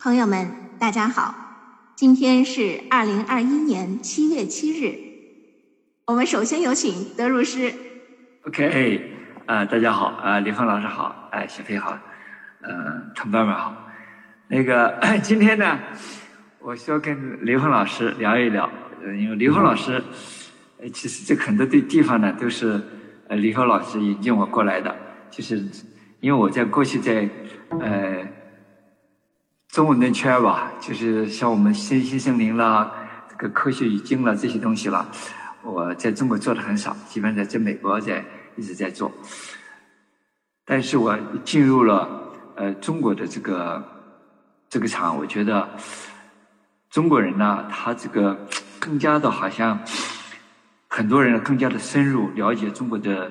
[0.00, 0.48] 朋友们，
[0.78, 1.34] 大家好，
[1.96, 4.96] 今天是二零二一年七月七日。
[6.06, 7.74] 我们首先有请德如师。
[8.46, 9.10] OK，
[9.46, 11.98] 啊，大家好，啊，李峰老师好，哎，小飞好，
[12.62, 13.74] 嗯，同伴们好。
[14.46, 15.76] 那个 今天呢，
[16.60, 18.70] 我需要跟李峰老师聊一聊，
[19.02, 20.00] 因为李峰老师，
[20.80, 22.80] 呃，其实这很多的地方呢，都是
[23.26, 24.94] 呃李峰老师引进我过来的，
[25.28, 25.60] 就是
[26.20, 27.28] 因为我在过去在
[27.80, 28.37] 呃。
[29.78, 32.92] 中文的圈吧，就是像我们新新森林啦，
[33.30, 35.06] 这个科学语境啦这些东西啦，
[35.62, 38.24] 我在中国做的很少，基本上在在美国在
[38.56, 39.08] 一直在做。
[40.64, 42.08] 但是我进入了
[42.56, 43.80] 呃中国的这个
[44.68, 45.68] 这个场，我觉得
[46.90, 48.36] 中国人呢，他这个
[48.80, 49.78] 更加的好像
[50.88, 53.30] 很多人更加的深入了解中国的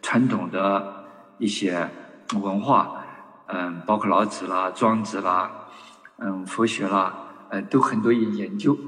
[0.00, 1.04] 传统的
[1.36, 1.86] 一些
[2.40, 2.96] 文化，
[3.48, 5.50] 嗯，包括老子啦、庄子啦。
[6.24, 7.12] 嗯，佛学啦，
[7.50, 8.78] 呃，都很多研研究，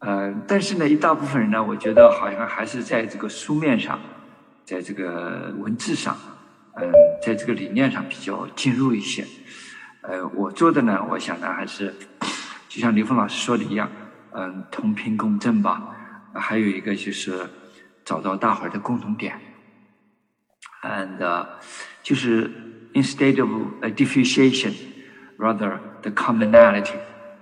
[0.00, 4.00] 呃，但是呢，一大部分人呢，我觉得好像还是在这个书面上，
[4.64, 6.16] 在这个文字上，
[6.74, 6.90] 嗯，
[7.24, 9.24] 在这个理念上比较进入一些。
[10.02, 11.94] 呃，我做的呢，我想呢，还是
[12.68, 13.88] 就像刘峰老师说的一样，
[14.32, 15.94] 嗯，同频共振吧。
[16.34, 17.48] 还有一个就是
[18.04, 19.40] 找到大伙儿的共同点
[20.82, 21.46] ，and
[22.02, 22.50] 就是
[22.92, 23.50] instead of
[23.82, 24.72] a differentiation。
[26.04, 26.96] The commonality，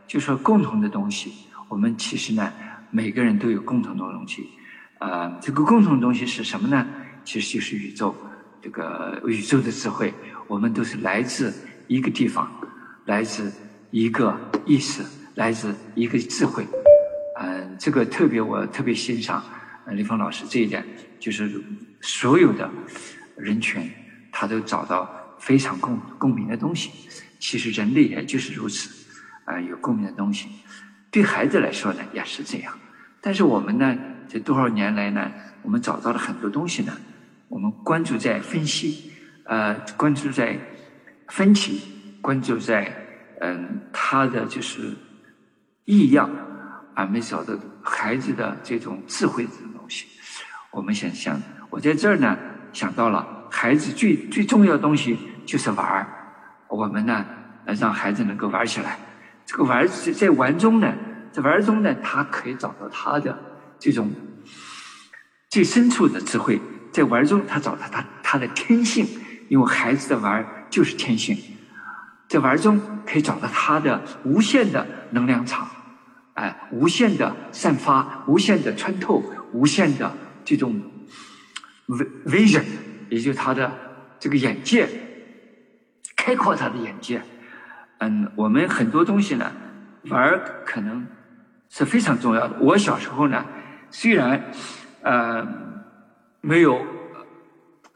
[0.06, 1.32] 就说共同的东西。
[1.68, 2.52] 我们其实呢，
[2.92, 4.50] 每个人都有共同的东西。
[5.00, 6.86] 啊，这个共同的东西是什么呢？
[7.24, 8.14] 其实就是宇宙，
[8.62, 10.14] 这个宇宙的智慧。
[10.46, 11.52] 我们都是来自
[11.88, 12.48] 一个地方，
[13.06, 13.52] 来自
[13.90, 15.02] 一个意识，
[15.34, 16.64] 来自一个智慧。
[17.40, 19.42] 嗯，这个特别我特别欣赏
[19.86, 20.86] 呃李峰老师这一点，
[21.18, 21.60] 就是
[22.00, 22.70] 所有的
[23.36, 23.90] 人群，
[24.30, 26.92] 他都找到非常共共鸣的东西。
[27.42, 28.88] 其实人类也就是如此，
[29.44, 30.48] 啊，有共鸣的东西。
[31.10, 32.72] 对孩子来说呢，也是这样。
[33.20, 35.28] 但是我们呢，这多少年来呢，
[35.62, 36.96] 我们找到了很多东西呢。
[37.48, 39.10] 我们关注在分析，
[39.44, 40.56] 呃，关注在
[41.30, 41.82] 分歧，
[42.20, 42.90] 关注在
[43.40, 44.96] 嗯他的就是
[45.84, 46.30] 异样，
[46.94, 50.06] 而没找到孩子的这种智慧的东西。
[50.70, 52.38] 我们想想，我在这儿呢
[52.72, 56.06] 想到了孩子最最重要的东西就是玩儿。
[56.68, 57.26] 我们呢，
[57.66, 58.98] 来让孩子能够玩起来。
[59.44, 60.92] 这个玩在在玩中呢，
[61.32, 63.38] 在玩中呢，他可以找到他的
[63.78, 64.10] 这种
[65.50, 66.60] 最深处的智慧。
[66.92, 69.06] 在玩中，他找到他他的天性，
[69.48, 71.36] 因为孩子的玩就是天性。
[72.28, 75.68] 在玩中可以找到他的无限的能量场，
[76.34, 79.22] 哎，无限的散发，无限的穿透，
[79.52, 80.10] 无限的
[80.44, 80.80] 这种
[82.26, 82.62] vision，
[83.10, 83.70] 也就是他的
[84.18, 84.88] 这个眼界。
[86.16, 87.20] 开阔他的眼界，
[88.02, 89.48] 嗯，我们很多东西呢，
[90.10, 91.06] 玩儿可能
[91.68, 92.56] 是非常重要的。
[92.58, 93.44] 我小时候呢，
[93.90, 94.42] 虽然
[95.02, 95.46] 呃
[96.40, 96.84] 没有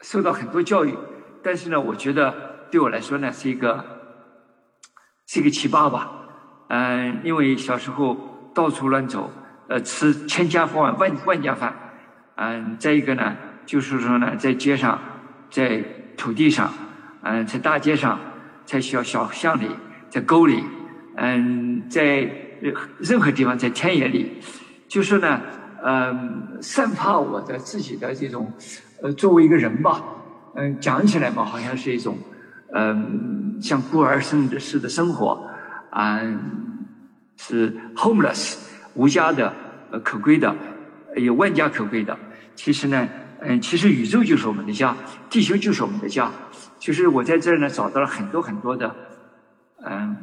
[0.00, 0.96] 受到很多教育，
[1.42, 2.32] 但是呢，我觉得
[2.70, 3.84] 对我来说呢，是一个
[5.26, 6.08] 是一个奇葩吧。
[6.68, 9.28] 嗯，因为小时候到处乱走，
[9.66, 11.74] 呃，吃千家饭万万家饭。
[12.36, 13.34] 嗯，再一个呢，
[13.64, 15.00] 就是说呢，在街上，
[15.50, 15.78] 在
[16.16, 16.72] 土地上。
[17.22, 18.20] 嗯，在大街上，
[18.64, 19.68] 在小小巷里，
[20.10, 20.62] 在沟里，
[21.16, 22.30] 嗯，在
[22.98, 24.38] 任何地方，在田野里，
[24.88, 25.40] 就是呢，
[25.84, 28.52] 嗯，散发我的自己的这种，
[29.02, 30.02] 呃，作为一个人吧，
[30.54, 32.16] 嗯，讲起来嘛，好像是一种，
[32.72, 35.48] 嗯，像孤儿生的似的生活，
[35.90, 36.20] 啊，
[37.36, 38.56] 是 homeless
[38.94, 39.52] 无家的，
[39.90, 40.54] 呃，可归的，
[41.16, 42.16] 有万家可归的。
[42.54, 43.06] 其实呢，
[43.40, 44.96] 嗯，其实宇宙就是我们的家，
[45.28, 46.30] 地球就是我们的家。
[46.78, 48.94] 就是我在这儿呢，找到了很多很多的，
[49.84, 50.16] 嗯，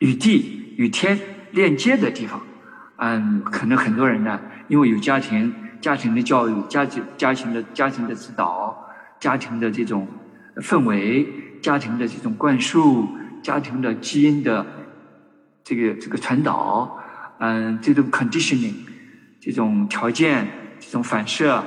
[0.00, 1.18] 与地与天
[1.52, 2.40] 链接的地方。
[2.96, 8.88] 嗯，可能很多人呢，因为有家庭、家庭的教育、家庭、家庭的家庭的指导、
[9.20, 10.06] 家庭的这种
[10.56, 11.26] 氛围、
[11.62, 13.08] 家庭的这种灌输、
[13.42, 14.66] 家庭的基因的
[15.62, 16.98] 这个这个传导，
[17.38, 18.74] 嗯，这种 conditioning，
[19.40, 20.48] 这种条件、
[20.80, 21.62] 这种反射，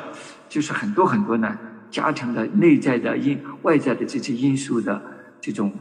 [0.49, 1.57] 就是很多很多呢。
[1.89, 5.01] 家庭的内在的因、外在的这些因素的
[5.41, 5.73] 这种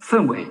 [0.00, 0.46] 氛围，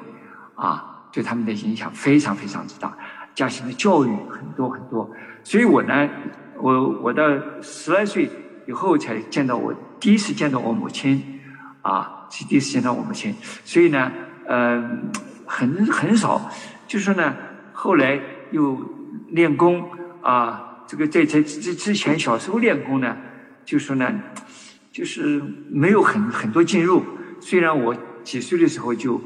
[0.55, 2.95] 啊，对他们的影响非常非常之大。
[3.33, 5.09] 家庭的教育很多很多，
[5.43, 6.09] 所以我呢，
[6.57, 7.23] 我我到
[7.61, 8.29] 十来岁
[8.67, 11.41] 以后才见到我第一次见到我母亲，
[11.81, 13.35] 啊，是第一次见到我母亲。
[13.63, 14.11] 所以呢，
[14.47, 15.11] 嗯，
[15.45, 16.49] 很很少，
[16.87, 17.35] 就说呢，
[17.73, 18.19] 后来
[18.51, 18.79] 又
[19.29, 19.89] 练功
[20.21, 23.15] 啊，这个在在之之前小时候练功呢，
[23.63, 24.13] 就说呢。
[24.95, 27.03] 就是没有很很多进入，
[27.41, 27.93] 虽然我
[28.23, 29.19] 几岁的时候就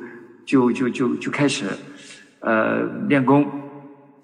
[0.50, 1.66] 就就就就开始
[2.40, 3.46] 呃练功。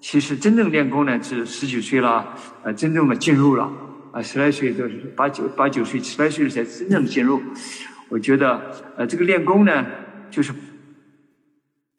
[0.00, 2.34] 其实真正练功呢是十几岁了，
[2.64, 3.70] 呃，真正的进入了
[4.10, 7.40] 啊，十来岁都是八九八九岁十来岁才真正的进入。
[8.08, 8.60] 我觉得
[8.96, 9.86] 呃这个练功呢，
[10.28, 10.52] 就是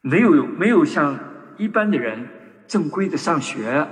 [0.02, 1.18] 没有没有像
[1.56, 2.28] 一般的人
[2.66, 3.86] 正规的上学，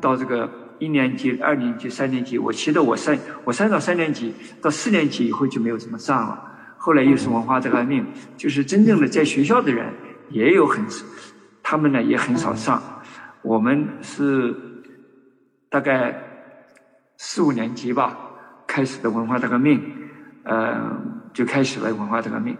[0.00, 2.36] 到这个一年级、二年级、三年级。
[2.36, 6.57] 我记得我三我三到三年级到四年级以后就没有怎么上了。
[6.88, 8.02] 后来又是文化大革命，
[8.34, 9.92] 就是真正的在学校的人
[10.30, 10.82] 也有很，
[11.62, 12.82] 他们呢也很少上。
[13.42, 14.56] 我们是
[15.68, 16.18] 大概
[17.18, 18.16] 四五年级吧
[18.66, 19.78] 开始的文化大革命，
[20.44, 20.98] 呃，
[21.34, 22.56] 就开始了文化大革命，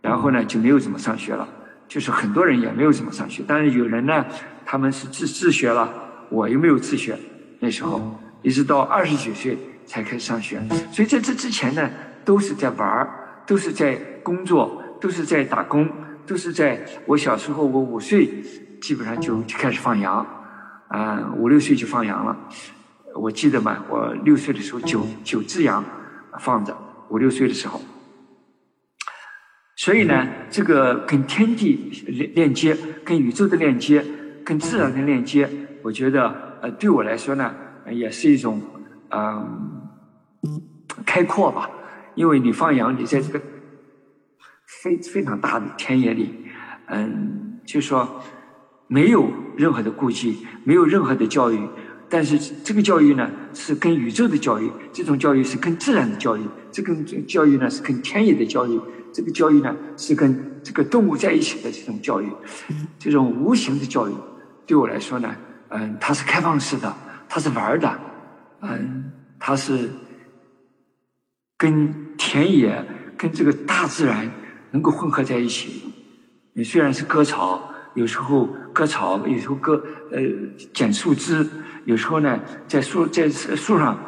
[0.00, 1.48] 然后呢就没有怎么上学了，
[1.88, 4.24] 就是很多人也没有怎么上学，但是有人呢
[4.64, 5.92] 他们是自自学了，
[6.30, 7.18] 我又没有自学，
[7.58, 11.90] 那时候一直到二十几岁才开始上学，所以在这之前呢
[12.24, 13.24] 都是在玩儿。
[13.46, 15.88] 都是在工作，都是在打工，
[16.26, 18.42] 都是在我小时候，我五岁
[18.80, 20.26] 基本上就就开始放羊，
[20.88, 22.36] 啊，五六岁就放羊了。
[23.14, 25.82] 我记得嘛，我六岁的时候九九只羊
[26.40, 26.76] 放着，
[27.08, 27.80] 五六岁的时候。
[29.76, 34.04] 所以呢，这个跟天地链链接，跟宇宙的链接，
[34.44, 35.48] 跟自然的链接，
[35.82, 37.54] 我觉得呃，对我来说呢，
[37.90, 38.60] 也是一种
[39.10, 39.80] 嗯
[41.04, 41.70] 开阔吧。
[42.16, 43.40] 因为你放羊，你在这个
[44.82, 46.34] 非非常大的田野里，
[46.86, 48.20] 嗯，就说
[48.88, 51.60] 没有任何的顾忌，没有任何的教育，
[52.08, 56.40] 但是这个教育呢是跟宇宙的教育，这种教育是跟自然的教育，
[56.72, 56.94] 这个
[57.28, 58.80] 教育呢是跟田野的教育，
[59.12, 62.32] 这个教育呢是跟这个动物在一起的这种教育，
[62.98, 64.12] 这种无形的教育，
[64.66, 65.36] 对我来说呢，
[65.68, 66.96] 嗯，它是开放式的，
[67.28, 68.00] 它是玩的，
[68.62, 69.90] 嗯，它是
[71.58, 72.05] 跟。
[72.16, 72.84] 田野
[73.16, 74.30] 跟这个大自然
[74.70, 75.92] 能够混合在一起。
[76.52, 80.20] 你虽然是割草，有时候割草，有时候割呃
[80.72, 81.46] 剪树枝，
[81.84, 83.98] 有时候呢在树在树上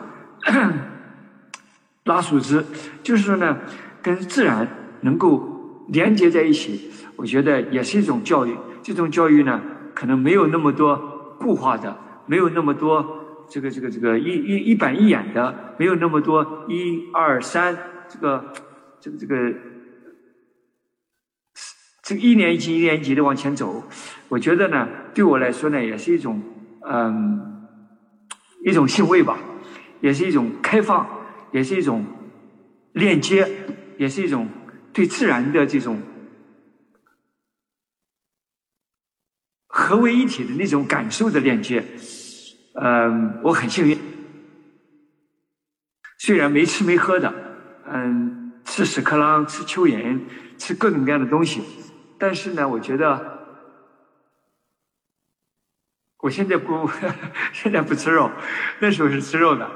[2.04, 2.64] 拉树枝，
[3.02, 3.58] 就是说呢
[4.00, 4.66] 跟自然
[5.02, 6.90] 能够连接在一起。
[7.16, 8.56] 我觉得也是一种教育。
[8.82, 9.60] 这种教育呢，
[9.94, 10.96] 可能没有那么多
[11.38, 11.94] 固化的，
[12.26, 13.04] 没有那么多
[13.50, 17.76] 这个这个这个一一一板一眼的，没有那么多一二三。
[18.08, 18.52] 这个，
[19.00, 19.54] 这个，这个，
[22.02, 23.84] 这个一年级一年级的往前走，
[24.28, 26.42] 我觉得呢，对我来说呢，也是一种，
[26.88, 27.66] 嗯，
[28.64, 29.38] 一种欣慰吧，
[30.00, 31.06] 也是一种开放，
[31.52, 32.04] 也是一种
[32.92, 33.46] 链接，
[33.98, 34.48] 也是一种
[34.92, 36.00] 对自然的这种
[39.66, 41.84] 合为一体的那种感受的链接。
[42.80, 43.98] 嗯，我很幸运，
[46.16, 47.47] 虽然没吃没喝的。
[47.90, 50.20] 嗯，吃屎壳郎，吃蚯蚓，
[50.58, 51.62] 吃各种各样的东西，
[52.18, 53.38] 但是呢，我觉得
[56.18, 56.88] 我现在不，
[57.52, 58.30] 现在不吃肉，
[58.80, 59.70] 那时候是吃肉的，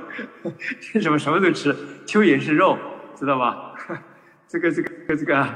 [0.95, 1.73] 为什么什么都吃？
[2.05, 2.79] 蚯蚓是肉，
[3.15, 3.75] 知道吧？
[4.47, 5.49] 这个这个这个，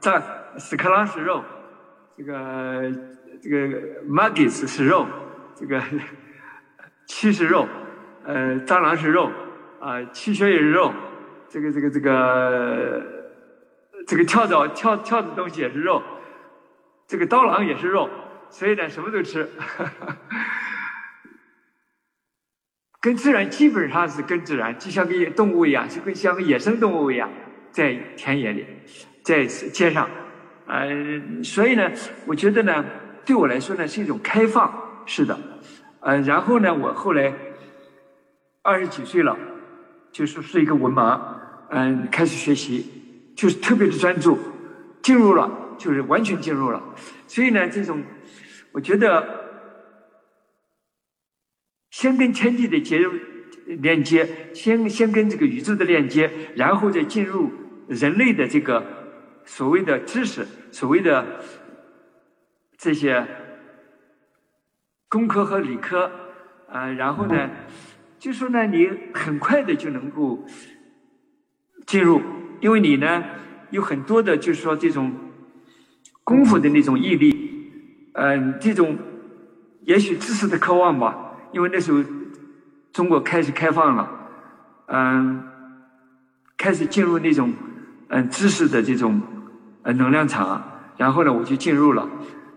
[0.00, 0.22] 这个
[0.58, 1.42] 屎壳郎是肉，
[2.16, 2.92] 这个
[3.42, 5.06] 这个 maggots 是肉，
[5.56, 5.82] 这个
[7.08, 7.66] 蛆是肉，
[8.24, 9.32] 呃，蟑螂是肉，
[9.80, 10.92] 啊，气血也是肉。
[11.52, 13.02] 这个这个这个
[14.06, 16.02] 这个跳蚤跳跳的东西也是肉，
[17.06, 18.08] 这个刀郎也是肉，
[18.48, 19.46] 所以呢什么都吃，
[23.02, 27.28] 跟自然基本上是跟自然，就像个动物一样，就跟像个野生动物一样，
[27.70, 28.66] 在田野里，
[29.22, 30.08] 在街上，
[30.68, 31.92] 嗯，所以呢，
[32.24, 32.82] 我觉得呢，
[33.26, 34.72] 对我来说呢是一种开放，
[35.04, 35.38] 是的，
[36.00, 37.30] 嗯，然后呢，我后来
[38.62, 39.36] 二十几岁了，
[40.10, 41.41] 就是是一个文盲。
[41.74, 42.86] 嗯，开始学习，
[43.34, 44.38] 就是特别的专注，
[45.02, 46.82] 进入了，就是完全进入了。
[47.26, 48.02] 所以呢，这种
[48.72, 49.26] 我觉得，
[51.90, 53.00] 先跟天地的接
[53.66, 57.50] 连接，先先跟这个宇宙的链接，然后再进入
[57.88, 58.84] 人类的这个
[59.46, 61.40] 所谓的知识，所谓的
[62.76, 63.26] 这些
[65.08, 66.10] 工科和理科，
[66.68, 67.50] 啊，然后呢，
[68.18, 70.44] 就说呢，你很快的就能够。
[71.86, 72.22] 进入，
[72.60, 73.22] 因为你呢
[73.70, 75.12] 有很多的，就是说这种
[76.24, 77.70] 功夫的那种毅力，
[78.12, 78.96] 嗯，这种
[79.84, 81.30] 也许知识的渴望吧。
[81.52, 82.02] 因为那时候
[82.92, 84.10] 中国开始开放了，
[84.86, 85.42] 嗯，
[86.56, 87.52] 开始进入那种
[88.08, 89.20] 嗯知识的这种
[89.82, 90.62] 呃能量场，
[90.96, 92.08] 然后呢我就进入了，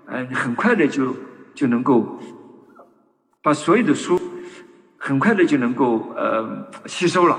[0.06, 1.14] 嗯，很快的就
[1.54, 2.20] 就能够
[3.42, 4.18] 把所有的书
[4.98, 7.38] 很快的就能够呃吸收了。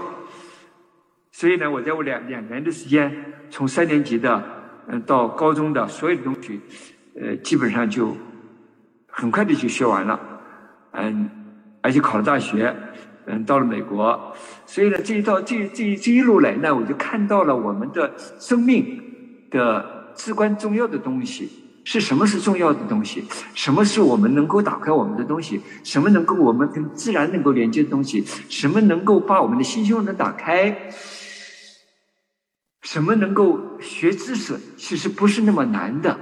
[1.38, 3.14] 所以呢，我在我两两年的时间，
[3.50, 4.42] 从三年级的
[4.88, 6.58] 嗯，到高中的所有的东西，
[7.20, 8.16] 呃，基本上就
[9.06, 10.18] 很快的就学完了，
[10.92, 11.28] 嗯，
[11.82, 12.74] 而且考了大学，
[13.26, 18.98] 嗯，到了美国，所以呢，这一道这这这一路来呢，我就看到了我们的生命
[19.50, 21.50] 的至关重要的东西。
[21.84, 23.22] 是什么是重要的东西？
[23.54, 25.60] 什么是我们能够打开我们的东西？
[25.84, 28.24] 什么能够我们跟自然能够连接的东西？
[28.48, 30.74] 什么能够把我们的心胸能打开？
[32.86, 34.56] 什么能够学知识？
[34.76, 36.16] 其实不是那么难的。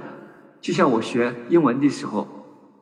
[0.59, 2.27] 就像我学英文的时候，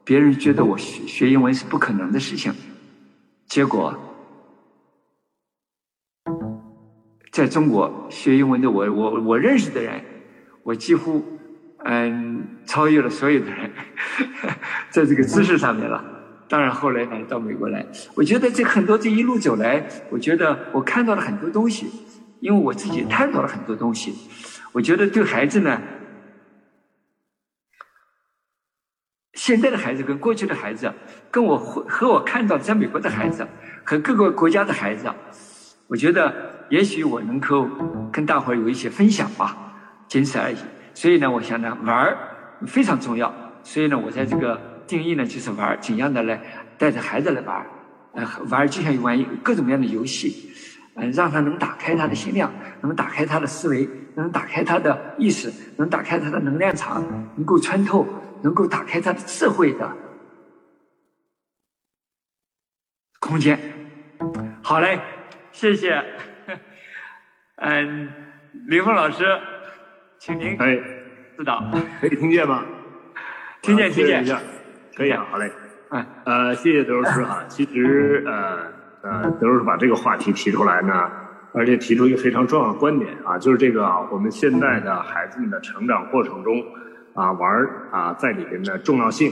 [0.05, 2.53] 别人觉得我学学英文是不可能的事情，
[3.45, 3.93] 结果
[7.29, 10.01] 在中国学英文的我我我认识的人，
[10.63, 11.21] 我几乎。
[11.85, 13.69] 嗯，超越了所有的人，
[14.89, 16.01] 在这个知识上面了。
[16.47, 17.85] 当然后来呢，到美国来，
[18.15, 21.87] 我觉得这很多这一路走来，我觉得我看到了很多东西，
[22.43, 24.13] 因为我自己探讨了很多东西。
[24.73, 25.81] 我觉得对孩子呢，
[29.33, 30.91] 现在的孩子跟过去的孩子，
[31.31, 33.47] 跟我和我看到在美国的孩子
[33.85, 35.09] 和各个国家的孩子，
[35.87, 37.65] 我觉得也许我能够
[38.11, 39.55] 跟大伙有一些分享吧，
[40.09, 40.57] 仅此而已。
[40.93, 42.17] 所以呢，我想呢，玩儿
[42.67, 43.33] 非常重要。
[43.63, 46.41] 所以呢，我在这个定义呢，就是玩儿，怎样的来
[46.77, 47.65] 带着孩子来玩儿，
[48.15, 50.51] 呃，玩儿就像玩各种各样的游戏，
[50.95, 57.03] 嗯，让他能打开他的心量，能打开他的思维，能打开他的意识，能打开他的能量场，
[57.35, 58.07] 能够穿透，
[58.43, 59.91] 能够打开他的智慧的
[63.19, 63.59] 空间。
[64.61, 64.99] 好嘞，
[65.51, 66.03] 谢谢。
[67.57, 68.09] 嗯，
[68.67, 69.25] 林峰老师。
[70.19, 70.75] 请您哎，
[71.37, 71.61] 指导，
[71.99, 72.63] 可以听见吗？
[73.61, 74.23] 听见，听见，
[74.95, 75.51] 可以啊，好嘞。
[75.89, 77.43] 嗯，呃，谢谢德老师哈。
[77.49, 78.72] 其实，呃
[79.03, 81.11] 呃，德老师把这个话题提出来呢，
[81.53, 86.63] 而且提出一个非常重要的观点啊，就是这个我们现在的孩子们的成长过程中
[87.13, 89.31] 啊，玩啊在里边的重要性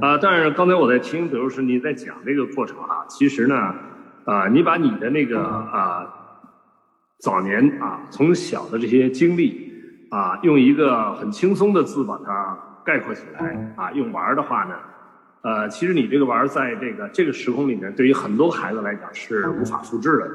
[0.00, 0.16] 啊。
[0.22, 3.74] 但是刚才我在听德老师你在讲这个过程哈，其实呢，
[4.24, 6.06] 啊，你把你的那个啊
[7.20, 9.66] 早年啊从小的这些经历。
[10.10, 14.74] 啊，用一个很轻松的字把它概括起来啊，用玩的话呢，
[15.42, 20.30] 呃，其实你这个玩儿在这个这个时空里面，对于很多孩子来讲是无法复制的，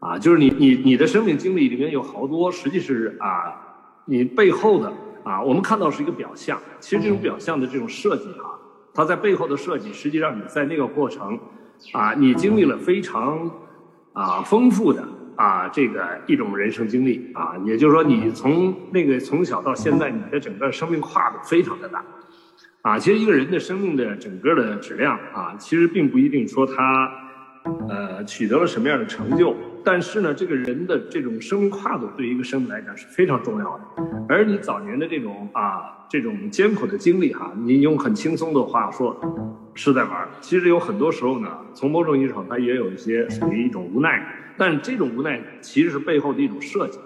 [0.00, 3.54] 啊，就是你你你的生命经历里面有好多，实际是啊，
[4.06, 8.58] 你背后的啊，我们看到是一个表象，其实这种表象的这种设计哈，
[8.94, 11.38] 它在背后的设计，实际上你在那个过程
[11.92, 13.50] 啊，你经历了非常
[14.12, 15.06] 啊丰富的。
[15.36, 17.28] 啊，这个一种人生经历。
[17.34, 22.04] 啊，也就是说，你从那个从小到现在，你的整个生命跨度非常的大，
[22.84, 27.10] 啊，其实一个人的生命的整个的质量啊，其实并不一定说他
[27.88, 33.84] 呃取得了什么样的成就，但是呢，这个人的这种生命跨度对于一个生命来讲是非常重要的。
[34.28, 39.18] 而你早年的这种啊这种艰苦的经历哈，你用很轻松的话说
[39.72, 44.22] 是在玩，其实有很多时候呢，从某种意义上它也有一些属于一种无奈。
[44.58, 46.98] 但这种无奈其实是背后的一种设计，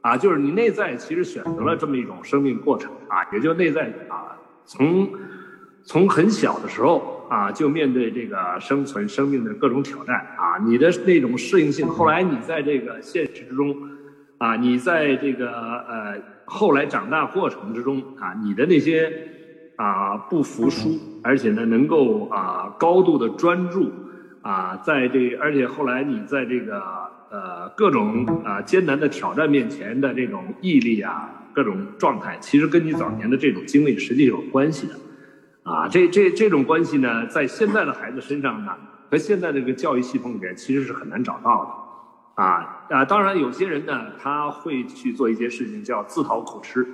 [0.00, 4.34] 啊，就是你内在其实选择了这么一种生命过程啊，也就内在啊，
[4.64, 5.10] 从
[5.82, 13.76] 从很小的时候啊，就面对这个生存生命的各种挑战啊，你的那种适应性，后来你在这个现实之中
[14.38, 19.12] 啊，你在这个呃后来长大过程之中啊，你的那些
[19.76, 23.92] 啊不服输，而且呢能够啊高度的专注。
[24.44, 26.82] 啊，在这，而且后来你在这个
[27.30, 34.94] 呃各种啊艰难的挑战面前的这种毅力啊，各种状态，其实跟你早年的这种经历实际是有关系的，
[35.62, 38.72] 啊，这这这种关系呢，在现在的孩子身上呢，
[39.10, 41.64] 和现在这个教育系统里面其实是很难找到
[42.36, 46.86] 的，啊啊，当然有些人呢，他会去做一些事情叫自讨苦吃，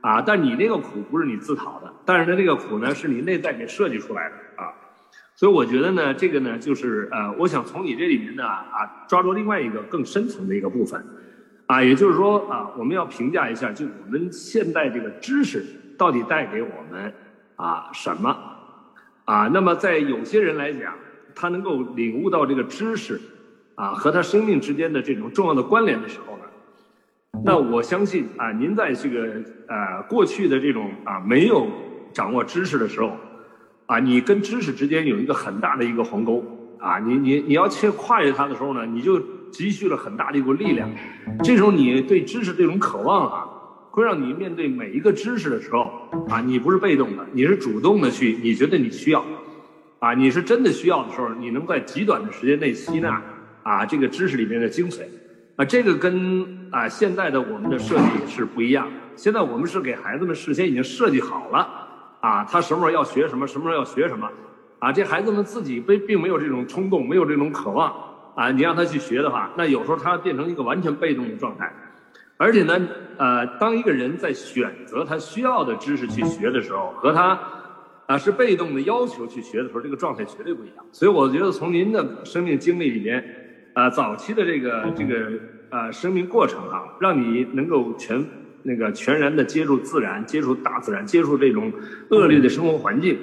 [0.00, 4.72] 啊，但你那个苦不是你自讨的，但是呢，这个苦呢是你内在给设计出来的啊。
[5.34, 11.04] 所以我觉得呢，这个呢，就是呃，我想从你这里面呢啊，抓住另外一个更深层的一个部分，
[11.66, 15.64] 啊，也就是说啊，我们要评价一下，就我们现代这个知识
[15.98, 17.12] 到底带给我们
[17.56, 18.36] 啊什么
[19.24, 19.48] 啊？
[19.52, 20.94] 那么在有些人来讲，
[21.34, 23.20] 他能够领悟到这个知识
[23.74, 26.44] 啊和他生命之间的这种重要的关联的时候呢，
[27.44, 31.66] 那我相信啊，您在这个呃过去的这种啊没有
[32.12, 33.16] 掌握知识的时候。
[33.88, 36.44] 啊，你跟知识之间有一个很大的一个鸿沟
[36.80, 36.98] 啊！
[36.98, 39.22] 你你你要去跨越它的时候呢，你就
[39.56, 40.86] 积蓄了很大的一股力量。
[41.42, 43.46] 这时候你对知识这种渴望啊，
[43.90, 45.90] 会让你面对每一个知识的时候
[46.28, 49.24] 啊，你不是被动的，你是主动的去，你觉得你需要
[49.98, 53.22] 啊，你是真的需要的时候，你能在极短的时间内吸纳
[53.62, 55.04] 啊这个知识里面的精髓
[55.56, 58.86] 啊，这个跟啊现在的我们的设计是不一样。
[59.16, 61.66] 现在我们是给孩子们事先已经设计好了，
[62.20, 64.30] 啊，他什么时候要学什么，什么时候要学什么，
[64.78, 67.90] 啊，这孩子们自己并并没有这种冲动，没有这种渴望，
[68.36, 71.72] 啊，你让他去学的话，那有时候他变成一个完全被动的状态。
[72.36, 72.78] 而且呢，
[73.16, 77.40] 呃，当一个人在选择他需要的知识去学的时候，和他
[78.04, 80.84] 啊是被动的要求去学的时候，这个状态绝对不一样。
[80.92, 83.24] 所以我觉得从您的生命经历里面，
[83.72, 85.30] 啊，早期的这个这个
[85.70, 88.22] 呃生命过程啊，让你能够全
[88.64, 91.72] 那个全然的接触自然，接触大自然，接触这种
[92.10, 93.18] 恶劣的生活环境，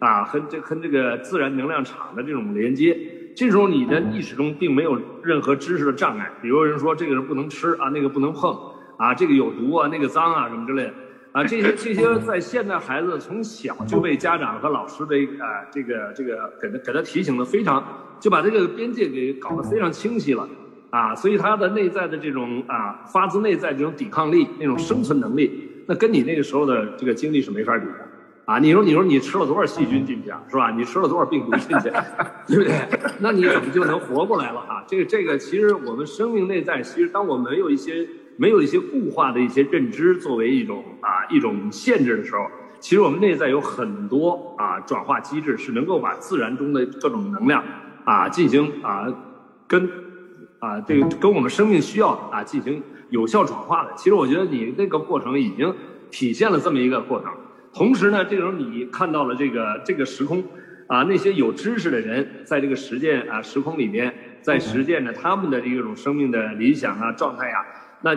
[0.00, 2.98] 啊，和这和这个自然能量场的这种连接。
[3.36, 8.58] 这时候你的意识中并没有任何知识的障碍，比如人说这个人不能吃啊，那个不能碰
[8.96, 10.94] 啊，这个有毒啊，那个脏啊，什么之类的。
[11.32, 17.84] 啊，这些这些在现在孩子从小就被家长和老师的啊这个这个给他给他提醒的非常，
[18.18, 20.48] 就把这个边界给搞得非常清晰了。
[20.88, 28.05] 啊，所以他的内在的这种啊发自内在这种抵抗力那种生存能力，那跟你那个时候的这个经历是没法比的。
[28.46, 30.70] 啊，你说你说你吃了多少细菌进去啊，是吧？
[30.70, 31.90] 你吃了多少病毒进去，
[32.46, 32.80] 对不对？
[33.18, 34.84] 那你怎么就能活过来了啊？
[34.86, 42.46] 这个这个，其实我们生命内在，其实当我们没有一些没有一些固化的一些认知作为一种啊一种限制的时候，
[42.78, 47.64] 其实我们内在有很多啊转化机制是能够把自然中的各种能量
[48.04, 49.12] 啊进行啊
[49.66, 49.90] 跟
[50.60, 53.90] 啊这个跟我们生命需要啊进行有效转化的。
[53.96, 55.74] 其实我觉得你那个过程已经
[56.12, 57.32] 体现了这么一个过程。
[57.76, 60.42] 同时呢，这时候你看到了这个这个时空，
[60.86, 67.62] 啊，那些有知识的人在这个实践啊时空里面，在实践着他们的这种生命的理想啊状态呀，
[68.00, 68.16] 那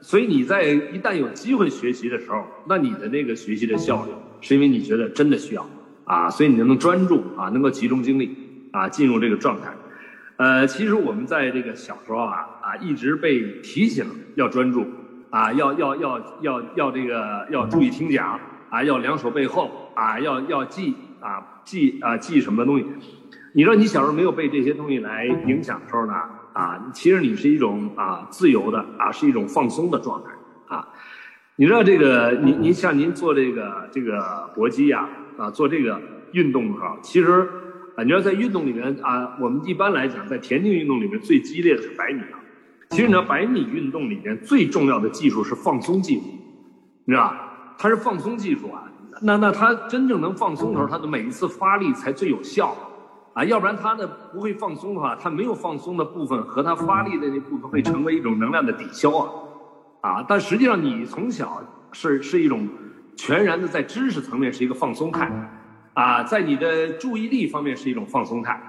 [0.00, 5.68] 所以你在一旦有机会学习的时候，那你的那个学习的效率，是因为你觉得真的需要
[6.04, 8.34] 啊，所以你就能专注啊，能够集中精力
[8.72, 9.70] 啊，进入这个状态。
[10.36, 14.06] 呃，其实我们在这个小时候啊啊，一直被提醒
[14.36, 14.86] 要专注
[15.28, 18.40] 啊，要要要要要这个要注意听讲。
[18.74, 22.84] 啊，要两手背后啊，要要记啊，记啊，记什么东西？
[23.52, 26.14] 你说你小时候没有被这些东西来影响的时候呢？
[26.54, 30.88] 啊，其实你是一种啊自由的啊，是一种放松的状态啊。
[31.54, 36.00] 你知道这个，您您像您做这个这个搏击呀啊，做这个
[36.32, 37.48] 运动的时候，其实
[37.94, 42.42] 啊，你要在运动里面啊，我们一般来讲在田径运动里面最激烈的是百米啊。
[42.90, 46.22] 其实呢，百米运动里面最重要的技术是放松技术，
[47.04, 47.43] 你知道吧？
[47.76, 48.84] 它是放松技术啊，
[49.20, 52.74] 那那它真正能放松的时候，它的每一次发力才最有效。
[53.34, 59.28] 啊，要不然它的不会放松的话，它没有放松的部分和它发力的那部分会成为一种能量的抵消啊，
[60.02, 61.60] 啊，但实际上你从小
[61.90, 62.68] 是是一种
[63.16, 65.28] 全然的在知识层面是一个放松态。
[65.94, 68.60] 啊，在你的注意力方面是一种放松态。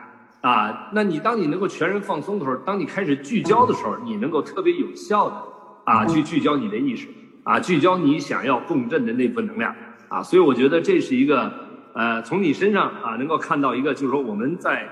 [0.42, 5.36] 啊，那你当你能够全然放松的时候，当你开始聚焦的时候，你能够特别有效的
[5.84, 7.08] 啊去聚焦你的意识。
[7.46, 9.74] 啊，聚焦你想要共振的那份能量
[10.08, 11.54] 啊，所以我觉得这是一个
[11.94, 14.90] 呃，从你身上啊，能够看到一个，就是说我们在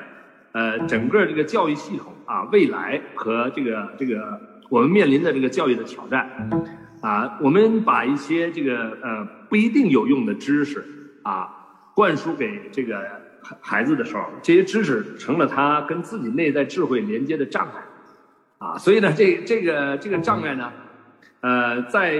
[0.51, 4.39] 呃整个这个教育系统啊，未来和这个这个
[4.69, 6.29] 我们面临的这个教育的挑战
[7.01, 10.85] 啊，我们把一些这个呃不一定有用的知识
[11.23, 11.49] 啊
[11.95, 12.99] 灌输给这个
[13.41, 17.81] 孩孩子的时候，这些知识成了他跟自己内在智慧连接的障碍
[18.59, 20.71] 啊，所以呢，这这个这个障碍呢。
[21.43, 22.15] 呃，在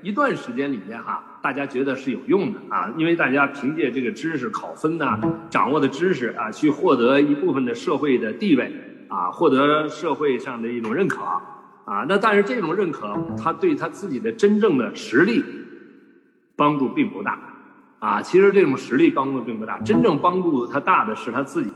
[0.00, 8.72] 一段时间里面哈，大家觉得是有用的啊，因为大家凭借这个知识考分呐，掌握的知识啊，去获得一部分的社会的地位
[9.08, 11.20] 啊，获得社会上的一种认可
[11.84, 12.06] 啊。
[12.08, 15.44] 那但是这种认可，他对他自己的真正的实力
[16.56, 17.38] 帮助并不大
[17.98, 18.22] 啊。
[18.22, 21.70] 其实这种实力帮助并不大，真正帮助他大的是他自己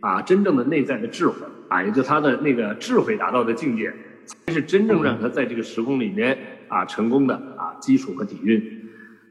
[0.00, 1.34] 啊，真正的内在的智慧
[1.68, 3.94] 啊，也就他的那个智慧达到的境界。
[4.28, 6.36] 才是真正让他在这个时空里面
[6.68, 8.62] 啊成功的啊基础和底蕴，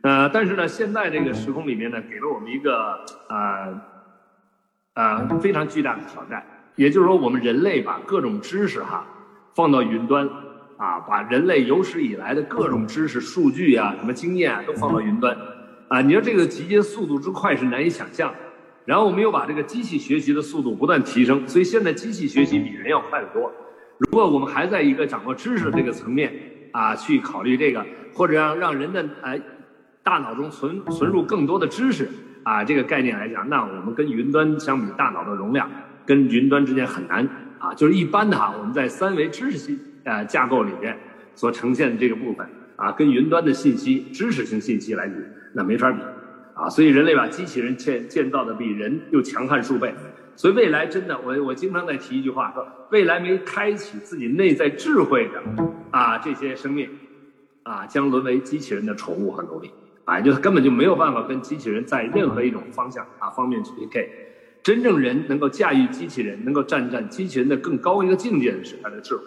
[0.01, 3.81] 呃，但是呢，现在这个时空里面呢，给了我们一个呃
[4.95, 6.43] 呃非常巨大的挑战，
[6.75, 9.05] 也就是说，我们人类把各种知识哈
[9.53, 10.27] 放到云端
[10.77, 15.37] 啊，把人类有史以来的各种知识、数据啊、什么经验啊都放到云端
[15.89, 18.33] 啊，你说这个集结速度之快是难以想象。
[18.85, 23.51] 然后我们又把这个机器学习的速度不断提升，所以现在机器学习比人要快得多。
[23.99, 26.31] 如果我们还在一个掌握知识这个层面
[26.71, 27.83] 啊，去考虑这个，
[28.13, 29.39] 或者让让人的呃
[30.03, 32.07] 大脑中存存入更多的知识
[32.43, 35.69] 啊，这个概念来讲，那我们跟云端相比，大脑的容量
[36.05, 37.73] 跟云端之间很难啊。
[37.73, 40.95] 就是一般的哈，我们在三维知识系呃架构里边
[41.33, 45.15] 所呈现的这个部分啊，跟云端的信息知识性信息来比，
[45.53, 45.99] 那没法比
[46.53, 46.69] 啊。
[46.69, 49.93] 所以人类把机器人建建造的比人又强悍数倍。
[50.37, 55.41] 所以未来真的，我我经常在提一句话，说未来没开启自己内在智慧的
[55.89, 56.87] 啊这些生命，
[57.63, 59.71] 啊将沦为机器人的宠物和奴隶，
[60.05, 64.09] 啊，就根本就没有办法跟机器人在任何一种方向啊方面去 PK。
[64.61, 69.23] 真正人能够驾驭机器人，能够战战机器人的更高一个境界的是他的智慧，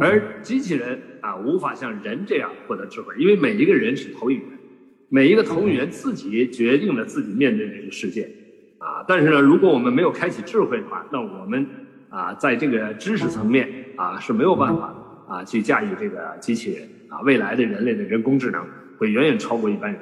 [0.00, 4.58] 而机器人啊无法像人这样获得智慧，因为每一个人是投影源，
[5.10, 8.30] 每一个投影源自己决定了自己面对这个世界，
[8.80, 11.66] 啊，但是呢，如果我们没有开启智慧的话，那我们
[12.08, 14.94] 啊在这个知识层面啊是没有办法
[15.28, 18.66] 啊去驾驭这个机器人啊，未来的人类的人工智能
[18.98, 20.00] 会远远超过一般人。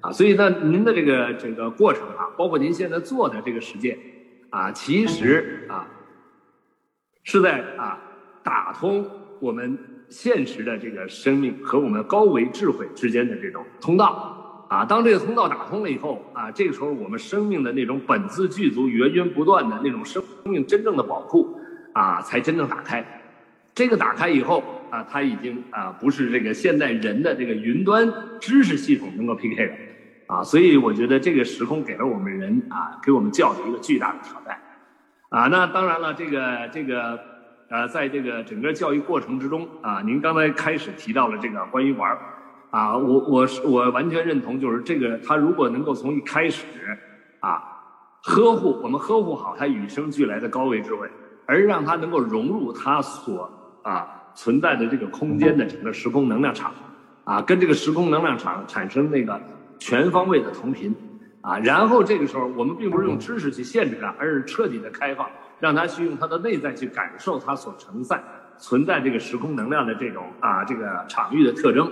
[0.00, 3.98] 啊，所以呢，您的这个这个过程啊，包括您现在做的这个实践，
[4.48, 5.86] 啊，其实啊，
[7.24, 7.98] 是在啊
[8.42, 9.04] 打通
[9.38, 9.76] 我们
[10.08, 14.36] 现实的这个生命和我们高维智慧之间的这种通道。
[14.68, 21.58] 啊，当这个通道打通了以后，啊，这个时候我们生命的那种本自具足、源源不断的那种生命真正的宝库，
[21.92, 23.04] 啊，才真正打开。
[23.74, 24.62] 这个打开以后。
[24.90, 29.74] 啊，它已经啊不是这个现代人的这个云端知识系统能够 PK 的，
[30.26, 34.58] 啊，所以我觉得这个时空给了我们人啊，给我们教育一个巨大的挑战，
[35.28, 37.20] 啊，那当然了，这个这个
[37.68, 42.18] 呃，在这个整个教育过程之中啊，您刚才开始提到了这个关于玩儿，
[42.70, 46.64] 啊，我我是我完全认同，就是这个他如果能够从一开始
[47.40, 47.62] 啊
[48.22, 51.08] 呵护我们呵护好他与生俱来的高维智慧，
[51.46, 53.50] 而让他能够融入他所
[53.82, 54.14] 啊。
[54.34, 56.72] 存在的这个空间的整个时空能量场，
[57.24, 59.40] 啊，跟这个时空能量场产生那个
[59.80, 60.94] 全方位的同频，
[61.40, 65.28] 啊，然后这个时候我们并不是用知识去限制它，而是彻底的开放，
[65.58, 68.22] 让它去用它的内在去感受它所承载
[68.58, 71.90] 存在这个时空能量的这种啊这个场域的特征，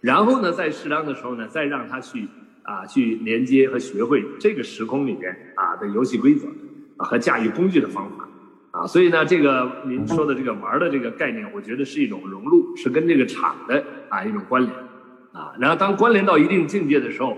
[0.00, 2.28] 然后呢，在适当的时候呢，再让他去
[2.62, 6.46] 啊去连接和学会这个时空里边啊的游戏规则
[6.96, 8.28] 啊和驾驭工具的方法。
[8.70, 14.72] 啊，所以呢，这个您说的这个玩的这个概念，我觉得是一种融入，是跟这个场的啊一种关联，
[15.32, 17.36] 啊，然后当关联到一定境界的时候，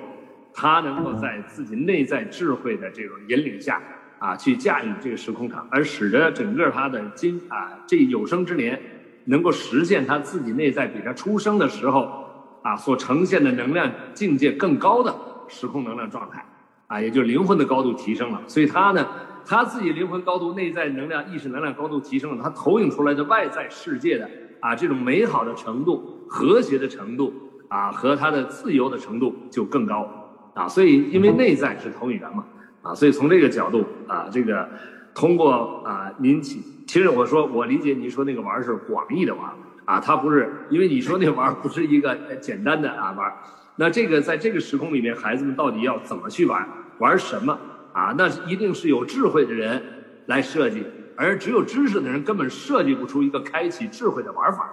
[0.53, 3.81] 他能够在自己内在智慧的这种引领下，
[4.19, 8.79] 啊，去驾驭这个时空场，而使得整个他的今啊这有生之年，
[9.27, 12.30] 能够实现他自己内在比他出生的时候
[12.63, 15.15] 啊所呈现的能量境界更高的
[15.49, 16.45] 时空能量状态，
[16.87, 19.07] 啊，也就是灵魂的高度提升了，所以他呢。
[19.43, 24.29] 他自己灵魂高度、内在能量、意识能量高度提升了，他投影出来的外在世界的
[24.61, 27.33] 啊这种美好的程度、和谐的程度
[27.67, 30.07] 啊和他的自由的程度就更高
[30.55, 30.69] 啊。
[30.69, 32.45] 所以，因为内在是投影源嘛
[32.83, 34.69] 啊，所以从这个角度啊，这个
[35.15, 39.47] 通过啊您其其实我说我理解您说那个玩是广义的玩
[39.85, 43.33] 啊，它不是因为你说那玩不是一个简单的啊玩，
[43.77, 47.59] 那这个在这个时空里面，孩子们到底要怎么去玩，玩什么？
[47.93, 49.83] 啊，那一定是有智慧的人
[50.27, 54.71] 来设计，而只有知识的人根本设计不出一个开启智慧的玩法。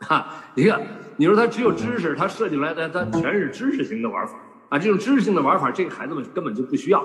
[0.00, 0.80] 哈， 你看，
[1.16, 4.34] 你说他只有知识，他设计出来的他全是知识型的玩法
[4.68, 7.04] 啊，这种知识性的玩法，这个孩子们根本就不需要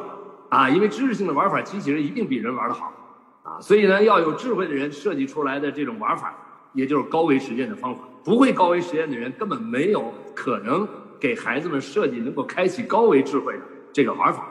[0.50, 2.92] 啊，因为知识性的玩法，机器人一定比人玩的好
[3.44, 6.34] 啊，所以呢，要有智慧的人设计出来的这种玩法，
[6.74, 8.02] 也就是高维实践的方法。
[8.24, 10.88] 不会高维实践的人根本没有可能
[11.20, 14.48] 给孩子们设计能够开启高维智慧的这个玩法。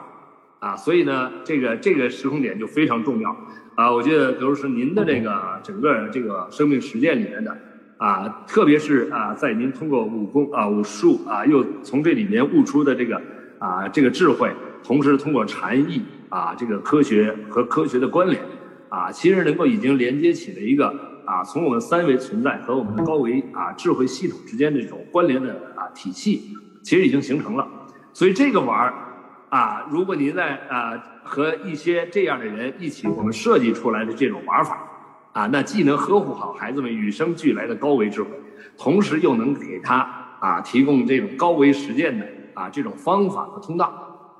[0.59, 3.35] 啊，所以呢，这个这个时空点就非常重要
[3.73, 3.91] 啊！
[3.91, 7.57] 我觉得，比如说您的这个整个这个生命实践里面的
[7.97, 13.19] 啊，特别是啊，在您通过武功啊、武术啊，又从这里面悟出的这个
[13.57, 14.51] 啊这个智慧，
[14.83, 18.39] 同时通过禅意啊这个科学和科学的关联
[18.89, 20.93] 啊，其实能够已经连接起了一个
[21.31, 27.65] 啊，从我们三维存在和我们的高维啊智慧系统之间的这种关联的啊体系，其实已经形成了。
[28.11, 28.93] 所以这个玩儿。
[29.51, 30.93] 啊，如果您在啊
[31.25, 34.81] 和一些这样的人一起，我们设计出来的这种玩法，
[35.33, 38.29] 啊，那既能呵护好孩子们与生俱来的高维智慧，
[38.77, 40.07] 同时又能给他
[40.39, 43.87] 啊提供这种高维实践的啊这种方法和通道，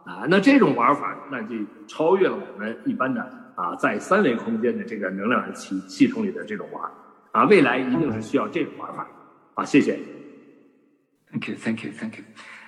[0.06, 1.56] 啊，那这种玩法那就
[1.88, 3.22] 超越了我们一般的
[3.56, 6.84] 啊在三维空间的这个能量系系统里的这种玩，
[7.32, 9.08] 啊，未来一定是需要这种玩法，
[9.56, 10.00] 啊，谢谢。
[11.32, 12.26] Thank you, thank you, thank you.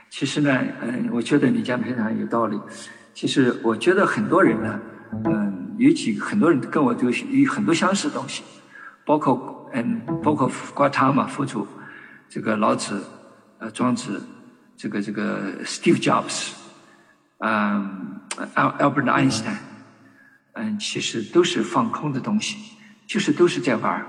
[0.09, 2.59] 其实呢，嗯，我觉得你讲的非常有道理。
[3.13, 4.79] 其实我觉得很多人呢，
[5.25, 8.43] 嗯，有几很多人跟我都有很多相似的东西，
[9.05, 11.67] 包括嗯，包括瓜塔嘛，佛祖，
[12.29, 13.03] 这个老子，
[13.57, 14.21] 呃，庄子，
[14.77, 16.53] 这个这个 Steve Jobs，
[17.39, 18.19] 嗯
[18.55, 19.57] ，Albert Einstein，
[20.53, 22.57] 嗯，其实都是放空的东西，
[23.05, 24.05] 就是都是在玩儿。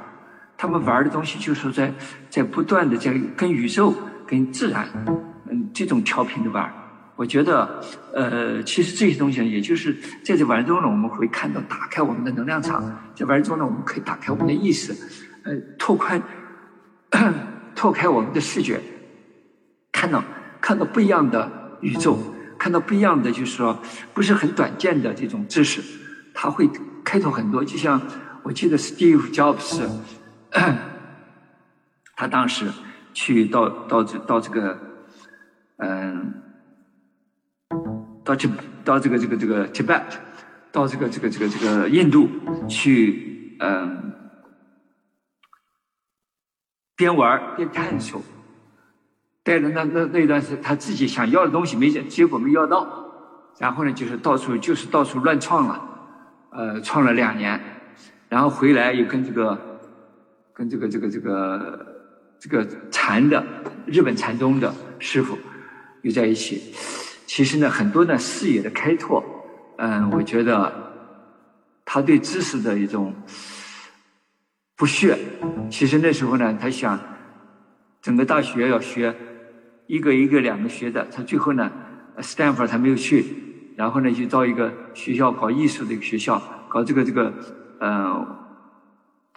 [0.57, 1.93] 他们玩的东西就是在
[2.31, 3.95] 在不断的在跟宇宙、
[4.27, 4.89] 跟自然。
[5.51, 6.73] 嗯，这种调频的玩儿，
[7.17, 7.83] 我觉得，
[8.15, 14.93] 呃，其实这些东西，也就是在这玩中呢，我们会看到打开我们的能量场，在玩中呢，我们可以打开我们的意识，
[15.45, 16.23] 呃，拓宽，
[17.11, 17.33] 拓。
[17.77, 18.81] 拓开我们的视觉，
[19.91, 20.23] 看到
[20.61, 22.17] 看到不一样的宇宙，
[22.57, 23.77] 看到不一样的，就是说
[24.15, 25.83] 不是很短见的这种知识，
[26.35, 26.69] 他会
[27.03, 27.65] 开拓很多。
[27.65, 27.99] 就像
[28.43, 29.89] 我记得 Steve Jobs，
[32.15, 32.71] 他当时
[33.15, 34.79] 去到到这到这个，
[35.79, 36.35] 嗯，
[38.23, 38.47] 到这
[38.85, 40.03] 到这个这个这个 Tibet，
[40.71, 42.29] 到这个这个这个这个印度
[42.69, 44.03] 去，嗯。
[46.97, 48.23] 边玩边探索，
[49.43, 52.87] 带着那那那段是他自己想要的东西没结果没要到，
[53.59, 55.94] 然后呢就是到处就是到处乱创了，
[56.55, 57.61] 呃创了两年，
[58.29, 59.81] 然后回来又跟这个
[60.53, 61.87] 跟这个这个这个
[62.39, 63.45] 这个禅的
[63.87, 65.37] 日本禅宗的师傅
[66.03, 66.73] 又在一起，
[67.27, 69.23] 其实呢很多呢视野的开拓，
[69.79, 70.73] 嗯我觉得
[71.85, 73.13] 他对知识的一种。
[74.77, 75.17] 不屑，
[75.71, 76.99] 其实那时候呢，他想
[78.03, 79.15] 整个大学要学
[79.87, 81.71] 一个一个两个学的，他最后呢
[82.19, 83.44] ，Stanford 他没有去，
[83.77, 87.33] 然后呢就到一个学校搞艺术的一个学校，搞这个这个
[87.81, 88.27] 呃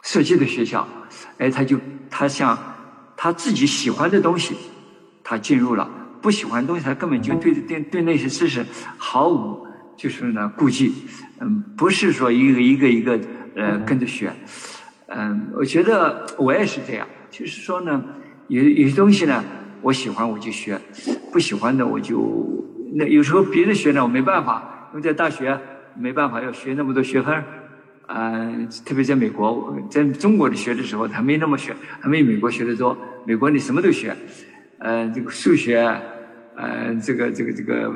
[0.04, 0.88] 设计的学校，
[1.38, 1.78] 哎，他就
[2.10, 2.58] 他想
[3.16, 4.56] 他自己喜欢的东西，
[5.24, 5.90] 他进入了，
[6.22, 8.66] 不喜欢的东西他根本就对对对那些知识
[8.98, 10.94] 毫无就是呢顾忌，
[11.40, 13.20] 嗯，不是说一个一个一个
[13.56, 14.32] 呃跟着学。
[15.08, 18.04] 嗯，我觉得我也是这样，就是说呢，
[18.50, 19.44] 有有些东西呢，
[19.82, 20.80] 我喜欢我就学，
[21.32, 22.18] 不喜欢的我就
[22.94, 25.60] 那有时候别的学呢我没办法，因为在大学
[25.96, 27.44] 没办法要学那么多学分
[28.08, 32.98] 嗯，特别在美国，在中国的学的时候，他没那么学，还没美国学的多。
[33.26, 34.16] 美国你什么都学，
[34.80, 35.86] 嗯，这个数学，
[36.56, 37.94] 嗯，这个这个这个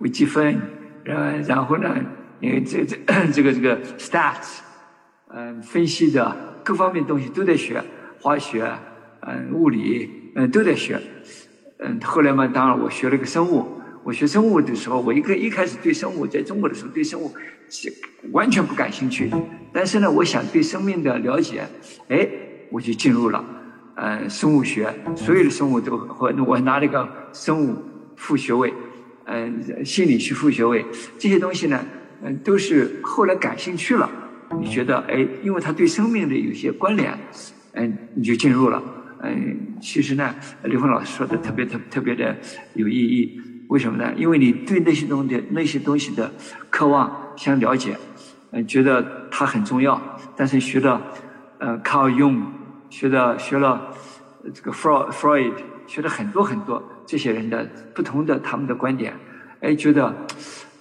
[0.00, 0.60] 微积分，
[1.04, 1.94] 然然后呢，
[2.40, 2.96] 因为这这
[3.32, 4.58] 这个这个 stats，
[5.28, 6.36] 嗯，分析的。
[6.64, 7.82] 各方面东西都在学，
[8.20, 8.68] 化学，
[9.20, 11.00] 嗯，物理，嗯，都在学，
[11.78, 13.80] 嗯，后来嘛，当然我学了个生物。
[14.04, 17.32] 我学生物的时候，我一个一开始对生物，在中国的时候对生物
[17.68, 17.92] 是
[18.32, 19.30] 完全不感兴趣。
[19.72, 21.64] 但是呢，我想对生命的了解，
[22.08, 22.28] 哎，
[22.70, 23.44] 我就进入了，
[23.94, 27.76] 嗯，生物学，所有的生物都和我拿了一个生物
[28.16, 28.74] 副学位，
[29.26, 30.84] 嗯，心理学副学位，
[31.18, 31.84] 这些东西呢，
[32.22, 34.10] 嗯，都是后来感兴趣了。
[34.60, 37.16] 你觉得哎，因为它对生命的有些关联，
[37.72, 38.82] 嗯，你就进入了。
[39.24, 40.34] 嗯，其实呢，
[40.64, 42.36] 刘峰老师说的特别特特别的
[42.74, 43.40] 有意义。
[43.72, 44.12] 为什么呢？
[44.14, 46.30] 因为你对那些东西那些东西的
[46.68, 47.96] 渴望想了解，
[48.50, 49.98] 嗯，觉得它很重要。
[50.36, 51.00] 但是学了
[51.58, 52.42] 呃靠用
[52.90, 53.94] 学了学了
[54.52, 55.54] 这个 Freud，
[55.86, 59.14] 学了很多很多这些人的不同的他们的观点，
[59.60, 60.14] 哎，觉得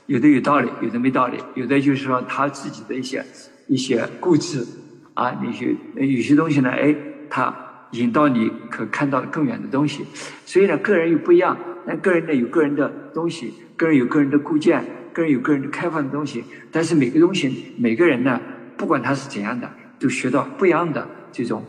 [0.08, 3.24] 有的有道理，有的没道理，有的就是说他自己的一些。
[3.68, 4.68] 一些固执
[5.14, 6.94] 啊，那些有些东西呢，哎，
[7.30, 7.56] 他
[7.92, 10.06] 引到你可看到更远的东西。
[10.46, 16.44] 所以呢，个人又不一样，那个人呢有个人的东西，个人有个人的固见，个人有个人的开放的东西。
[16.72, 18.40] 但是每个东西，每个人呢，
[18.78, 21.64] 不管他是怎样的，都学到不一样的这种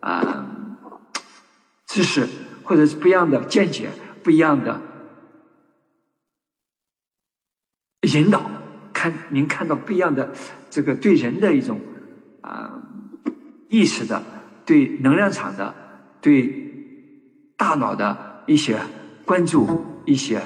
[0.00, 0.46] 啊
[1.86, 2.26] 知识，
[2.62, 3.88] 或者是不一样的见解，
[4.22, 4.80] 不一样的
[8.02, 8.50] 引导。
[8.92, 10.32] 看，您看到不一样的。
[10.70, 11.80] 这个对人的一种
[12.42, 12.82] 啊
[13.70, 14.22] 意识的，
[14.68, 15.74] 对能量场的，
[16.20, 16.52] 对
[17.56, 18.78] 大脑的一些
[19.24, 20.42] 关注、一些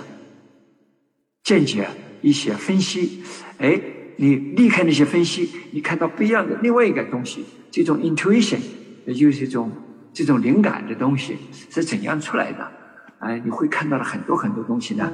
[1.42, 1.88] 见解、
[2.20, 3.24] 一些分析，
[3.58, 3.80] 哎，
[4.18, 8.60] 你离开那些分析，你看到不一样的另外一个东西，这种 intuition，
[9.06, 9.72] 也就是一种
[10.12, 11.36] 这种灵感的东西
[11.68, 12.72] 是怎样出来的？
[13.18, 15.12] 哎，你会看到了很多很多东西呢，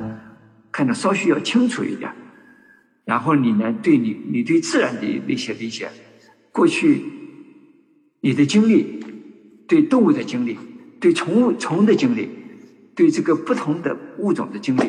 [0.71, 2.13] 看得稍许要清楚一点。
[3.07, 3.75] 然后你呢？
[3.83, 5.89] 对你，你对自然的那些理解，
[6.53, 7.03] 过去
[8.29, 9.03] 你的经历，
[9.67, 10.59] 对动物的经历，
[11.01, 12.29] 对宠物虫的经历，
[12.95, 14.83] 对这个不同的物种的经历，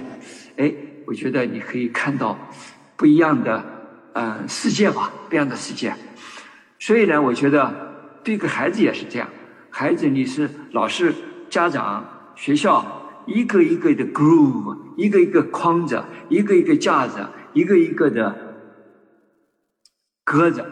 [0.57, 0.73] 哎，
[1.07, 2.37] 我觉得你可以看到
[2.97, 3.63] 不一样的
[4.11, 5.95] 呃世界吧，不一样的世界。
[6.79, 9.29] 所以呢，我觉得对个孩子也是这样。
[9.69, 11.15] 孩子，你是老师、
[11.49, 17.31] 家长、学校，一个一个的 groove，一个一个框着，一个一个架着。
[17.53, 18.35] 一个一个的
[20.25, 20.63] 搁着，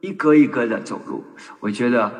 [0.00, 1.24] 一格一格的走路，
[1.60, 2.12] 我觉得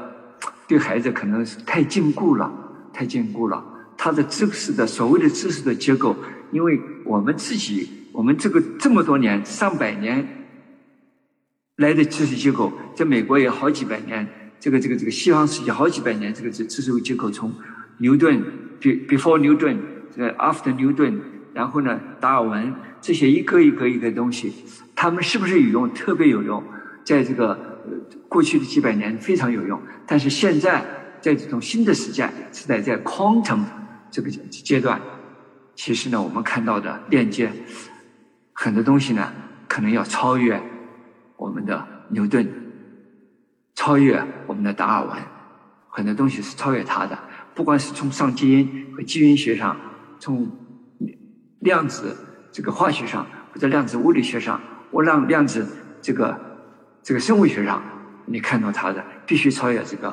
[0.67, 2.53] 对孩子可能是太禁锢了，
[2.93, 3.65] 太禁锢了。
[3.97, 6.17] 他的知识的所谓的知识的结构，
[6.53, 10.47] 因为我们自己，我们这个这么多年上百年
[11.77, 14.27] 来的知识结构，在美国也好几百年，
[14.59, 17.53] 这个这个这个西方世界好几百年，这个知知识结构从
[17.99, 18.43] 牛顿
[18.81, 19.79] ，before 牛顿，
[20.15, 21.21] 这个 after 牛顿，
[21.55, 22.75] 然后呢，达尔文。
[22.99, 24.53] 这些一个一个一个东西，
[24.97, 25.95] 他们是不是有用？
[25.95, 26.61] 特别有用，
[27.07, 27.57] 在这个
[28.29, 29.81] 过去的几百年非常有用。
[30.07, 30.85] 但是现在
[31.21, 33.61] 在这种新的时代，是在在 quantum
[34.11, 35.01] 这个阶段，
[35.75, 37.51] 其实呢，我们看到的链接
[38.53, 39.33] 很多东西呢，
[39.69, 40.61] 可能要超越
[41.37, 42.47] 我们的牛顿，
[43.75, 45.17] 超越我们的达尔文，
[45.89, 47.17] 很多东西是超越他的。
[47.55, 49.77] 不管是从上基因和基因学上，
[50.19, 50.51] 从
[51.61, 52.17] 量子
[52.53, 55.67] 这个化学上，或者量子物理学上，我让量子
[56.03, 56.39] 这个
[57.07, 57.81] 这个生物学上，
[58.25, 60.13] 你看到它的必须超越这个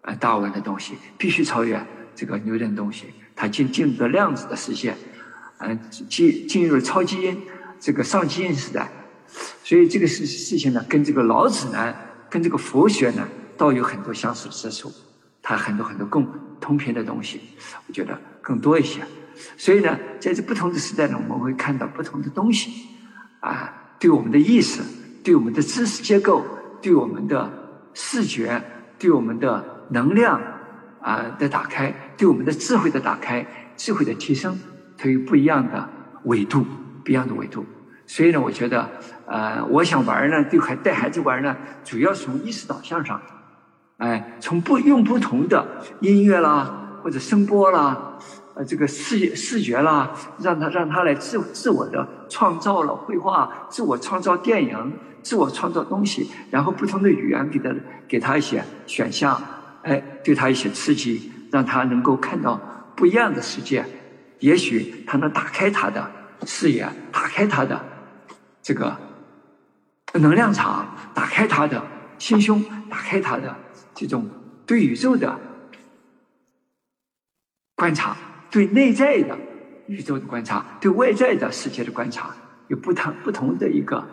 [0.00, 1.78] 呃达尔文的东西，必须超越
[2.14, 4.96] 这个牛顿东西，它进进入了量子的世界，
[5.58, 7.38] 嗯，进进入了超基因
[7.78, 8.90] 这个上基因时代，
[9.62, 11.94] 所以这个事事情呢，跟这个老子呢，
[12.30, 14.90] 跟这个佛学呢，倒有很多相似之处。
[15.42, 16.26] 它很多很多共
[16.58, 17.42] 通频的东西，
[17.86, 19.02] 我觉得更多一些。
[19.58, 22.86] 所以呢，在这不同的时代呢，我们会看到不同的东西，
[23.40, 24.80] 啊，对我们的意识、
[25.26, 26.46] 对我们的知识结构、
[26.80, 27.50] 对我们的
[27.94, 28.62] 视觉、
[28.96, 30.40] 对我们的能量
[31.00, 33.44] 啊的打开、对我们的智慧的打开、
[33.76, 34.56] 智慧的提升，
[34.96, 35.88] 它有不一样的
[36.26, 36.64] 维度、
[37.04, 37.66] 不一样的维度。
[38.06, 38.88] 所以呢，我觉得，
[39.26, 43.20] 呃，我想玩呢，对孩带孩子玩呢，主要是从意识导向上。
[43.96, 45.66] 哎，从不用不同的
[45.98, 48.16] 音乐啦，或者声波啦，
[48.56, 54.92] 呃，这个视视觉啦，让他让他来自自我的创造了绘画，自我创造电影，
[55.22, 57.74] 自我创造东西，然后不同的语言给他
[58.08, 59.38] 给他一些选项，
[59.82, 62.58] 哎，对他一些刺激，让他能够看到
[62.96, 63.84] 不一样的世界，
[64.38, 66.10] 也许他能打开他的
[66.46, 67.78] 视野，打开他的
[68.62, 68.96] 这个
[70.14, 71.82] 能量场，打开他的
[72.18, 73.54] 心胸，打开他的。
[73.94, 74.28] 这种
[74.66, 75.38] 对宇宙的
[77.76, 78.14] 观察，
[78.50, 79.36] 对内在的
[79.86, 82.34] 宇宙的观察，对外在的世界的观察，
[82.68, 84.04] 有不同不同的一个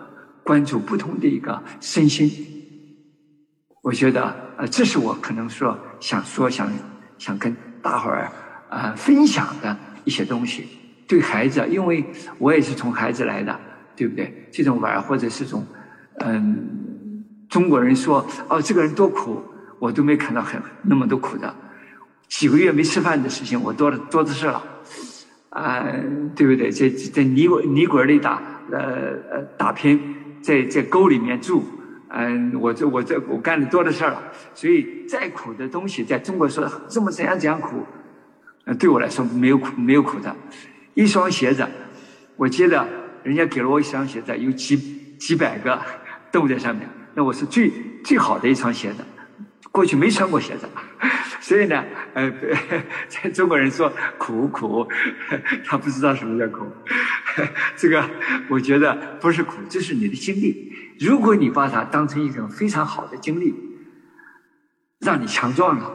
[0.44, 2.30] 关注，不同的一个身心。
[3.82, 6.72] 我觉得，呃，这是我可能说想说想
[7.18, 8.32] 想跟大伙儿
[8.70, 10.68] 啊分享的一些东西。
[11.08, 12.06] 对孩子，因为
[12.38, 13.60] 我也是从孩子来的，
[13.96, 14.50] 对不对？
[14.52, 15.66] 这种玩或者是种，
[16.20, 19.42] 嗯，中国人说，哦，这个人多苦。
[19.80, 21.54] 我都没看到很那么多苦的，
[22.36, 24.62] 几个月没吃饭的事情，我多了多的是了，
[25.50, 25.86] 啊，
[26.36, 26.72] 对不对？
[26.72, 28.42] 在在泥泥滚里打，
[28.72, 28.80] 呃
[29.32, 31.64] 呃打拼，在在沟里面住，
[32.10, 34.20] 嗯，我这我这我干的多的事了。
[34.56, 37.86] 所以再苦的东西，在中国说这么怎样怎样苦，
[38.80, 40.36] 对我来说没有苦没有苦的。
[40.96, 41.64] 一双鞋子，
[42.36, 42.84] 我记得
[43.22, 44.76] 人家给了我一双鞋子，有几
[45.20, 45.80] 几百个
[46.32, 47.72] 洞在上面，那我是最
[48.04, 49.04] 最好的一双鞋子。
[49.74, 50.70] 过去没穿过鞋子，
[51.42, 51.84] 所以呢，
[52.14, 52.32] 呃，
[53.10, 54.88] 在中国人说苦苦，
[55.66, 56.72] 他不知道什么叫苦。
[57.76, 58.08] 这个
[58.50, 60.72] 我觉得不是苦，这是你的经历。
[61.00, 63.56] 如果你把它当成一种非常好的经历，
[65.00, 65.92] 让你强壮了，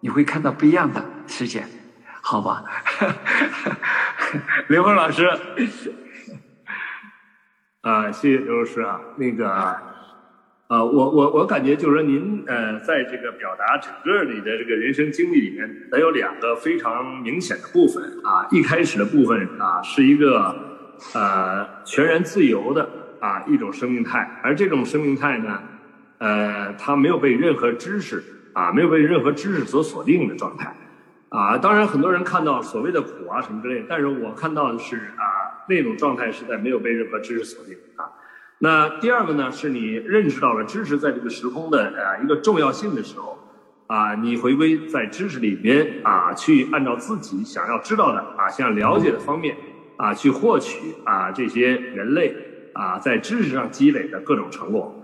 [0.00, 1.62] 你会看到不一样的世界，
[2.22, 2.64] 好吧？
[4.68, 5.26] 刘峰老师，
[7.82, 9.93] 啊，谢谢刘老师啊，那个。
[10.66, 18.48] 啊，我我我感觉就是说，您呃，在这个表达整个你的这个人生经历里面，得有两个非常明显的部分啊。
[18.50, 20.56] 一开始的部分啊，是一个
[21.12, 22.88] 呃全然自由的
[23.20, 25.62] 啊一种生命态，而这种生命态呢，
[26.16, 28.24] 呃，它没有被任何知识
[28.54, 30.74] 啊，没有被任何知识所锁定的状态
[31.28, 31.58] 啊。
[31.58, 38.08] 当然，很多人看到所谓的苦啊什么之类，但是我看到的是啊，那种状态是在没有被任何知识锁定啊。
[38.64, 43.38] 那第二个呢，是你认识到了知识在这个时空的呃一个重要性的时候，
[43.88, 49.54] 啊，你回归在知识里边啊，去按照自己想要知道的啊，想要了解的方面
[49.98, 52.34] 啊，去获取啊这些人类
[52.72, 54.94] 啊在知识上积累的各种成果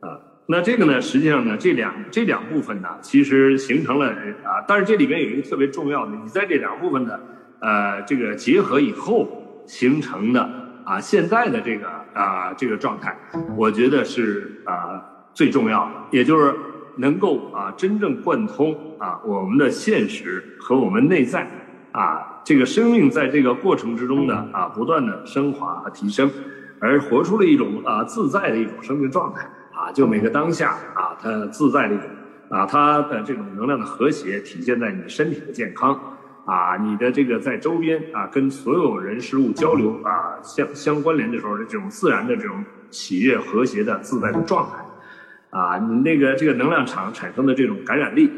[0.00, 0.20] 啊。
[0.48, 4.10] 那这个呢，实际上呢，这两这两部分呢，其实形成了
[4.44, 7.18] 啊，但是这里面有一个特别重要的，你在这两部分的
[7.62, 10.65] 呃这个结合以后形成的。
[10.86, 13.18] 啊，现在的这个啊这个状态，
[13.56, 15.02] 我觉得是啊
[15.34, 16.54] 最重要的，也就是
[16.98, 21.50] 能够啊真正贯通啊我们的现实和我们内在
[21.90, 26.30] 啊这个生命在这个过程之中呢啊不断的升华和提升，
[26.78, 29.42] 而活出了一种啊自在的一种生命状态
[29.74, 32.06] 啊，就每个当下啊它自在的一种
[32.48, 35.98] 啊它的这种能量的和谐体现在你的身体的健康。
[36.46, 48.30] 啊，你的这个在周边啊，跟所有人事物交流啊，相相关联的时候的这种自然的这种喜悦、和谐的自在的状态，啊，你那个这个能量场产生的这种感染力，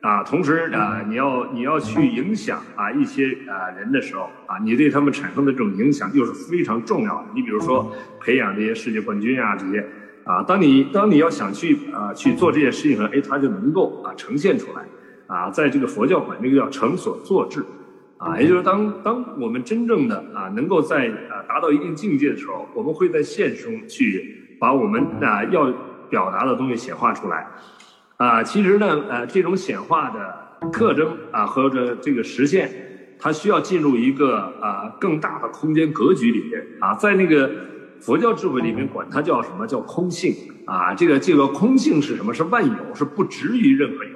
[0.00, 7.26] 啊，同时啊，你要你要去影响啊一些啊人的时候啊，你对他们产生的这种影响又是非常重要的。
[7.34, 9.86] 你比如说培养这些世界冠军啊这些，
[10.24, 14.82] 啊，当你当你要想去啊去做这件事情的时候，哎，它就能够啊呈现出来，
[15.32, 17.64] 啊，在这个佛教管这个叫成所作智，
[18.18, 25.72] 啊，也就是当当我们真正的啊能够在啊达到一定境界的时候，我们会在现实中去把我们啊要
[26.10, 27.46] 表达的东西显化出来，
[28.18, 32.70] 啊，其实呢，呃，这种显化的特征啊和这这个实现，
[33.18, 37.50] 它需要进入一个啊更大的空间格局里面啊，在那个。
[38.02, 40.34] 佛教智慧里面管它叫什么叫空性
[40.66, 40.92] 啊？
[40.92, 42.34] 这个这个空性是什么？
[42.34, 44.10] 是万有，是不执于任何有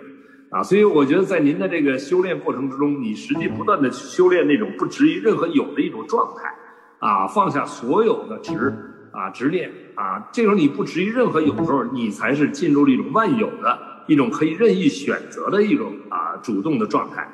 [0.57, 0.62] 啊。
[0.62, 6.54] 所以我觉得在您的这个修炼过程之中，你实际不断的修炼那种不执于任何有的一种状态
[6.98, 8.74] 啊，放下所有的执
[9.12, 17.28] 啊执念啊，这种你不执于任何有的时候，你才是进入了一种万有的一种可以任意选择的一种啊主动的状态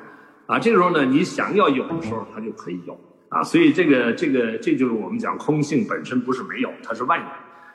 [0.45, 0.59] 啊。
[0.59, 2.99] 这个时候呢，你想要有的时候，它就可以有。
[3.29, 7.25] 啊，所以这个这个这就是我们讲空性本身不是没有，它是万有，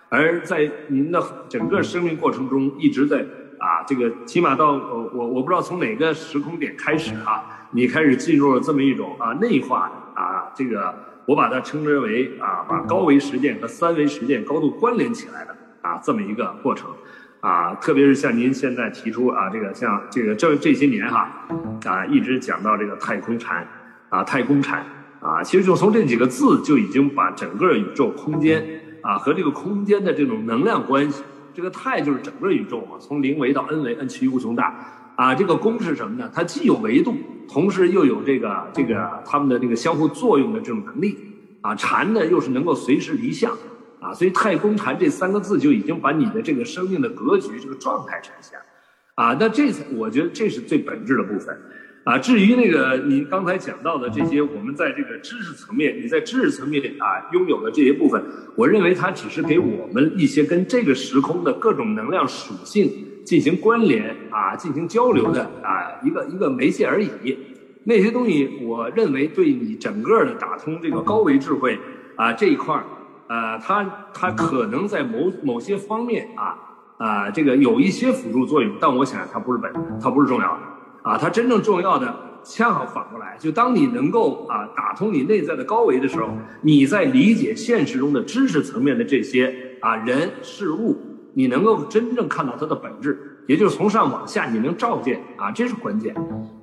[0.09, 3.27] 而在您的整个生命过程中一直在
[3.59, 10.95] 啊，这个起码到我我我不知道从哪个时空点开始啊，你开始进入了这么一种啊内化啊，这个
[11.27, 16.91] 我把它称之为啊，把高维实践和三维实践高度关联起来的啊这么一个过程
[17.41, 21.31] 啊，特别是像您现在提出啊，这个像这个这这些年哈
[21.85, 23.67] 啊一直讲到这个太空禅
[24.09, 24.85] 啊太空禅。
[25.21, 28.65] 啊，其实就从这几个字就已经把整个宇宙空间
[29.03, 31.25] 啊和这个空间的这种能量关系，
[31.59, 35.13] 这个太就是整个宇宙嘛，从零维到 n 维，n 趋于无穷大。
[35.17, 36.31] 啊，这个功是什么呢？
[36.33, 37.17] 它既有维度，
[37.49, 41.19] 同时又有这个这个它们的这个相互作用的这种能力。
[41.61, 43.53] 啊，禅呢又是能够随时离相。
[43.99, 48.57] 啊，所以太空禅这三个字就已经把你的这个生命的格局这个状态呈现。
[49.17, 51.61] 啊，那这我觉得这是最本质的部分。
[52.09, 58.25] 啊，至于那个你刚才讲到的这些，我们在这个知识层面，你在知识层面啊拥有的这些部分，
[58.57, 62.91] 我认为它只是给我们一些跟这个时空的各种能量属性
[63.27, 67.11] 进行关联啊、进行交流的啊一个一个媒介而已。
[67.85, 71.79] 那些东西，我认为对你整个的打通这个高维智慧
[72.17, 72.85] 啊这一块儿，
[73.29, 73.85] 呃，它
[74.15, 76.57] 它可能在某某些方面啊
[76.97, 80.78] 啊这个有一些辅助作用，但我想它不是本，它不是重要的。
[81.03, 86.29] 啊，它真正重要的恰好反过来，就当你能够啊打通你内在的高维的时候，
[86.63, 90.97] 你在理解现实中的知识层面的这些啊人事物，
[91.35, 96.15] 你能够真正看到它的本质，也就是从上往下你能照见啊，这是关键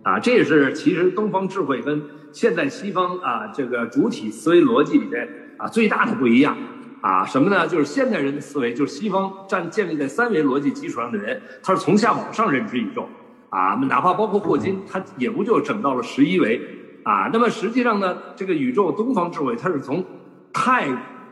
[0.03, 5.27] 啊，这也是其实东方智慧跟现在西方啊这个主体思维逻辑里边
[5.57, 6.57] 啊最大的不一样
[7.01, 7.67] 啊什么呢？
[7.67, 13.07] 就是现代人的思维，就是西方站建立在三维逻辑基础上的人，他是从下往上认知宇宙。
[13.55, 16.61] 啊，哪怕包括霍金，他也不就整到了十一维，
[17.03, 20.03] 啊，那么实际上呢，这个宇宙东方智慧，它是从
[20.51, 20.89] 太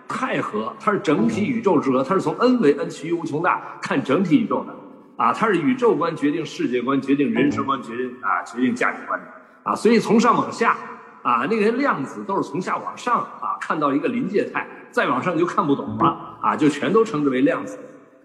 [0.08, 4.74] 太和，它是整体宇宙之和，它是从 n 为 n 趋于无穷大看整体宇宙的，
[5.18, 9.28] 啊，它是宇宙观决定世界观，决定人生观，决定啊决定价值观的，
[9.64, 10.78] 啊，所以从上往下，
[11.24, 17.78] 啊，那些量子都是从下往上啊看到一个临界态，再往上就看不懂了，啊，就全都称之为量子，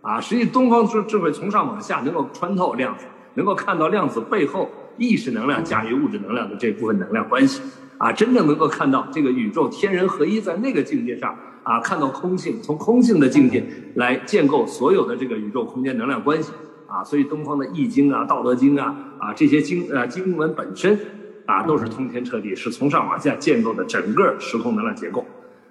[0.03, 3.05] 啊，实际东方智智慧从上往下能够穿透量子。
[3.34, 7.62] 能够看到量子背后意识能量驾驭物质能量的这部分能量关系，
[7.98, 13.64] 啊，真正能够看到这个宇宙天人合一，在那个境界上，啊，看到空性，从空性的境界
[13.94, 16.52] 来建构所有的这个宇宙空间能量关系，
[16.88, 20.98] 啊，所以东方的易经啊、道德经啊，啊这些经呃经文本身，
[21.46, 25.24] 啊都是通天彻地，是从上往下建构的整个时空能量结构。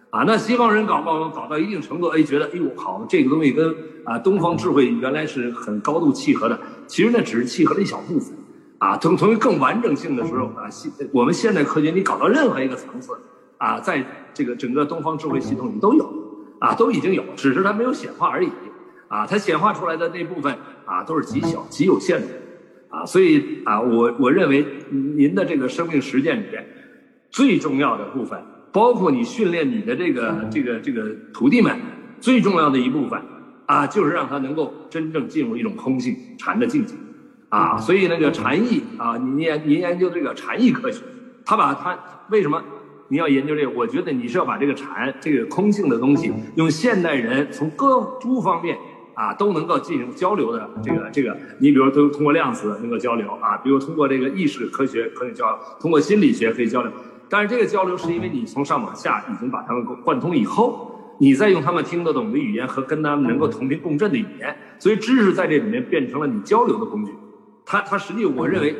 [0.09, 6.57] 啊，那西方人搞搞搞到一定程度，哎，觉得哎呦好，这个东西跟啊东方智慧原来是很高度契合的。
[6.87, 8.33] 其实那只是契合了一小部分。
[8.79, 13.11] 啊，从从更完整性的时候啊，现我们现代科学你搞到任何一个层次，
[13.57, 16.07] 啊，在这个整个东方智慧系统里都有，
[16.59, 18.49] 啊，都已经有，只是它没有显化而已。
[19.07, 22.27] 啊，它显化出来的那部分啊，都是极小、极有限的。
[22.89, 26.63] 啊，所以啊，我我认为您的这个生命实践里边
[27.31, 28.39] 最重要的部分。
[28.73, 31.75] 包括你训练你的这个这个这个徒弟们，
[32.19, 33.19] 最重要的一部分
[33.67, 36.95] 啊，就是让他能够真正进入一种空性禅的境界
[37.49, 37.77] 啊。
[37.77, 41.03] 所以那个禅意啊，您研您研究这个禅意科学，
[41.45, 41.97] 他把他
[42.31, 42.63] 为什么
[43.09, 43.69] 你要研究这个？
[43.69, 48.77] 我觉得你是要把这个禅这个空性的东西，用现代人从各诸方面
[49.13, 56.91] 啊都能够进行交流的这个这个，你比如都通过量子能够交流啊，比如通过这个意识科学可以交，通过心理学可以交流。
[57.29, 67.11] 但是这个交流是因为你从上往下已经把它们贯通以后，你再用他们听得懂的语言和跟他们能够同频共振的语言，所以知识在这里面变成了你交流的工具。
[67.65, 68.75] 它它实际我认为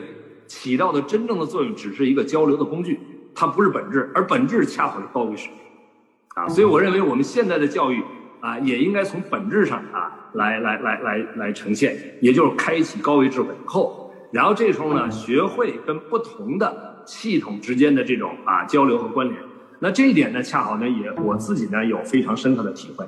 [0.45, 2.99] 起到的真正的作用只是一个交流的工具，
[3.33, 6.47] 它不是本质，而本质恰好是高维水平啊。
[6.47, 8.01] 所以我认为我们现在的教育
[8.39, 19.37] 啊，也应该从本质上啊来来来来来呈现，也就是开启高维智慧后，然后这时候呢，学会跟不同的系统之间的这种啊交流和关联。
[19.79, 23.05] 那这一点呢，恰好呢也我自己呢有非常深刻的体会。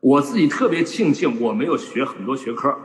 [0.00, 2.76] 我自己特别庆幸我没有学很多学科，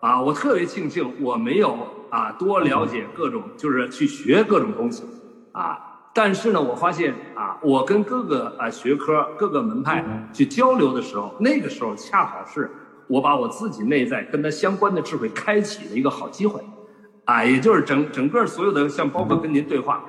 [0.00, 1.76] 啊，我特别庆幸我没有
[2.10, 5.02] 啊多了解各种，就是去学各种东西，
[5.50, 5.76] 啊，
[6.14, 12.70] 但是呢，我发现啊，我跟各个啊学科、各个门派去交流的时候，那个时候恰好是
[13.08, 16.62] 我把我自己内在跟他相关的智慧开启的一个好机会，
[17.24, 20.04] 啊，也就是整整个所有的像包括跟您对话，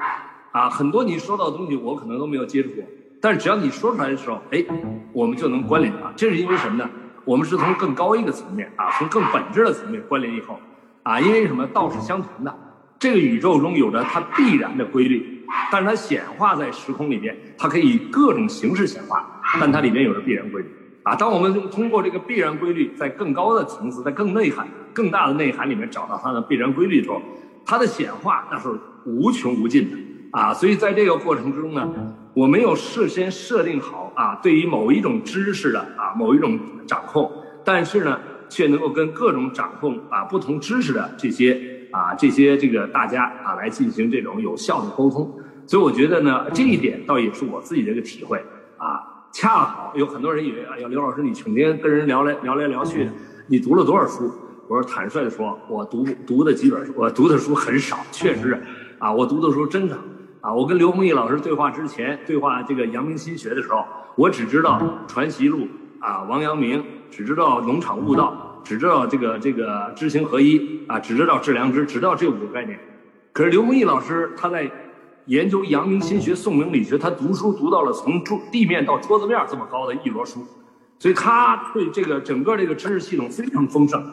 [0.51, 2.83] 啊，很多你说到的东西我可能都没有接触过。
[3.21, 4.65] 但是只要你说出来的时候，哎，
[5.13, 6.11] 我们就能关联啊。
[6.15, 6.89] 这是因为什么呢？
[7.23, 10.59] 我们是从更高一个层面啊，从更本质的层面关联以后，
[11.03, 11.67] 啊，因为什么？
[11.67, 12.53] 道是相同的，
[12.97, 20.67] 这个宇宙中有着它必然的规律，但是它显化在时空里面，它可以以各种形式显化，但它里面有着必然规律
[21.03, 21.15] 啊。
[21.15, 27.21] 当我们通过这个必然规律，在更高的层次，在更内涵、更大的内涵里面找到它的必然规律的时候，
[27.63, 28.67] 它的显化那是
[29.05, 29.97] 无穷无尽的
[30.31, 30.53] 啊。
[30.53, 31.89] 所以在这个过程之中呢。
[32.33, 36.57] 我没有事先设定好啊，对于某一种知识的啊某一种
[36.87, 37.29] 掌控，
[37.61, 38.17] 但是呢，
[38.47, 45.29] 却能够跟各种掌控啊不同知识的这些啊这些这个大家啊来进行这种有效的沟通。
[45.67, 48.41] 所以我觉得呢，这一点倒也是我自己的一个体会
[48.77, 49.27] 啊。
[49.33, 53.11] 恰好有很多人以为，哎呀，刘老师你成天跟人聊来聊来聊去的，
[53.47, 54.31] 你读了多少书？
[54.69, 58.57] 我说坦率的说，我读读的几本书，我读的书很少，确实
[58.99, 59.97] 啊，我读的书真少。
[60.41, 63.85] 啊，我跟刘弘毅老师对话之前，对话这个阳明心学的时候，
[64.15, 65.59] 我只知道《传习录》
[65.99, 72.79] 啊，王阳明，只知道农场悟道，只知道这个这个知行合一啊，只知道致良知，只知道这五个概念。
[73.31, 74.69] 可是刘弘毅老师他在
[75.27, 80.43] 研究阳明心学、宋明理学，他读书读到了从桌地面到桌子面这么高的一摞书，
[80.97, 84.03] 所以他对这个整个这个知识系统非常丰盛。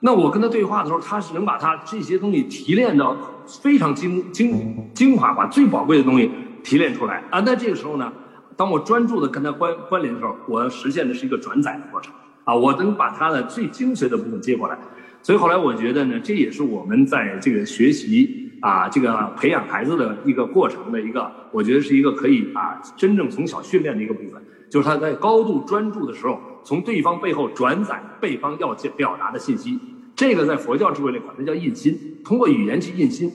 [0.00, 3.16] 那我跟他对话的时候，他是能把他这些东西提炼到
[3.62, 6.30] 非常精精精华，把最宝贵的东西
[6.62, 7.40] 提炼出来啊。
[7.40, 8.12] 那这个时候呢，
[8.56, 12.12] 当我专注的跟他关关联的时候，我实现的是一个转载的过程
[12.44, 14.78] 啊，我能把他的最精髓的部分接过来。
[15.22, 29.78] 所以后来我觉得呢，这也是我们在这个学习啊，这个培养孩子的一个过程的一个，我觉得是一个可以啊，真正从小训练的一个部分，就是他在高度专注的时候，从对方背后转载对方要表达的信息。
[30.16, 33.32] 这个在佛教智慧里管它叫印心，通过语言去印心，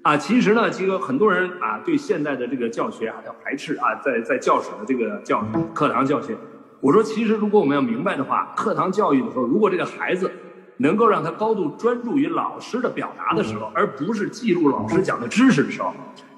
[0.00, 6.34] 啊，其实呢，这个很多人啊对现在的这个教学啊要排斥啊，在在教室的这个教课堂教学，
[6.80, 10.30] 我说其实如果我们要明白的话，课堂教育的时候，如果这个孩子
[10.78, 15.92] 能够让他高度专注于老师的表达的时候，而不是记录老师讲的知识的时候，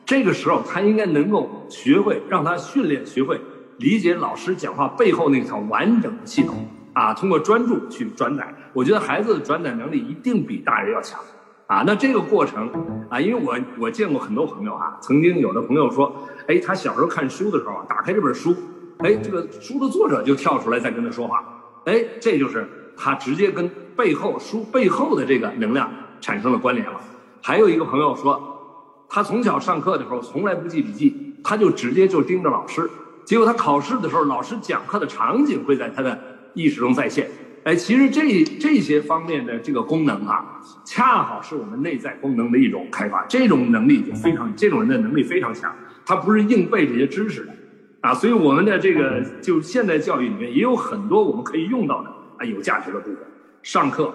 [0.05, 3.41] 这个时候他应该能够学会让他训练学会
[3.79, 6.69] 理解老师讲话背后那套完整的系统。
[6.95, 11.19] 啊，通过专注去转载，我觉得孩子的转载能力一定比大人要强。
[11.67, 12.71] 啊，那这个过程
[13.11, 16.15] 啊，因为我我见过很多朋友啊，曾经有的朋友说，
[16.47, 18.55] 哎，他小时候看书的时候，打开这本书，
[18.99, 21.43] 哎，这个书的作者就跳出来在跟他说话，
[21.87, 22.65] 哎，这就是
[22.97, 27.01] 他直接跟背后书背后的这个能量产生了关联了。
[27.43, 28.41] 还有一个朋友说，
[29.09, 32.89] 他从小上课的时候从来不记笔记，他就直接就盯着老师，
[33.25, 36.19] 结果他考试的时候，老师讲课的场景会在他的。
[36.57, 37.29] 意识中再现，
[37.65, 43.27] 哎，其实这这些方面的这个功能啊，恰好是我们内在功能的一种开发。
[43.27, 45.75] 这种能力就非常，这种人的能力非常强，
[46.07, 47.53] 他不是硬背这些知识的，
[48.03, 52.09] 啊，所以我们的这个就现代教育里面也有很多我们可以用到的
[52.39, 53.19] 啊有价值的部分。
[53.65, 54.15] 上课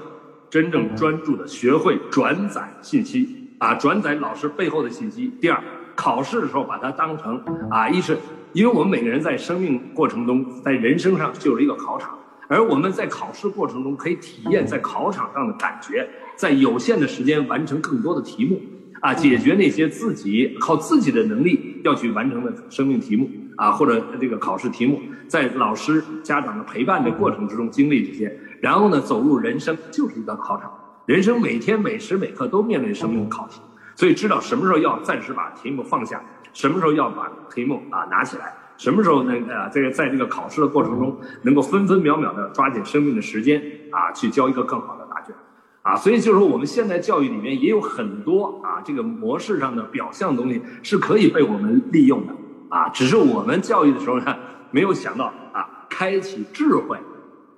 [0.49, 5.29] 真正专注的学会转载信息啊，转载老师背后的信息。
[5.41, 5.61] 第二，
[5.93, 8.17] 考试的时候把它当成啊，一是
[8.53, 12.17] 因为我们每个人在生命过程中，在人生上就是一个考场。
[12.47, 18.59] 而我们在考试过程中可以体验在考场上的感觉，在有限的时间完成更多的题目，
[19.01, 30.73] 啊，解决那些自己靠自己的能力要去完成的生命题目，啊，或者这个考试题目，在老师、家长的陪伴的过程之中经历这些，然后呢，走入人生就是一个考场，
[31.05, 33.61] 人生每天每时每刻都面临生命的考题，
[33.95, 36.19] 所以知道什么时候要暂时把题目放下，
[36.53, 38.53] 什么时候要把黑幕啊拿起来。
[38.77, 39.67] 什么时候能啊？
[39.67, 45.35] 这个在这个考试的过程中，能够分分秒秒的抓紧生命的时间啊，去交一个更好的答卷，
[45.81, 52.33] 啊，所以就是说，我们现在教育里面也有很多啊，这个模式上的表象东西是可以被我们利用的
[52.69, 54.33] 啊，只是我们教育的时候呢，
[54.71, 56.97] 没有想到啊，开启智慧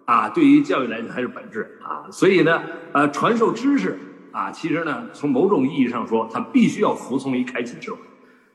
[0.05, 2.63] 啊，对于教育来讲还是本质啊，所以呢，
[2.93, 3.95] 呃，传授知识
[4.31, 7.99] 啊，其实呢，从某种意义上说，它必须要服从于开启智慧，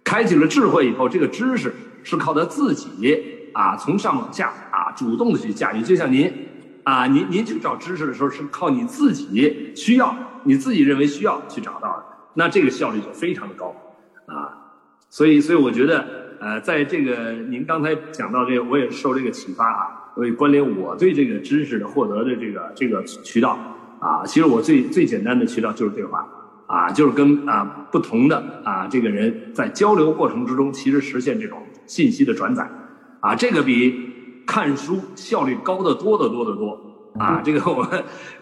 [0.06, 1.74] 开启了智慧以后，这个知识。
[2.08, 5.82] 是靠他自己啊，从上往下啊，主动的去驾驭。
[5.82, 6.32] 就像您
[6.84, 12.04] 啊，您您去找知识的时候是靠你自己需要，你自己认为需要去找到的，
[12.34, 13.74] 那这个效率就非常的高
[14.26, 14.54] 啊。
[15.10, 16.06] 所以，所以我觉得，
[16.38, 23.58] 呃，在这个您刚才讲到这个，我也受这个启发啊，所以关联我对这个知识的获得的这个这个渠道
[23.98, 26.24] 啊，其实我最最简单的渠道就是对话。
[26.66, 32.68] 啊，就是跟啊不同的啊这个人在交流过程之中，其实实现这种信息的转载，
[33.20, 36.78] 啊，这个比看书效率高得多得多得多
[37.18, 37.40] 啊！
[37.42, 37.86] 这个我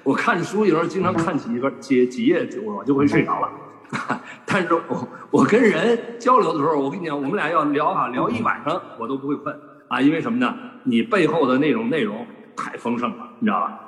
[0.03, 3.49] 我看书有时候经常看几个几几页，我就会睡着了。
[4.47, 9.55] 但是我我跟人交流的时候，我跟你讲，我们俩要聊啊聊一晚上，我都不会困
[9.89, 10.55] 啊，因为什么呢？
[10.85, 13.81] 你背后的那种内容太丰盛了，你知道吧？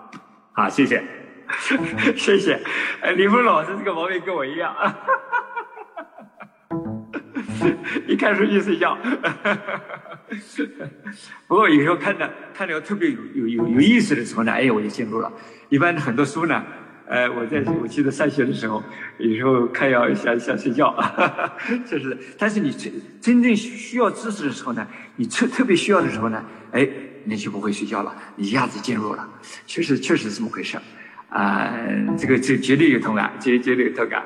[0.52, 1.02] 啊，谢谢。
[2.16, 2.60] 谢谢，
[3.00, 4.74] 哎，李峰老师这个毛病跟我一样，
[8.06, 8.96] 一看书就睡觉。
[11.46, 15.32] 不过有时候看的看的特别有有有有意思的时候呢，哎，我就进入了。
[15.68, 16.64] 一般很多书呢，
[17.06, 18.82] 呃，我在我记得上学的时候，
[19.18, 20.92] 有时候看要想想睡觉，
[21.88, 22.18] 就是。
[22.36, 26.86] 但是你真真正需要知识的时候呢，你特特别需要的时候呢，哎，
[27.24, 29.28] 你就不会睡觉了，一下子进入了。
[29.66, 30.76] 确实确实是这么回事。
[31.28, 31.74] 啊，
[32.16, 34.24] 这个这绝对有同感，绝绝对有同感。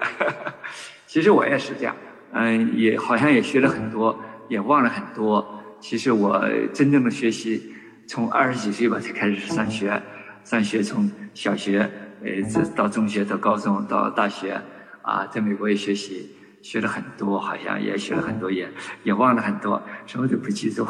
[1.06, 1.96] 其实我也是这样，
[2.32, 4.16] 嗯，也好像也学了很多，
[4.48, 5.60] 也忘了很多。
[5.80, 7.74] 其实我真正的学习，
[8.06, 10.00] 从二十几岁吧才开始上学，
[10.44, 11.90] 上学从小学，
[12.22, 14.60] 呃，这到中学，到高中，到大学，
[15.02, 18.68] 啊，在美国也学习，学了很多，好像也学了很多，也
[19.02, 20.86] 也忘了很多，什么都不记住。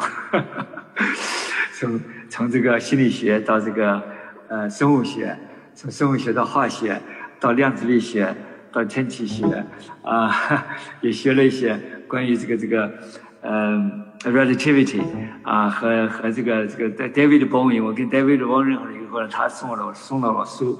[1.73, 1.99] 从
[2.29, 4.03] 从这个心理学到这个
[4.49, 5.35] 呃生物学。
[5.81, 7.01] 从生物学到化学，
[7.39, 8.35] 到量子力学，
[8.71, 9.43] 到天体学，
[10.03, 10.31] 啊，
[11.01, 11.75] 也学了一些
[12.07, 12.93] 关于这个这个，
[13.41, 15.01] 嗯，relativity，
[15.41, 20.79] 啊，和和这个这个 David Bowie，我跟 David Bowie 以后呢，他送了我送了我书，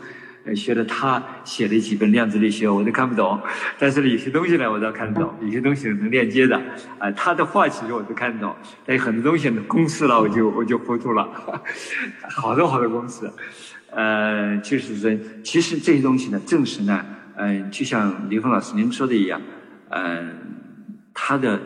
[0.55, 3.41] 学的他写的几本量子力学，我都看不懂，
[3.79, 6.61] 但是呢，有些东西呢，我倒看得懂，有些东西能链接的，
[6.99, 11.27] 啊，他的话其实我都看得懂，但有很多东西呢，公式了我就我就糊涂了，
[12.29, 13.27] 好多好多公式。
[13.91, 19.41] 呃，就是说，其实这些东西呢，正是呢，嗯，就像林峰老师您说的一样，
[19.89, 20.33] 嗯，
[21.13, 21.59] 它的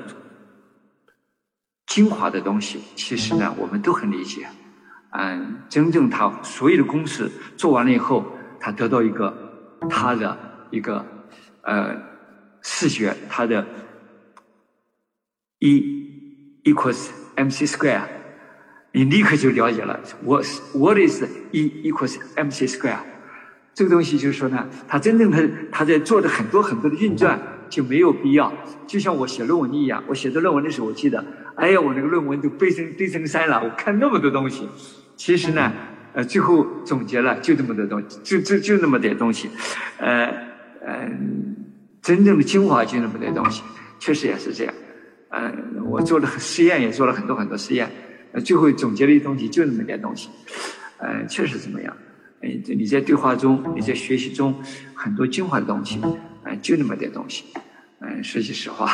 [1.86, 4.48] 精华的东西，其实呢，我们都很理解。
[5.12, 8.26] 嗯，真正他所有的公式做完了以后，
[8.60, 9.34] 他得到一个
[9.90, 10.38] 他的
[10.72, 11.06] 一个
[11.62, 11.96] 呃
[12.62, 13.66] 视觉，他的
[15.60, 18.15] E equals mc square。
[18.96, 21.22] 你立刻就了解了，what what is
[21.52, 23.00] E equals mc square？
[23.74, 27.38] 这个东西就是说呢，他真正的他在做的很多很多的运转
[27.70, 28.50] 就没有必要。
[28.88, 31.22] 就像我写论文一样，我写的论文的时候，我记得，
[31.56, 34.70] 哎呀，我那个论文都背成堆成山了，我看那么多东西。
[35.18, 35.74] 其实呢，
[36.14, 39.50] 呃，最后总结了就这么多东西，就就就那么点东西，
[39.98, 40.26] 呃
[40.80, 41.12] 呃，
[42.02, 43.62] 真正的精华就那么点东西，
[44.00, 44.74] 确实也是这样。
[45.32, 47.92] 嗯，我做了实验，也做了很多很多实验。
[48.42, 50.30] 最后总结了一东西就那么点东西，
[50.98, 51.96] 呃，确实怎么样？
[52.42, 54.54] 哎，你在对话中，你在学习中，
[54.94, 56.00] 很多精华的东西，
[56.44, 57.46] 哎，就那么点东西。
[58.02, 58.92] 嗯，说句实话，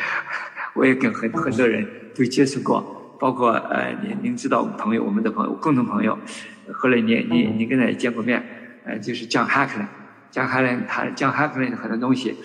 [0.74, 6.16] 我也跟很很多人都接触过，包括呃，您您知道我们朋友，我们的朋友，共同朋友，
[6.72, 8.44] 后来你你你跟他也见过面，
[8.84, 9.88] 呃，就是江哈克兰，
[10.30, 12.36] 江哈兰他江哈克兰的很多东西，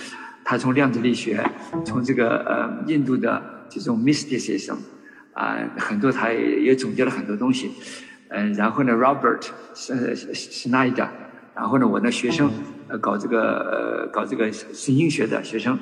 [0.46, 1.44] 他从量子力学，
[1.86, 4.78] 从这个呃印度的这种 mysticism。
[5.36, 7.70] 啊，很多他也也总结了很多东西，
[8.30, 11.06] 嗯，然后呢，Robert 是是那一点，
[11.54, 12.50] 然后呢，我的学生
[12.88, 15.78] 呃搞这个呃搞这个神经学的学生，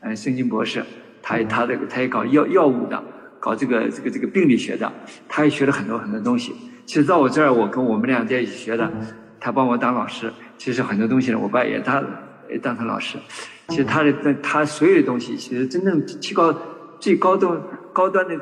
[0.00, 0.82] 嗯，神经博士，
[1.22, 3.00] 他他这个他也搞药药物的，
[3.38, 4.92] 搞这个这个这个病理学的，
[5.28, 6.52] 他也学了很多很多东西。
[6.84, 8.90] 其实到我这儿，我跟我们俩在一起学的，
[9.38, 10.32] 他帮我当老师。
[10.58, 12.02] 其实很多东西呢，我爸也他
[12.60, 13.16] 当成老师。
[13.68, 14.12] 其实他的
[14.42, 16.52] 他所有的东西，其实真正提高
[16.98, 17.62] 最高的。
[17.92, 18.38] 高端的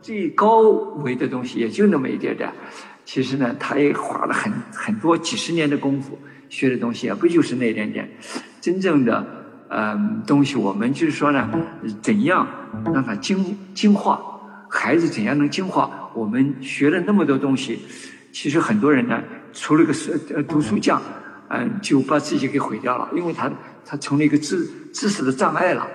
[0.00, 0.60] 最高
[1.02, 2.52] 维的东西也就那么一点点，
[3.04, 6.18] 其实呢，他也花了很很多几十年的功夫
[6.48, 8.08] 学的东西，也不就是那一点点。
[8.60, 9.24] 真正的
[9.68, 11.48] 嗯东西，我们就是说呢，
[12.02, 12.46] 怎样
[12.92, 14.20] 让它精精化？
[14.68, 16.10] 孩子怎样能精化？
[16.14, 17.80] 我们学了那么多东西，
[18.32, 19.22] 其实很多人呢，
[19.52, 21.00] 除了个是呃读书匠，
[21.48, 23.50] 嗯，就把自己给毁掉了，因为他
[23.84, 25.86] 他成了一个知知识的障碍了。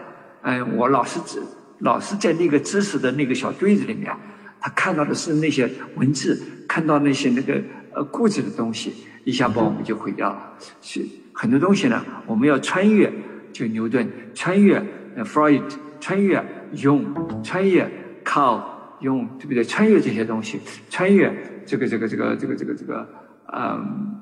[0.41, 1.41] 嗯，我老是只。
[1.83, 4.11] 老是在那个知识的那个小堆子里面，
[4.59, 7.61] 他看到的是那些文字，看到那些那个
[7.93, 8.93] 呃固执的东西，
[9.25, 10.53] 一下把我们就毁掉了。
[10.81, 13.11] 是很多东西呢，我们要穿越，
[13.51, 14.81] 就牛顿穿越，
[15.15, 15.61] 呃，Freud
[15.99, 16.43] 穿越，
[16.81, 17.89] 用穿越
[18.23, 19.63] 靠用对不对？
[19.63, 21.33] 穿越这些东西，穿越
[21.65, 23.07] 这个这个这个这个这个这个，
[23.51, 24.21] 嗯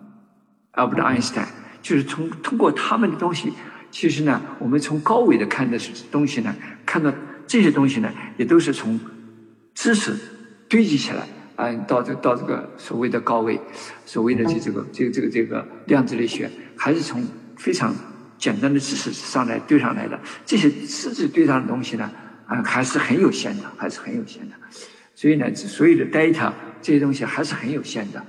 [0.74, 1.46] ，Albert Einstein，
[1.82, 3.54] 就是从通过他们的东西，
[3.92, 5.78] 其实呢，我们从高维的看的
[6.12, 6.56] 东西呢，
[6.86, 7.14] 看到
[7.48, 9.00] 这些东西呢，也都是从
[9.74, 10.16] 知识
[10.70, 13.60] 堆积起来，啊，到这到这个所谓的高位，
[14.06, 17.26] 所谓的这这个这个这个这个量子力学，还是从
[17.58, 17.94] 非常
[18.38, 20.20] 简单的知识上来堆上来的。
[20.46, 22.10] 这些知识堆上的东西呢？
[22.46, 24.56] 啊，还是很有限的，还是很有限的。
[25.16, 28.22] 所以呢，所有的 data 这些东西还是很有限的。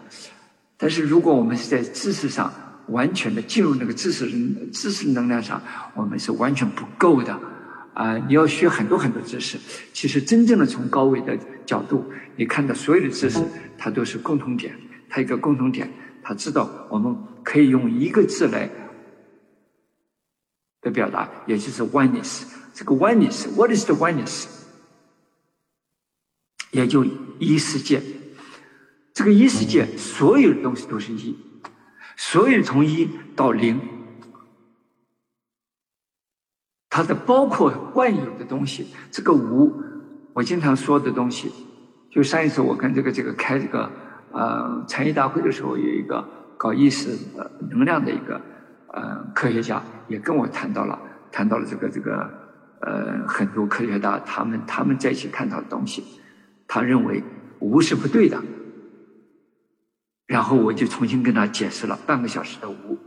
[0.76, 2.52] 但是，如果我们是在知识上
[2.88, 4.28] 完全的进入那个知识
[4.72, 5.62] 知识能量上，
[5.94, 7.38] 我们是完全不够的。
[7.94, 9.58] 啊，你要学很多很多知识。
[9.92, 12.04] 其实，真正的从高维的角度，
[12.36, 13.38] 你看到所有的知识，
[13.76, 14.74] 它都是共同点。
[15.08, 17.14] 它一个共同点，他知道我们
[17.44, 18.70] 可以用一个字来
[20.80, 22.44] 的表达，也就是 oneness。
[22.72, 24.46] 这个 oneness，what is the oneness？
[26.70, 27.04] 也就
[27.38, 28.02] 一世界。
[29.12, 31.36] 这个一世界所有的东西都是一，
[32.16, 33.78] 所有从一到零，
[36.92, 38.88] 它的包括万有的东西。
[39.10, 39.72] 这个无，
[40.34, 41.50] 我经常说的东西，
[42.10, 43.90] 就上一次我跟这个这个开这个
[44.30, 46.22] 呃禅意大会的时候，有一个
[46.58, 48.38] 搞意识呃能量的一个
[48.88, 50.98] 呃科学家也跟我谈到了，
[51.30, 52.42] 谈到了这个这个。
[52.84, 56.02] 呃，很多科学家他们他们在一起看到的东西，
[56.66, 57.22] 他认为
[57.60, 58.36] 无是不对的。
[60.26, 62.98] 然后我就重新跟他解释了半个小时的无，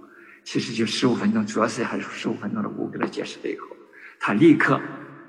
[0.45, 3.65] 其实就十五分钟，主要是还是十五分钟的我，给他解释了以后，
[4.19, 4.79] 他立刻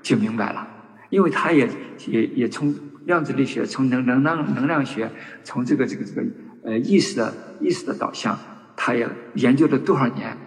[0.03, 0.65] 就明白了，
[1.09, 1.67] 因为他也
[2.05, 2.73] 也也从
[3.05, 5.11] 量子力学、从能能量能量学、
[5.43, 6.23] 从这个这个这个
[6.63, 8.39] 呃意识的意识的导向，
[8.75, 10.37] 他也研究了多少年，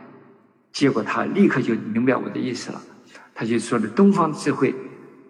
[0.73, 2.81] 结果他立刻就明白我的意思了。
[3.35, 4.75] 他就说的东方智慧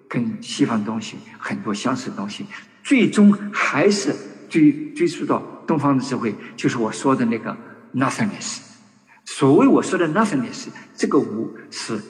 [0.07, 2.45] 跟西方东西很多相似的东西，
[2.83, 4.15] 最终还是
[4.51, 7.57] 追追溯到东方的智慧，就是我说的那个
[7.95, 8.69] nothingness。
[9.33, 10.67] 所谓我说的 nothingness，
[10.97, 12.01] 这个无是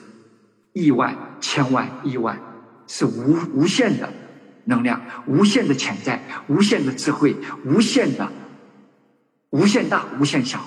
[0.73, 2.41] 亿万、千万、亿万，
[2.87, 4.11] 是无无限的
[4.65, 8.27] 能量、无限的潜在、无限的智慧、无限的
[9.51, 10.59] 无限大、无限小。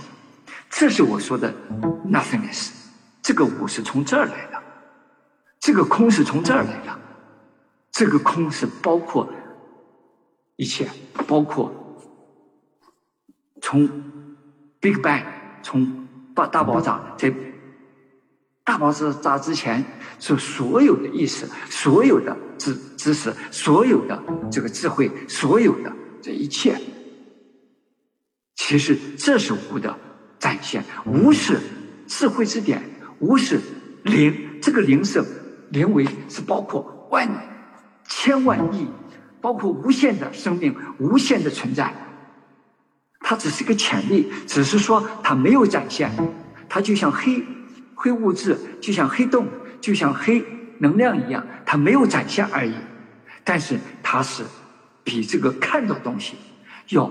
[0.71, 1.53] 这是我说的
[2.09, 2.71] nothingness。
[3.21, 4.63] 这个无是从这儿来的。
[5.59, 7.01] 这个空是从这儿来的，
[7.91, 9.29] 这个空是包括
[10.55, 10.89] 一切，
[11.27, 11.73] 包括
[13.61, 13.89] 从
[14.79, 15.25] Big Bang，
[15.63, 16.04] 从
[16.35, 17.33] 大大爆炸，在
[18.65, 19.85] 大爆炸之前，
[20.19, 26.81] 是所有的意识，所有的知知识，所有的这个智慧，所有的这一切，
[28.57, 29.97] 其实这是无的
[30.39, 30.85] 展现。
[31.07, 31.61] 无是
[32.07, 32.83] 智慧之点，
[33.21, 33.61] 无是
[34.03, 35.25] 零，这个零是。
[35.71, 37.29] 零维是包括万
[38.07, 38.87] 千万亿，
[39.41, 41.93] 包括无限的生命、无限的存在。
[43.27, 46.13] 它只是一个潜力，只是说它没有展现。
[46.69, 47.43] 它就像黑
[47.95, 49.49] 黑物质，就像黑洞，
[49.81, 50.45] 就像黑
[50.79, 52.75] 能量一样，它没有展现而已。
[53.43, 54.45] 但是它是
[55.03, 56.37] 比这个看到东西
[56.91, 57.11] 要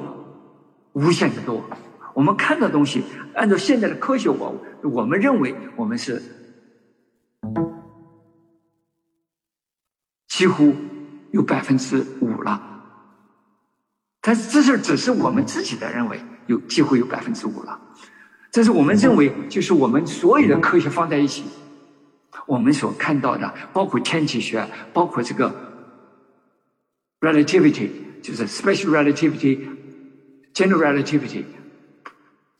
[0.91, 1.65] 无限的多。
[2.13, 3.03] 我们看到东西，
[3.33, 6.21] 按照现在的科学，我我们认为我们是。
[10.27, 10.75] 几乎
[11.31, 12.72] 有百分之五了，
[14.25, 16.17] 但是这事只是我们自己的认为，
[16.47, 17.77] 有几乎有百分之五了。
[18.49, 21.43] 这是我们认为，就是我们所有的科学放在一起，
[22.47, 25.53] 我们所看到的，包括天体学，包括这个
[27.19, 27.89] relativity，
[28.21, 31.43] 就是 special relativity，general relativity，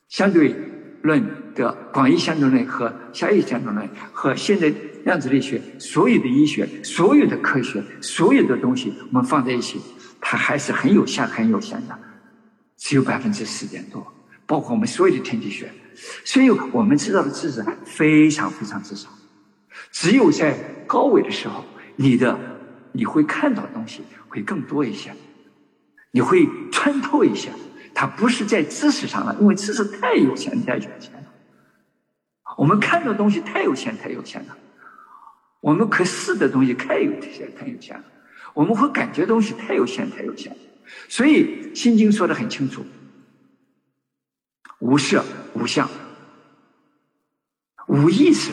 [0.10, 0.54] 相对
[1.02, 1.24] 论
[1.56, 4.74] 的广义相对论和狭义相对论和现在。
[5.04, 9.78] 量子力学，所有的医学，所有的科学，所有的东西，我们放在一起，
[10.26, 12.00] 它还是很有限、很有限的，
[12.78, 14.12] 只有百分之四点多。
[14.46, 15.72] 包括我们所有的天体学，
[16.26, 19.10] 所以我们知道的知识非常非常之少。
[19.92, 20.58] 只有在
[20.88, 21.64] 高维的时候，
[21.96, 22.38] 你的
[22.92, 25.14] 你会看到的东西会更多一些，
[26.12, 27.52] 你会穿透一些。
[27.96, 31.24] 它不是在知识上了，因为知识太有限、太有限了。
[32.58, 34.58] 我们看到东西太有限、太有限了。
[35.62, 38.04] 我们可视的东西太有限，太有限了；
[38.54, 40.56] 我们会感觉东西太有限，太有限。
[41.08, 42.86] 所以《心经》说的很清楚：
[44.80, 45.24] 无色
[45.54, 45.90] 无相，
[47.88, 48.52] 无意识，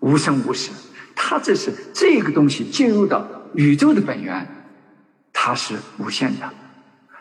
[0.00, 0.70] 无生无死。
[1.14, 4.46] 它这是这个东西进入到宇宙的本源，
[5.32, 6.50] 它是无限的，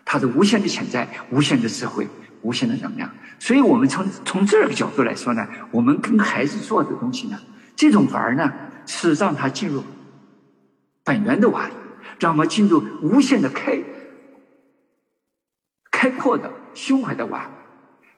[0.05, 2.07] 它的无限的潜在、无限的智慧、
[2.41, 3.09] 无限的能量。
[3.39, 7.39] 所以我们从从这个角度来说呢，我们跟孩子做的东西呢，
[7.75, 8.51] 这种玩呢。
[8.91, 9.83] 是让他进入
[11.03, 11.69] 本源的玩，
[12.19, 13.81] 让我们进入无限的开
[15.91, 17.49] 开阔的胸怀的玩，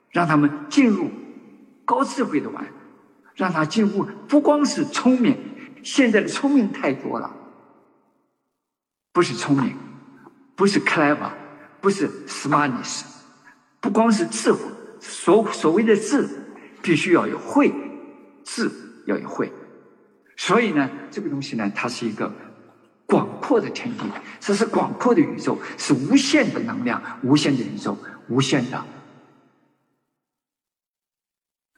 [0.10, 1.10] 让他们进入
[1.86, 2.66] 高智慧的玩，
[3.36, 5.38] 让他进入不光是聪明，
[5.84, 7.36] 现在的聪明太多了，
[9.14, 9.76] 不是聪明，
[10.56, 11.32] 不是 clever，
[11.80, 13.04] 不是 smartness，
[13.80, 14.60] 不光是智慧，
[15.00, 16.28] 所所谓的智，
[16.82, 17.74] 必须要有慧，
[18.44, 18.70] 智
[19.06, 19.52] 要有慧。
[20.38, 22.32] 所以呢，这个东西呢，它是一个
[23.12, 24.06] 广阔的天地，
[24.40, 27.98] 这是广阔的宇宙，是无限的能量，无限的宇宙，
[28.30, 28.82] 无限的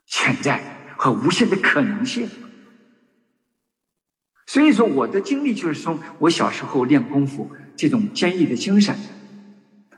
[0.06, 0.62] 潜在
[0.96, 2.30] 和无限的可能性。
[4.46, 8.96] 所以说，我的经历就是从我小时候练功夫这种坚毅的精神，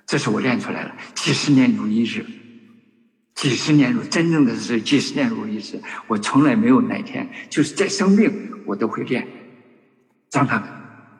[0.05, 2.25] 这是我练出来了，几十年如一日。
[3.33, 8.31] 几十年如真正的是几十年如一日，我从来没有哪天就是在生病，
[8.65, 9.27] 我都会练，
[10.31, 10.63] 让它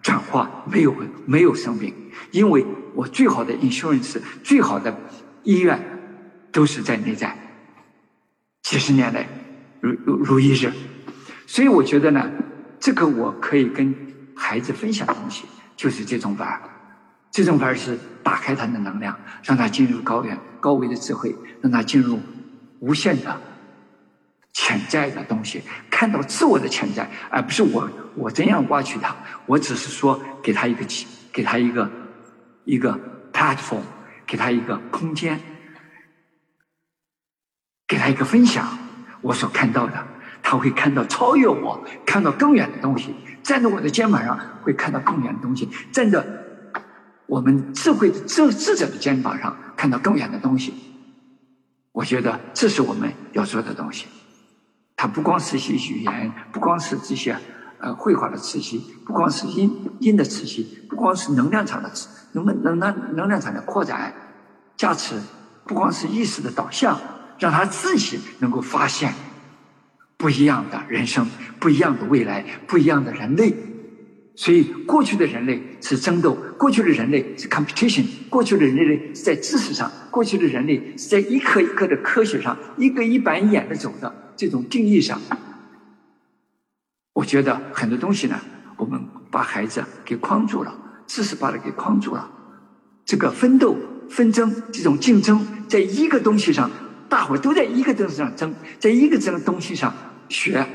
[0.06, 0.96] 转化没有
[1.26, 1.92] 没有生病，
[2.30, 4.96] 因为我最好的 insurance 最好的
[5.42, 5.84] 医院
[6.52, 7.36] 都是在内在，
[8.62, 9.28] 几十年来
[9.82, 10.72] 如如一日，
[11.48, 12.30] 所以我觉得呢，
[12.80, 13.96] 这个我可以跟
[14.36, 15.46] 孩子分享的东西
[15.76, 16.62] 就是这种吧。
[17.32, 22.20] 这种法是打开他的能量，让他进入高远、高维的智慧，让他进入
[22.80, 23.42] 无限的
[24.56, 29.14] 潜在的东西，看到自我的潜在，而不是我我怎样挖取它。
[29.46, 30.86] 我只是说给他一个
[31.32, 31.92] 给他一个
[32.64, 32.98] 一个
[33.34, 33.82] platform，
[34.26, 35.38] 给他一个空间，
[37.86, 38.66] 给他一个分享。
[39.22, 40.08] 我所看到的，
[40.42, 43.14] 他会看到超越我，看到更远的东西。
[43.44, 45.70] 站在我的肩膀上，会看到更远的东西。
[45.92, 46.26] 站在。
[47.28, 50.72] 我们智慧的智智者的肩膀上看到更远的东西，
[51.92, 54.06] 我觉得这是我们要做的东西。
[54.96, 57.36] 它不光是些语言，不光是这些
[57.80, 64.14] 呃绘画的磁吸，不光是音音的磁吸，不光是能量场的磁能能能能量场的扩展
[64.78, 65.16] 加持，
[65.66, 67.00] 不光是意识的导向，
[67.40, 69.14] 让他自己能够发现
[70.18, 71.28] 不一样的人生，
[71.60, 73.54] 不一样的未来，不一样的人类。
[74.38, 85.20] 所以，过去的人类是争斗，过去的人类是 competition，过去的人类是在知识上，过去的人类是在一颗一颗的科学上，一个一板一眼的走的这种定义上。
[87.14, 88.40] 我觉得很多东西呢，
[88.78, 90.78] 我们把孩子给框住了，
[91.08, 92.30] 知识把他给框住了。
[93.06, 93.78] 这个奋斗、
[94.10, 96.70] 纷争、这种竞争，在一个东西上，
[97.08, 99.94] 大伙都在一个东西上争，在一个这个东西上
[100.28, 100.68] 学。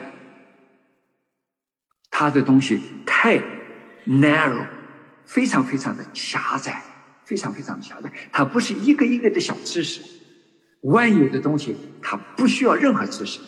[2.10, 3.38] 他的东西太
[4.06, 4.66] narrow，
[5.24, 6.82] 非常非常的狭窄，
[7.24, 8.10] 非常非常的狭窄。
[8.32, 10.02] 它不是一个一个的小知识，
[10.82, 13.40] 万有的东西它不需要任何知识。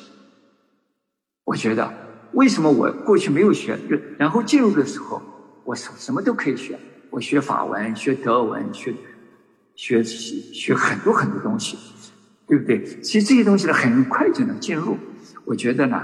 [1.45, 1.93] 我觉得
[2.33, 3.79] 为什么我过去没有学，
[4.19, 5.21] 然后进入的时候，
[5.65, 6.79] 我什什么都可以学。
[7.11, 8.95] 我学法文，学德文，学
[9.75, 11.77] 学学很多很多东西，
[12.47, 12.83] 对不对？
[13.01, 14.97] 其实这些东西呢，很快就能进入。
[15.45, 16.03] 我觉得呢。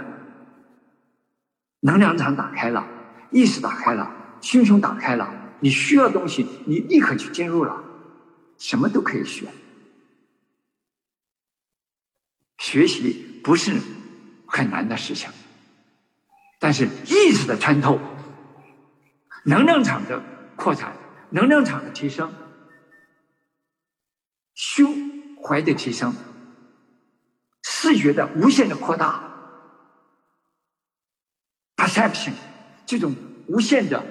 [1.83, 2.85] 能量场打开了，
[3.31, 7.85] 意识打开了，心胸打开了，你需要东西，你立刻去进入了，
[8.59, 9.47] 什么都可以学。
[12.59, 13.81] 学习不是
[14.47, 15.31] 很难的事情，
[16.59, 17.99] 但是意识的穿透，
[19.45, 20.23] 能量场的
[20.57, 20.93] 扩展，
[21.31, 22.33] 能量场的提升，
[24.55, 26.13] 胸怀的提升，
[27.63, 29.25] 视觉的无限的扩大。
[31.77, 32.33] perception
[32.85, 33.15] 这种
[33.47, 34.05] 无限的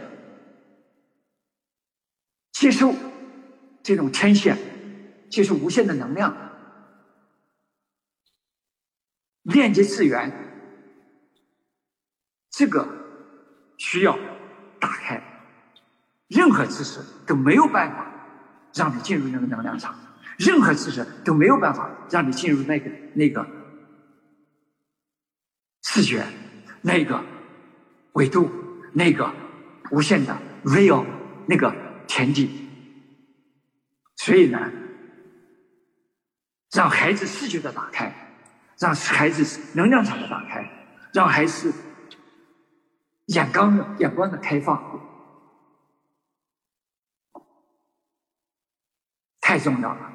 [2.53, 2.95] 接受，
[3.83, 4.57] 这种天线
[5.29, 6.33] 接受无限的能量，
[9.47, 10.31] 链接资源，
[12.51, 12.87] 这个
[13.77, 14.17] 需要
[14.79, 15.21] 打开。
[16.27, 18.05] 任何知识都没有办法
[18.73, 19.95] 让你进入那个能量场，
[20.37, 23.45] 任何知识都没有办法让你进入那个那个
[25.83, 26.25] 视觉，
[26.81, 27.23] 那个。
[28.13, 28.49] 维度
[28.93, 29.31] 那个
[29.91, 31.05] 无限的 real
[31.45, 31.71] 那个
[32.07, 32.67] 天地，
[34.15, 34.71] 所以呢，
[36.71, 38.26] 让孩子视觉的打开，
[38.79, 40.69] 让孩子能量场的打开，
[41.13, 41.73] 让孩子
[43.27, 44.81] 眼光的眼光的开放，
[49.41, 50.13] 太重要了。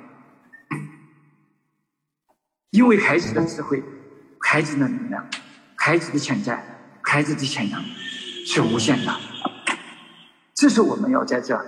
[2.71, 3.83] 因为孩子的智慧，
[4.41, 5.29] 孩子的能量，
[5.77, 6.69] 孩子的潜在。
[7.05, 7.83] 孩子的潜能
[8.47, 9.13] 是无限的，
[10.55, 11.61] 这是我们要在这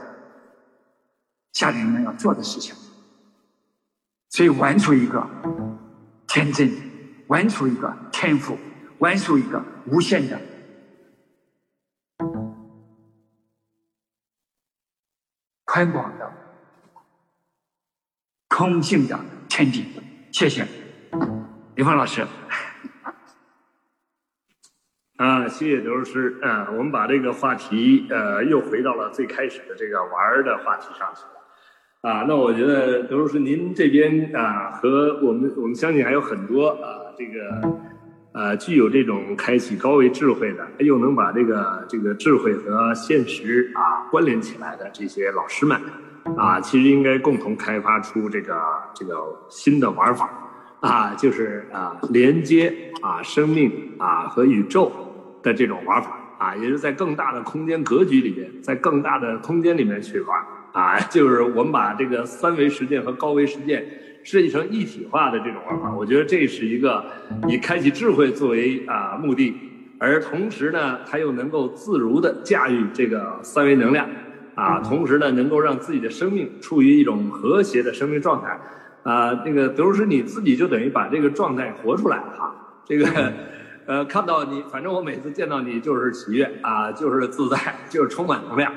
[1.50, 2.72] 家庭们要做的事情。
[4.30, 5.28] 所以玩出一个
[6.34, 6.68] 天真，
[7.28, 8.58] 玩出一个天赋，
[8.98, 10.36] 玩出一个无限的
[15.64, 16.32] 宽广的、
[18.48, 19.16] 空性的
[19.48, 19.86] 天地。
[20.32, 20.66] 谢谢，
[21.76, 22.26] 李峰老师。
[25.18, 26.40] 啊，谢谢刘老师。
[26.42, 31.43] 啊，我们把这个话题，呃，又回到了最开始的这个玩儿的话题上去了。
[32.04, 37.78] 啊，那我觉得刘老师您这边啊，和我们我们相信还有很多啊，这个
[38.32, 45.80] 呃，具有这种开启高维智慧的，又能把这个这个智慧和现实啊关联起来的这些老师们，
[46.36, 48.54] 啊，其实应该共同开发出这个
[48.94, 49.14] 这个
[49.48, 50.28] 新的玩法。
[50.80, 54.92] 啊，就是啊，连接啊，生命啊和宇宙
[55.42, 60.38] 的这种玩法啊，也是在更大的空间格局里面，在更大的空间里面去玩
[60.74, 63.86] 啊， 就是我们把这个三维实践和高维实践
[64.24, 65.94] 设计成一体化的这种玩法。
[65.94, 67.04] 我觉得这是一个
[67.48, 69.54] 以开启智慧作为啊目的，
[69.98, 74.08] 而同时呢，它又能够自如的驾驭这个三维能量
[74.56, 78.58] 啊，同时呢，能够让自己的生命处于一种和谐的生命状态。
[79.04, 82.54] 啊，那个德如师你自己就等于把这个状态活出来了哈。
[82.86, 83.32] 这个，
[83.86, 87.58] 呃，看到你，反正我每次见到你就是喜悦啊，就是自在，
[87.90, 88.72] 就是充满能量。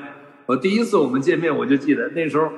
[0.48, 2.50] 我第一次我们见面，我就记得那时候，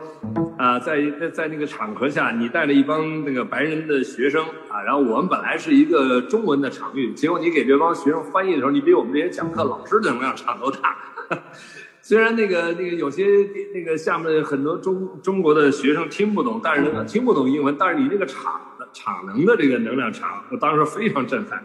[0.56, 10.96] 啊，在在那个场合下，你带了一帮那个白人的学生啊，然后我们本来是一个中文的场域，结果你给这帮学生翻译的时候，你比我们这些讲课老师的能量场都大。
[12.00, 13.26] 虽然那个那个有些
[13.74, 21.60] 那个下面很多中中国的学生听不懂，但是听不懂英文，但是你那个场的场能的这个能量场，我当时非常震撼，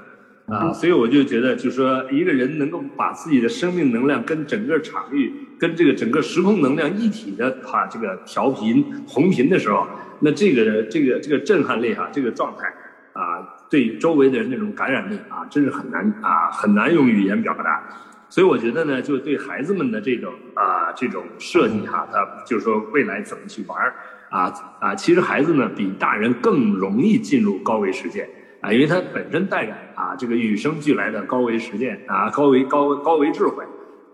[0.48, 9.88] 啊，所以我就觉得，就是说一个人能够把自己的生命能量跟整个场域、跟这个整个时空能量一体的哈这个调频同频的时候，
[10.20, 12.68] 那这个这个这个震撼力哈，这个状态
[13.14, 17.84] 啊，对周围的人那种感染力啊，真是很难啊，很难用语言表达。
[18.28, 23.78] 所以我觉得呢，就对孩子们的这种啊这种设计哈，他就是说未来怎么去玩
[24.30, 28.28] 啊啊，其实孩子呢比大人更容易进入高维实践
[28.62, 33.64] 啊，因为他本身带着啊这个与生俱来的高维实践啊高维高高维智慧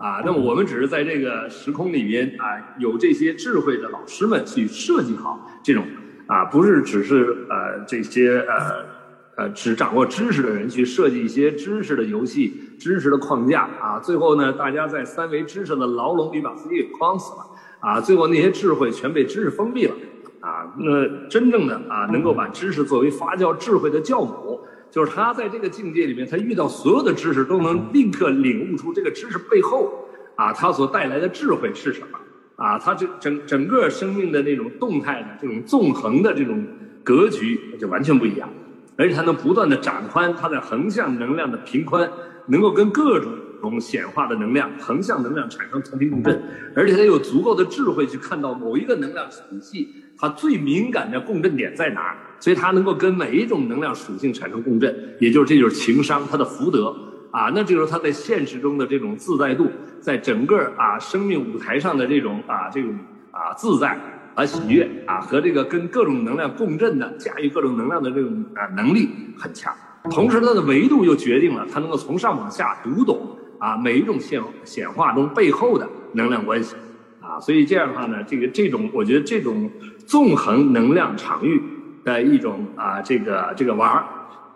[0.02, 5.86] 啊，那么我们只是在这个时空里边啊有这些智慧的老师们去设计好这种
[6.28, 9.00] 啊不是只是呃这些呃。
[9.38, 17.46] 呃，只掌握知识的人去设计一些知识的游戏、知识的框架啊，最后呢，大家在三维知识的牢笼里把自己给框死了
[17.80, 19.96] 啊，最后那些智慧全被知识封闭了
[20.42, 20.76] 啊。
[20.78, 24.60] 那真正的啊，能够把知识作为发酵智慧的酵母，
[24.92, 32.20] 就是他在这个境界里面，他遇到所有的知识都能立刻领悟出这个知识背后啊，他所带来的智慧是什么
[32.58, 36.64] 啊，他这整整个生命的那种动态的这种纵横的这种
[37.04, 38.50] 格局就完全不一样。
[38.98, 42.08] 而且他能不断的展宽他的横向能量的频宽，
[42.48, 43.32] 能够跟各种
[43.62, 46.44] 种显化的能量、横向能量产生同频共振，
[46.76, 56.96] 而且他有足够的智慧去看到某一个能量体系它最敏感的共振点在哪儿，所以它能够跟每一种能量属性产生共振，也就是这就是情商，它的福德。
[57.32, 62.94] 啊，那这就是它在现实中的这种自在度，在整个啊生命舞台上的这种啊这种
[63.32, 64.00] 啊自在。
[64.34, 69.76] 啊，喜悦啊，和这个跟各种能量共振的驾驭各种能量的这种啊能力很强，
[70.10, 76.78] 同时它的维度又决定了它能够从上往下读懂啊每一种显显化中背后的能量关系。
[77.20, 79.70] 啊，所以这样的话呢，这个这种我觉得这种
[80.06, 81.62] 纵横能量场域
[82.04, 84.06] 的一种啊这个这个玩儿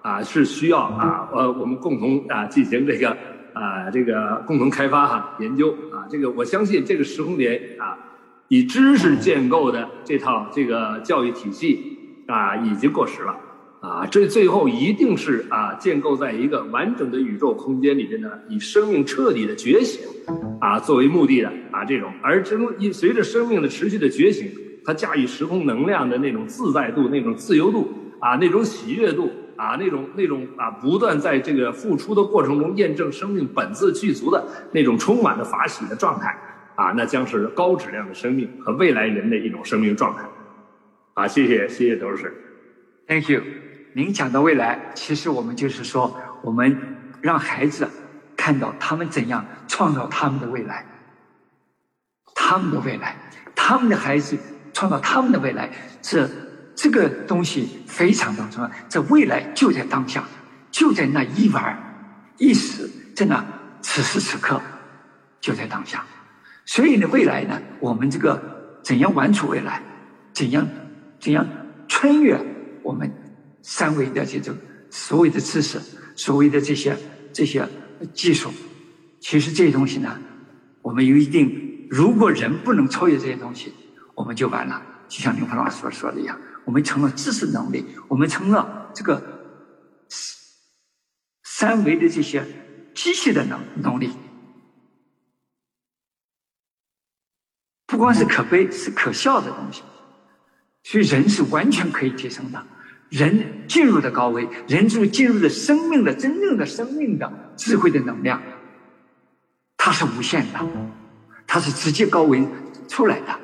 [0.02, 3.10] 啊是需要啊呃我们共同啊进行这个
[3.54, 7.98] 啊这个共同开发哈研究啊这个我相信这个时空点啊。
[8.48, 13.36] 以知识建构的这套这个教育体系啊，已经过时了
[13.82, 14.06] 啊！
[14.06, 20.02] 这最后一定是啊，建构在一个完整的宇宙空间里边的，以生命彻底的觉醒
[20.62, 24.48] 啊作为目的的啊这种，而这种一随着生命的持续的觉醒，
[24.86, 36.38] 它驾驭时空能量的那种自在度、那种自由度啊、那种喜悦度啊、那种那种啊，不断在这个付出的过程中验证生命本自具足的那种充满了法喜的状态。
[36.76, 40.24] 啊，那将是高质量的生命和未来人的一种生命状态。
[41.14, 42.34] 啊，谢谢，谢谢董事
[43.08, 43.42] Thank you。
[43.94, 46.78] 您讲的未来，其实我们就是说，我们
[47.22, 47.88] 让孩子
[48.36, 50.86] 看到他们怎样创造他们的未来，
[52.36, 53.16] 他们的未来，
[53.56, 54.38] 他们的孩子
[54.76, 55.72] 创造他们的未来，
[56.02, 56.30] 这
[56.76, 58.70] 这个东西非常的重要。
[58.90, 60.24] 这未来就在当下，
[60.70, 61.76] 就在那一玩
[62.38, 63.44] 一时，在那
[63.82, 64.62] 此时此刻，
[65.40, 66.06] 就在当下。
[66.66, 69.82] 所以呢，未来呢，我们这个怎样玩出未来，
[70.34, 70.68] 怎样
[71.22, 71.48] 怎样
[71.88, 72.38] 穿越
[72.84, 73.10] 我们
[73.62, 74.54] 三维的这种
[74.90, 75.80] 所谓的知识，
[76.18, 76.98] 所谓的这些
[77.32, 77.66] 这些
[78.14, 78.52] 技术，
[79.22, 80.20] 其实这些东西呢，
[80.82, 83.74] 我们有一定，如果人不能超越这些东西，
[84.16, 84.82] 我们就完了。
[85.08, 86.36] 就像刘鹏老师所说的一样，
[86.66, 89.22] 我们成了知识能力，我们成了这个
[91.44, 92.44] 三维的这些
[92.96, 94.12] 机械的能能力。
[97.86, 99.84] 不光是可悲，是可笑的东西。
[100.84, 102.66] 所以人是完全可以提升的，
[103.10, 108.42] 人进入的高位，人就进入的生命的真正的生命的智慧的能量，
[109.78, 110.60] 它是无限的，
[111.46, 112.48] 它是直接高维
[112.88, 113.40] 出来的。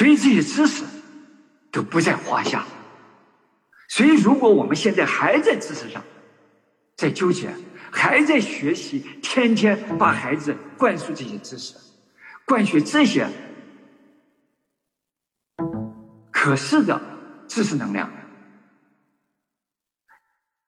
[0.00, 0.82] 所以这些知识
[1.70, 2.66] 都不在话下。
[3.90, 6.02] 所以如果我们现在还在知识上
[6.96, 7.50] 在纠结，
[7.90, 11.74] 还在学习，天天把孩子灌输这些知识，
[12.46, 13.28] 灌输这些。
[16.30, 16.98] 可视的
[17.46, 18.10] 知识能量，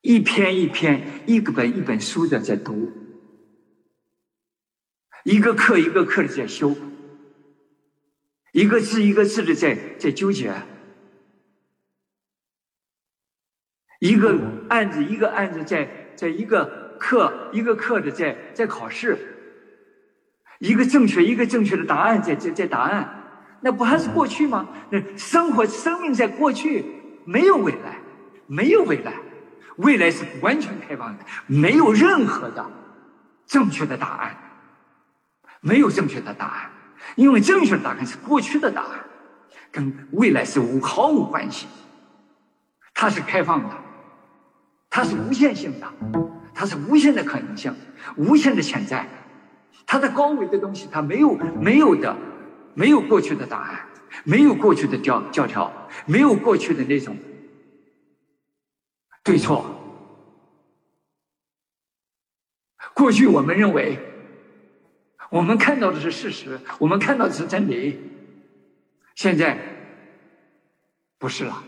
[0.03, 2.93] 一篇一篇、一个本一本书的在读，
[5.25, 6.77] 一个课一个课的在修，
[8.53, 10.53] 一个字一个字的在在纠结，
[13.99, 14.39] 一个
[14.69, 19.17] 案子一个案子在在一个课一个课的在在考试，
[20.59, 23.19] 一个正确一个正确的答案在在在答案。
[23.63, 24.69] 那不还是过去吗？
[24.91, 26.85] 那生活、生命在过去，
[27.25, 27.97] 没有未来，
[28.47, 29.15] 没有未来，
[29.77, 32.71] 未来是完全开放的，没有任何的
[33.47, 34.37] 正确的答案，
[35.61, 36.71] 没有正确的答案，
[37.17, 39.05] 因为正确的答案是过去的答案，
[39.71, 41.67] 跟未来是无毫无关系，
[42.95, 43.77] 它是开放的，
[44.91, 45.87] 它是无限性的，
[46.55, 47.75] 它是无限的可能性，
[48.17, 49.09] 无限的潜在，
[49.87, 52.17] 它的高维的东西，它没有没有的。
[52.75, 53.87] 没有过去的答案，
[54.25, 55.71] 没有过去的教教条，
[56.07, 57.15] 没有过去的那种
[59.23, 59.67] 对错。
[62.95, 63.99] 过去我们认为，
[65.33, 67.99] 我们看到的是事实，我们看到的是真理。
[69.15, 69.59] 现在
[71.17, 71.65] 不是了。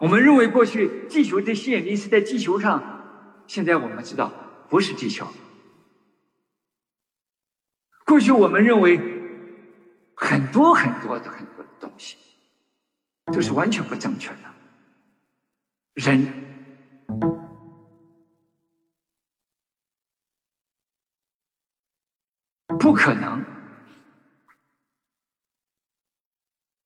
[0.00, 4.32] 我们认为过去地球的吸引力是在地球上，现在我们知道
[4.68, 5.24] 不是地球。
[8.04, 8.98] 过去我们认为
[10.16, 12.16] 很多很多的很多的东西
[13.26, 14.38] 都是完全不正确的，
[15.94, 16.49] 人
[22.80, 23.44] 不可能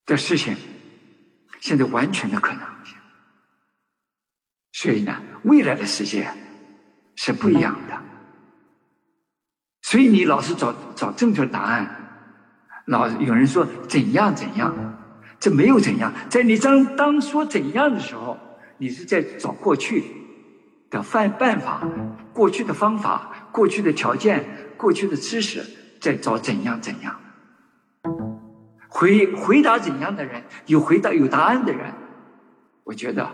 [0.05, 0.55] 的事情，
[1.61, 2.95] 现在完全的可能性。
[4.73, 6.29] 所以呢，未来的世界
[7.15, 8.03] 是不一样的。
[9.83, 11.89] 所以你老是找找正确答案，
[12.87, 14.75] 老有人说怎样怎样，
[15.39, 16.13] 这没有怎样。
[16.29, 18.37] 在你当当说怎样的时候，
[18.79, 20.05] 你是在找过去
[20.91, 21.89] 的办办法、
[22.33, 24.45] 过去的方法、过去的条件、
[24.77, 25.65] 过去的知识，
[26.05, 27.19] 在找怎样怎样。
[28.89, 31.91] 回回答怎样的人，有回答有答案的人，
[32.85, 33.27] 我觉得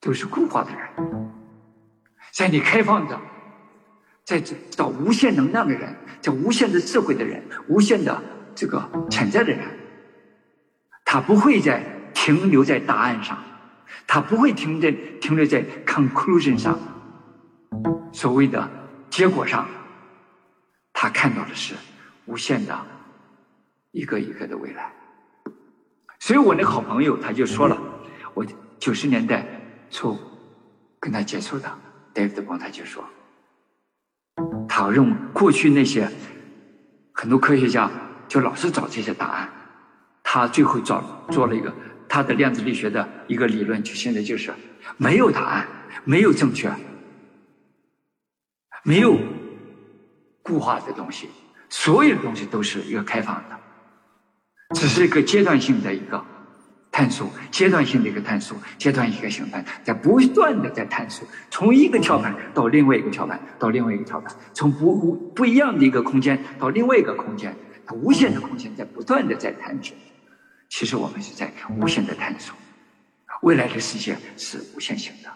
[0.00, 1.30] 都是固化的人，
[2.32, 3.16] 在你开放的。
[4.22, 8.22] 在找无限能量的人，在无限的智慧的人，无限的
[8.54, 9.66] 这个潜在的人，
[11.04, 11.82] 他不会在
[12.14, 13.36] 停留在答案上，
[14.06, 16.78] 他不会停在停留在 conclusion 上，
[18.12, 18.70] 所谓的
[19.08, 19.66] 结果上，
[21.02, 21.74] 他看到的是
[22.26, 22.78] 无限的
[23.90, 24.92] 一个一个的未来。
[26.18, 27.80] 所以我那好朋友他就说了，
[28.34, 28.44] 我
[28.78, 29.46] 九十年代
[29.90, 30.14] 初
[31.00, 31.72] 跟他接触的
[32.12, 33.02] David 光他就说。
[34.68, 36.06] 他认为过去那些
[37.14, 37.90] 很多科学家
[38.28, 39.50] 就老是找这些答案，
[40.22, 41.72] 他最后找做了一个
[42.10, 44.52] 他的量子力学的一个理论，就现在就是
[44.98, 45.66] 没有答案，
[46.04, 46.70] 没有正确，
[48.84, 49.18] 没有
[50.42, 51.28] 固化的东西，
[51.68, 53.58] 所有的东西都是一个开放的，
[54.74, 56.24] 只是一个阶段性的一个。
[56.92, 67.54] 探索阶段性的一个探索，阶段一个形态，在不断的在探索，从一个跳板到另外一个跳板，到另外一个跳板，从不不不一样的一个空间到另外一个空间，
[67.86, 69.96] 它无限的空间在不断的在探索。
[70.68, 72.56] 其实我们是在无限的探索，
[73.42, 75.30] 未来的世界是无限性的，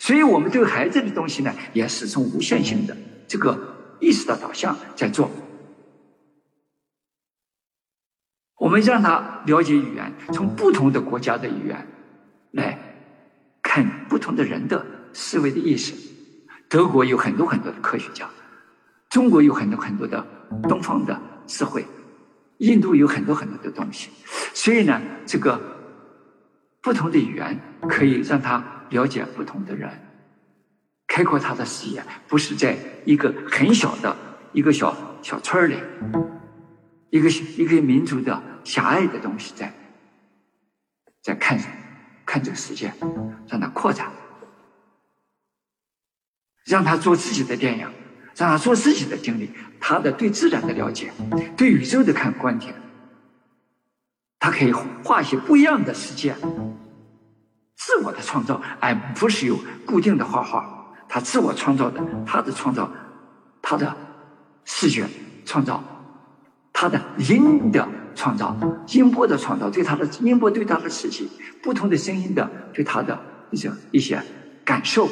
[0.00, 2.96] 所以我们对孩子的东西呢，也是从无限性的
[3.28, 3.69] 这个
[4.00, 5.30] 意识的导向在做。
[8.56, 11.86] 我们让他了解语言，从不同的国家的语言
[12.52, 12.78] 来
[13.62, 15.94] 看不同的人的思维的意识。
[16.68, 18.28] 德国有很多很多的科学家，
[19.08, 20.24] 中国有很多很多的
[20.68, 21.84] 东方的智慧，
[22.58, 24.10] 印度有很多很多的东西。
[24.54, 25.60] 所以呢，这个
[26.82, 27.58] 不同的语言
[27.88, 29.90] 可以让他了解不同的人，
[31.10, 34.16] 开阔他的视野，不是在一个很小的
[34.52, 35.76] 一个小小村里。
[37.10, 39.74] 一个一个民族的狭隘的东西在
[41.20, 41.58] 在看
[42.24, 42.92] 看这个世界，
[43.48, 44.12] 让它扩展，
[46.66, 47.90] 让他做自己的电影，
[48.36, 49.50] 让他做自己的经历，
[49.80, 51.10] 他的对自然的了解，
[51.56, 52.72] 对宇宙的看观点，
[54.38, 54.72] 他可以
[55.02, 56.36] 画些不一样的世界，
[57.74, 60.79] 自我的创造，而不是有固定的画画，
[61.10, 62.88] 他自我创造的，他的创造，
[63.60, 63.94] 他的
[64.64, 65.04] 视觉
[65.44, 65.82] 创造。
[66.72, 68.56] 他的音的创造，
[68.86, 71.28] 音波的创造，对他的音波对他的刺激，
[71.62, 73.20] 不同的声音的对他的
[73.50, 74.22] 一些一些
[74.64, 75.06] 感受，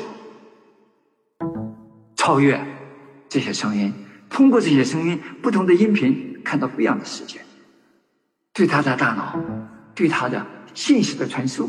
[2.17, 2.59] 超越
[3.29, 3.93] 这些声音，
[4.31, 7.41] 通过这些声音，不同的音频看到不一样的世界，
[8.55, 9.39] 对他的大脑，
[9.95, 11.69] 对他的信息的传输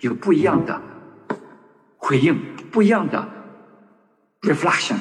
[0.00, 0.80] 有不一样的
[1.98, 2.40] 回应，
[2.70, 3.28] 不一样的
[4.44, 4.98] reflection。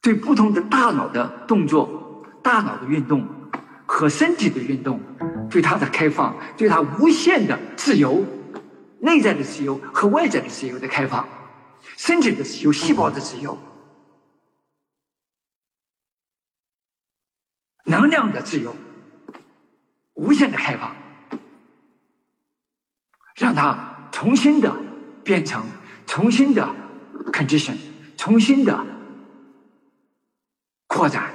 [0.00, 3.26] 对不同的大脑的动作、大脑的运动
[3.86, 5.00] 和身体的运动，
[5.48, 8.22] 对它的开放，对它无限的自由、
[9.00, 11.26] 内在的自由和外在的自由的开放，
[11.96, 13.56] 身体的自由、细胞的自由、
[17.84, 18.76] 能量的自由、
[20.12, 20.94] 无限的开放，
[23.36, 24.70] 让它重新的
[25.24, 25.64] 变成
[26.06, 26.68] 重新的
[27.32, 27.76] condition，
[28.16, 28.86] 重新的。
[30.86, 31.32] 扩展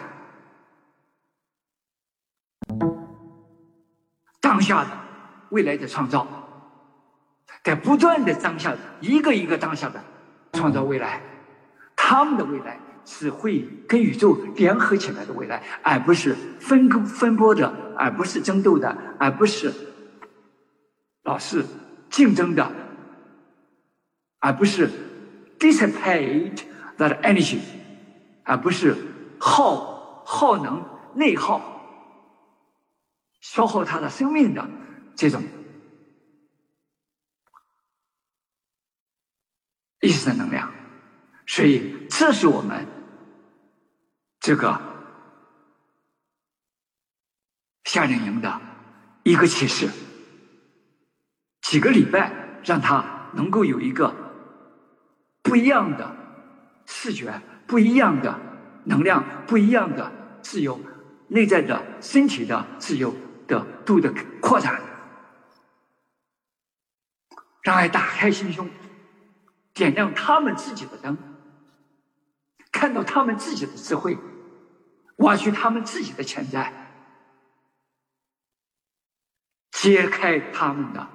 [4.40, 4.92] 当下的
[5.50, 6.26] 未来的创造，
[7.62, 10.02] 在不断的当下的一个一个当下的
[10.54, 11.22] 创造未来，
[11.94, 17.68] 他们的未来是会跟宇宙联合起来的未来，而不是分分拨的，
[17.98, 19.74] 而不是争斗的，而不是
[21.24, 21.66] 老是
[22.10, 22.72] 竞争的，
[24.40, 24.90] 而不是
[25.60, 26.64] dissipate
[26.98, 27.60] that energy，
[28.44, 28.96] 而不是。
[29.42, 30.84] 耗耗能、
[31.16, 31.62] 内耗、
[33.40, 34.70] 消耗他的生命的
[35.16, 35.42] 这种
[40.02, 40.70] 意识的能量，
[41.48, 42.86] 所以这是我们
[44.42, 44.78] 这个
[47.86, 48.60] 夏令营的
[49.24, 49.90] 一个启示。
[51.62, 54.14] 几个礼拜，让他能够有一个
[55.50, 56.16] 不一样的
[56.86, 58.40] 视觉，不一样的。
[58.86, 60.12] 能量不一样的
[60.42, 60.80] 自由，
[61.28, 63.14] 内在的身体的自由
[63.46, 64.12] 的度的
[64.42, 64.82] 扩展，
[67.62, 68.68] 让爱打开心胸，
[69.74, 71.16] 点亮他们自己的灯，
[72.72, 74.18] 看到他们自己的智慧，
[75.18, 76.74] 挖掘他们自己的潜在，
[79.72, 81.08] 揭开他们的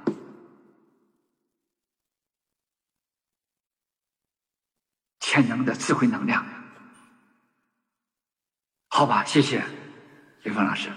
[5.35, 6.45] 潜能的智慧能量。
[8.89, 9.61] 好吧，谢谢
[10.45, 10.89] 李峰老师。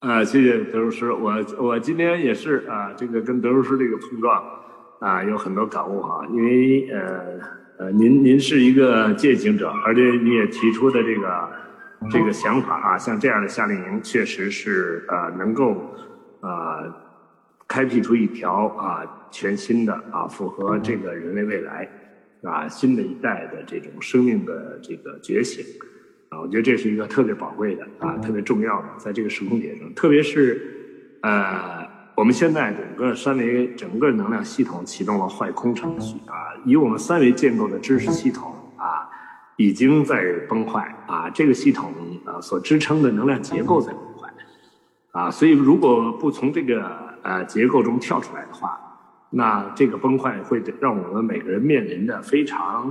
[0.00, 4.44] 啊，谢谢德如师，我我今天也是啊，这个跟德如师这个碰撞
[5.00, 6.26] 啊，有很多感悟哈。
[6.32, 7.38] 因为呃
[7.78, 11.52] 呃，您您是一个践行者，而且你也提出的这个
[12.10, 15.94] 这个想法啊，像这样的夏令营，确实是呃能够
[16.40, 16.82] 啊
[17.68, 21.88] 开辟出一条啊全新的啊符合这个人类未来。
[22.42, 25.64] 啊，新的一代的这种生命的这个觉醒，
[26.28, 31.84] 啊，我觉得这是一个特别宝贵的啊，特别重要的，在这个时空点上，特别是呃，
[32.14, 39.08] 我们现在整个三维整个能量系统启动了坏空程序啊，以我们三维建构的知识系统啊，
[39.56, 41.92] 已经在崩坏啊，这个系统
[42.26, 44.32] 啊所支撑的能量结构在崩坏。
[45.10, 48.78] 啊，所以如果不从这个呃结构中跳出来的话。
[49.30, 52.86] 那这个崩坏会让我们每个人面临的非常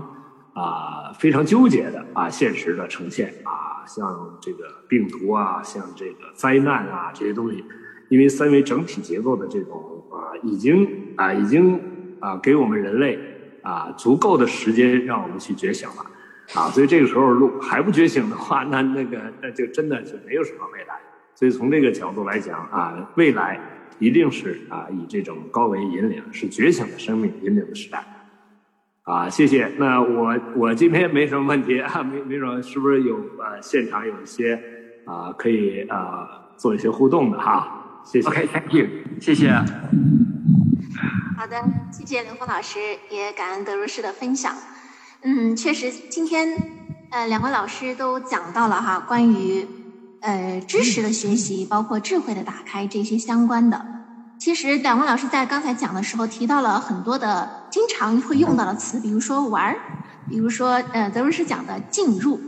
[0.54, 7.64] 啊非常纠结的啊现实的呈现啊，像这个病毒啊，像这个灾难啊这些东西，
[8.10, 11.80] 因为三维整体结构的这种啊已经啊已经
[12.20, 13.18] 啊给我们人类
[13.64, 16.06] 啊足够的时间让我们去觉醒了
[16.54, 21.00] 啊，所以这个时候如果还不觉醒的话，那那个那就真的是没有什么未来。
[21.34, 23.58] 所以从这个角度来讲啊，未来。
[24.00, 28.04] 一定是啊，以这种高维引领，是觉醒的生命引领的时代，
[29.04, 29.68] 啊，谢谢。
[29.78, 33.60] 那我我今天没什么问题啊，没没什么，是不是有啊？
[33.62, 34.62] 现场有一些
[35.06, 36.28] 啊，可以啊
[36.58, 38.02] 做一些互动的哈？
[38.04, 38.28] 谢谢。
[38.28, 38.88] OK，Thank you，
[39.22, 39.50] 谢谢。
[41.38, 44.54] 好的，谢谢刘峰老师，也感恩德如师的分享。
[45.24, 46.50] 嗯，确实，今天
[47.12, 49.66] 呃两位老师都讲到了哈，关于。
[50.26, 53.86] 呃，知识的学习，包括智慧的打开，这些相关的。
[54.40, 59.76] 其实，两位老师在刚才讲的时候提到了很多的经常会用到的词，比如说玩，
[60.28, 62.40] 比如说呃德如师讲的进入，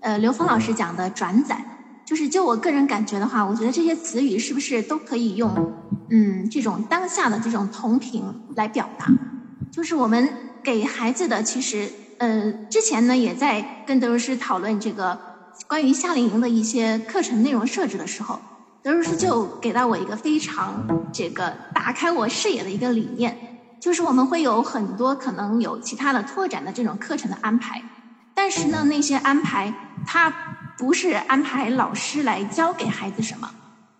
[0.00, 1.62] 呃刘峰老师讲的转载，
[2.04, 5.74] 就是就我个人感觉的话，我觉得这些词语是不是都可以用
[6.10, 8.22] 嗯这种当下的这种同频
[8.54, 9.06] 来表达？
[9.72, 10.28] 就是我们
[10.62, 15.18] 给孩子的其实呃之前呢也在跟德如师讨论这个
[15.68, 18.40] 关于夏令营的一些课程内容设置的时候。
[18.82, 23.36] 德如师就给到我一个非常这个打开我视野的一个理念，
[23.80, 27.82] 就是我们会有很多可能有其他的拓展的这种课程的安排，
[28.32, 29.74] 但是呢，那些安排
[30.06, 30.32] 它
[30.78, 33.50] 不是安排老师来教给孩子什么，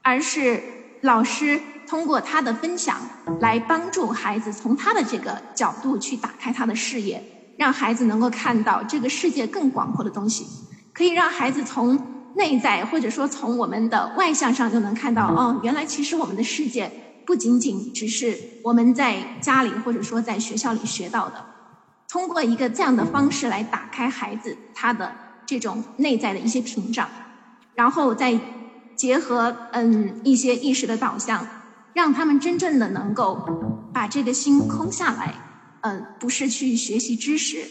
[0.02, 0.62] 而是
[1.01, 3.01] 老师通过他的分享
[3.40, 7.20] 来帮助孩子从他的这个角度去打开他的视野，
[7.59, 10.47] 让孩子能够看到这个世界更广阔的东西，
[10.97, 12.16] 可以让孩子从。
[12.39, 16.93] 内在或者说从我们的外向上就能看到，哦，原来其实我们的世界
[17.24, 21.43] 不仅仅只是我们在家里或者说在学校里学到的。
[22.06, 25.10] 通过一个这样的方式来打开孩子他的
[25.47, 27.09] 这种内在的一些屏障，
[27.74, 28.39] 然后再
[28.94, 31.48] 结合嗯一些意识的导向，
[31.94, 33.48] 让他们真正的能够
[33.94, 35.32] 把这个心空下来，
[35.81, 37.64] 嗯，不是去学习知识，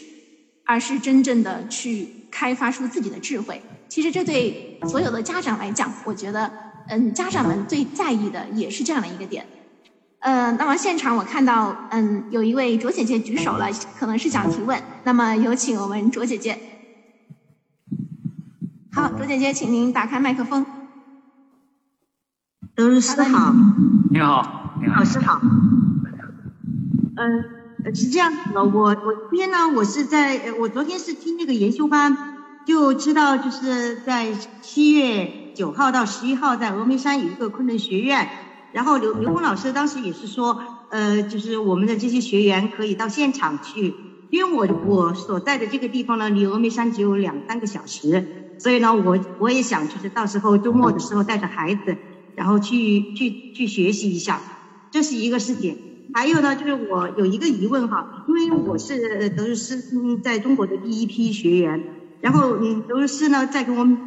[0.66, 3.62] 而是真正的去开发出自己的智慧。
[3.88, 6.52] 其实这对所有的家长来讲，我觉得，
[6.88, 9.46] 嗯，家长们最在意的也是这样的一个点。
[10.18, 14.82] 呃，那么现场我看到，嗯，有一位卓姐姐举手了，可能是想提问。
[15.04, 16.58] 那么有请我们卓姐姐。
[18.90, 20.66] 好，卓姐姐，请您打开麦克风。
[22.74, 23.54] 德律师好。
[24.10, 24.98] 你好，你好。
[24.98, 25.40] 老师好。
[27.16, 27.44] 嗯，
[27.94, 32.18] 是这样子的，我我这边呢，我是在，我昨天是听那个研修班。
[32.64, 38.28] 就知道就是在七月九号到十一号，在峨眉山有一个昆仑学院，
[38.72, 40.58] 然后刘刘峰老师当时也是说，
[40.88, 44.00] 呃，就是我们的这些学员可以到现场去，
[44.30, 48.26] 因为我我所在的这个地方呢，离峨眉山只有两三个小时，
[48.58, 52.00] 所以呢，我我也想就是到时候周末的时候带着孩子，
[52.34, 54.42] 然后去去去学习一下，
[54.90, 55.85] 这是一个事情。
[56.16, 59.82] 还有呢，就是我有一个疑问哈，因为我是德日师
[60.22, 61.84] 在中国的第一批学员。
[62.22, 63.98] 然后，嗯，刘师呢，在给我们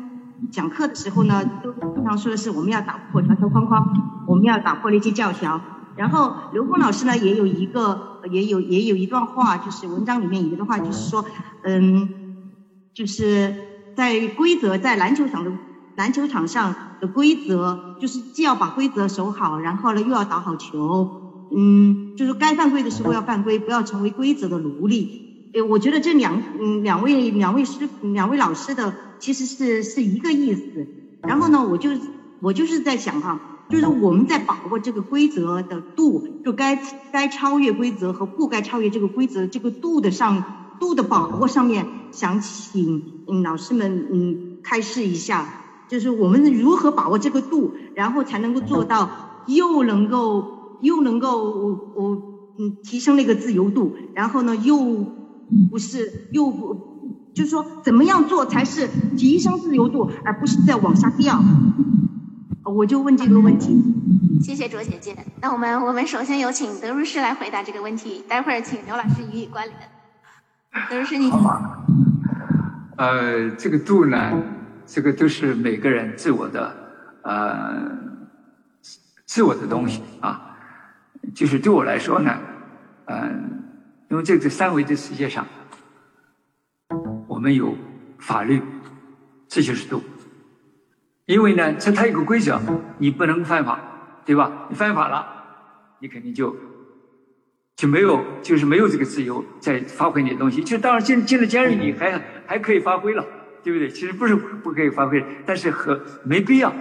[0.52, 3.88] 讲课的时候呢，都经常说的是我们要打破条条框框，
[4.26, 5.61] 我们要打破那些教条。
[5.95, 11.23] 然后刘峰老师呢，也有一个，也有也有一段话，就是文章里面有一段话，就是说，
[11.61, 12.10] 嗯，
[12.95, 13.53] 就是
[13.95, 15.52] 在规则在篮球场的
[15.95, 21.19] 篮球场上的规则，就是既要把规则守好，然后呢又要打好球，
[21.52, 25.50] 嗯，就是该犯规的时候要犯规，不要成为规则的奴隶。
[25.54, 30.88] 呃，我觉得这两嗯两位两位师两位老师的其实是是一个意思。
[31.22, 31.90] 然后呢，我就
[32.40, 33.40] 我就是在想哈，
[33.70, 36.80] 就是我们在把握这个规则的度，就该
[37.12, 52.22] 该超越规则和不该超越这个规则这个度的上度的把握上面，想请嗯老师们嗯开示一下，就是我们如何把握这个度，然后才能够做到又能够又能够我我
[52.58, 55.18] 嗯提升那个自由度，然后呢又。
[55.72, 58.88] 不是，又不，就是说，怎么样做才是
[59.18, 61.42] 提升自由度，而不是在往下掉？
[62.66, 63.82] 我就问这个问题。
[64.44, 65.18] 谢谢卓姐姐。
[65.42, 69.76] 那我们，我们首先有请德如师来回答这个问题，待会儿请刘老师予以关联。
[70.88, 71.84] 德如师，你好。
[72.98, 74.44] 呃，这个度呢，
[74.86, 76.76] 这个都是每个人自我的，
[77.24, 77.90] 呃，
[79.26, 80.49] 自我的东西啊。
[81.34, 82.40] 就是对我来说呢，
[83.06, 83.56] 嗯。
[84.10, 85.46] 因为这个三维的世界上，
[87.28, 87.78] 我们有
[88.18, 88.60] 法律，
[89.48, 90.02] 这就是度。
[91.28, 92.60] 因为呢，这它有个规则，
[92.98, 93.80] 你不能犯法，
[94.26, 94.66] 对吧？
[94.68, 95.28] 你犯法了，
[96.00, 96.56] 你肯定就
[97.76, 100.64] 就没有，就是没有这个自由在发挥你的东西。
[100.64, 103.24] 就当然进进了监狱，你还还可以发挥了，
[103.62, 103.88] 对不对？
[103.88, 106.74] 其实不是不可以发挥，但是和没必要。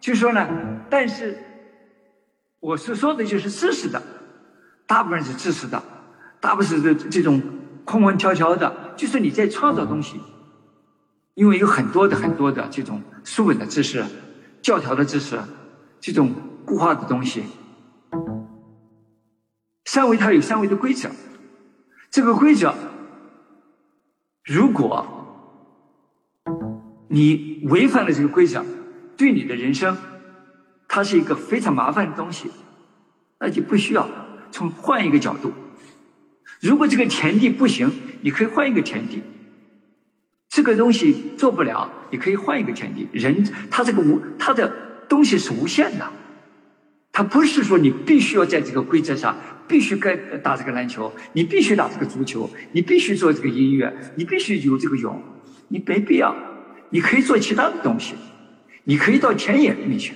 [0.00, 0.48] 就说呢，
[0.90, 1.38] 但是
[2.60, 4.02] 我是说的就是知识的，
[4.86, 5.82] 大部分是知识的。
[6.40, 7.40] 大部分是这这种
[7.84, 10.18] 空空悄悄的，就是你在创造东西，
[11.34, 14.02] 因为有很多的很多的这种书本的知识、
[14.62, 15.38] 教条的知识，
[16.00, 16.32] 这种
[16.64, 17.44] 固化的东西。
[19.84, 21.10] 三维它有三维的规则，
[22.10, 22.74] 这个规则，
[24.44, 25.06] 如果
[27.08, 28.64] 你违反了这个规则，
[29.16, 29.96] 对你的人生，
[30.92, 32.50] 它是一个非常麻烦的东西，
[33.38, 34.08] 那就不需要
[34.50, 35.52] 从换一个角度。
[36.58, 37.88] 如果这个田地不行，
[38.22, 39.22] 你可以换一个田地。
[40.48, 43.08] 这个东西做不了，你可以换一个田地。
[43.12, 44.68] 人他这个无他的
[45.08, 46.04] 东西是无限的，
[47.12, 49.36] 他不是说你必须要在这个规则上
[49.68, 55.22] 必须该打这个篮球，你必须打这个足球，你必须做这个音乐，你必须游这个泳，
[55.68, 56.34] 你没必要，
[56.90, 58.16] 你可以做其他的东西，
[58.82, 60.12] 你可以到田野里面去。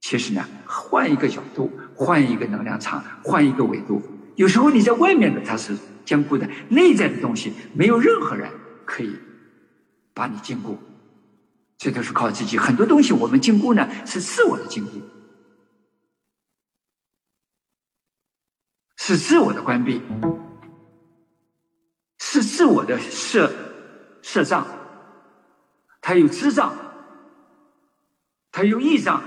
[0.00, 4.02] 其实呢，换一个角度，换一个能量场，换一个维度，
[4.36, 8.50] 有时候你在外面的它是坚固的，内在的东西没有任何人
[8.84, 9.14] 可以
[10.14, 10.76] 把你禁锢，
[11.78, 12.58] 这都是靠自己。
[12.58, 14.90] 很多东西我们禁锢呢，是自我的禁锢。
[18.96, 20.00] 是自我的关闭，
[22.20, 23.52] 是自我的设
[24.22, 24.64] 设障，
[26.00, 26.72] 它有智障，
[28.52, 29.20] 它有异障，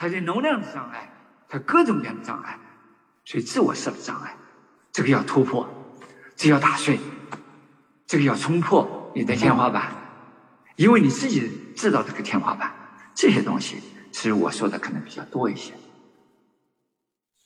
[0.00, 1.12] 它有能量的障碍，
[1.46, 2.58] 它各种各样的障碍，
[3.22, 4.34] 所以自我设的障碍，
[4.90, 5.68] 这个要突破，
[6.34, 6.98] 这要打碎，
[8.06, 9.92] 这个要冲破你的天花板，
[10.76, 12.72] 因为你自己制造这个天花板，
[13.14, 13.76] 这些东西
[14.10, 15.74] 是我说的可能比较多一些。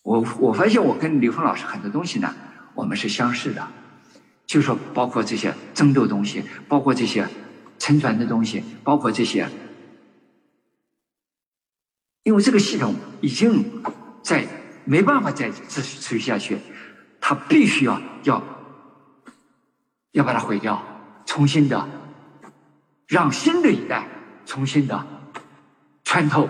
[0.05, 2.33] 我我发现我跟刘峰老师很多东西呢，
[2.77, 3.67] 我们是相似的，
[4.47, 7.29] 就说包括这些争斗东西，包括这些
[7.81, 9.49] 沉船的东西，包括这些，
[12.25, 13.65] 因为这个系统已经
[14.23, 14.45] 在
[14.85, 16.59] 没办法再持续持续下去，
[17.21, 18.43] 它必须要要
[20.13, 20.83] 要把它毁掉，
[21.25, 21.89] 重新的
[23.07, 24.09] 让新的一代
[24.45, 25.07] 重新的
[26.03, 26.49] 穿透，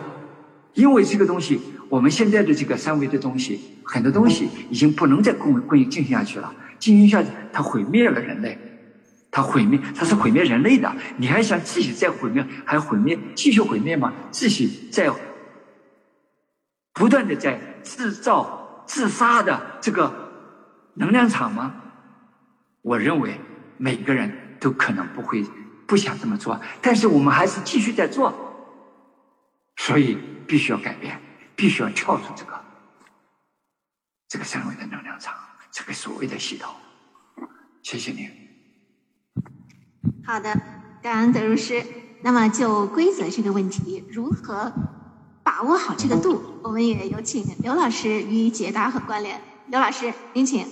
[0.73, 1.61] 因为这个东西。
[1.91, 6.53] 我们现在的这个三维的东西，很多东西已经不能再供供应进行下去了。
[6.79, 8.59] 进行下去，它毁灭了人类，
[9.31, 10.93] 它毁灭，它是毁灭人类的。
[11.19, 14.13] 你还想继续再毁灭，还毁灭，继续毁灭吗？
[14.33, 15.09] 继续再
[16.95, 20.11] 不断的在制造自杀的这个
[20.95, 21.75] 能量场吗？
[22.81, 23.39] 我认为
[23.77, 25.45] 每个人都可能不会
[25.87, 28.33] 不想这么做，但是我们还是继续在做，
[29.77, 30.17] 所以
[30.47, 31.21] 必须要改变。
[31.57, 32.61] 必须要跳出这个
[34.29, 35.33] 这个三维的能量场，
[35.71, 36.75] 这个所谓的系统。
[37.81, 38.29] 谢谢您。
[40.27, 40.53] 好的，
[41.01, 41.81] 感恩德如师。
[42.23, 44.73] 那么就规则这个问题，如何
[45.57, 46.43] 把握好这个度？
[46.65, 49.41] 我们也有请刘老师予以解答和关联。
[49.69, 50.67] 刘老师，您请。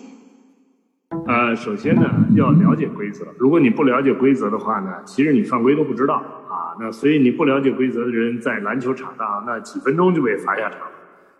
[1.28, 3.24] 呃，首先呢，要了解规则。
[3.38, 6.14] 如果你不了解规则的话呢，其实你犯规都不知道
[6.48, 6.74] 啊。
[6.80, 10.80] 那所以你不了解规则的人在篮球场上，那几分钟就被罚下场，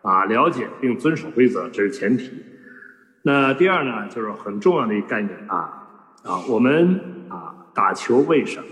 [0.03, 2.31] 啊，了解并遵守规则这是前提。
[3.23, 5.89] 那第二呢，就是很重要的一个概念啊
[6.23, 8.67] 啊，我们啊打球为什么？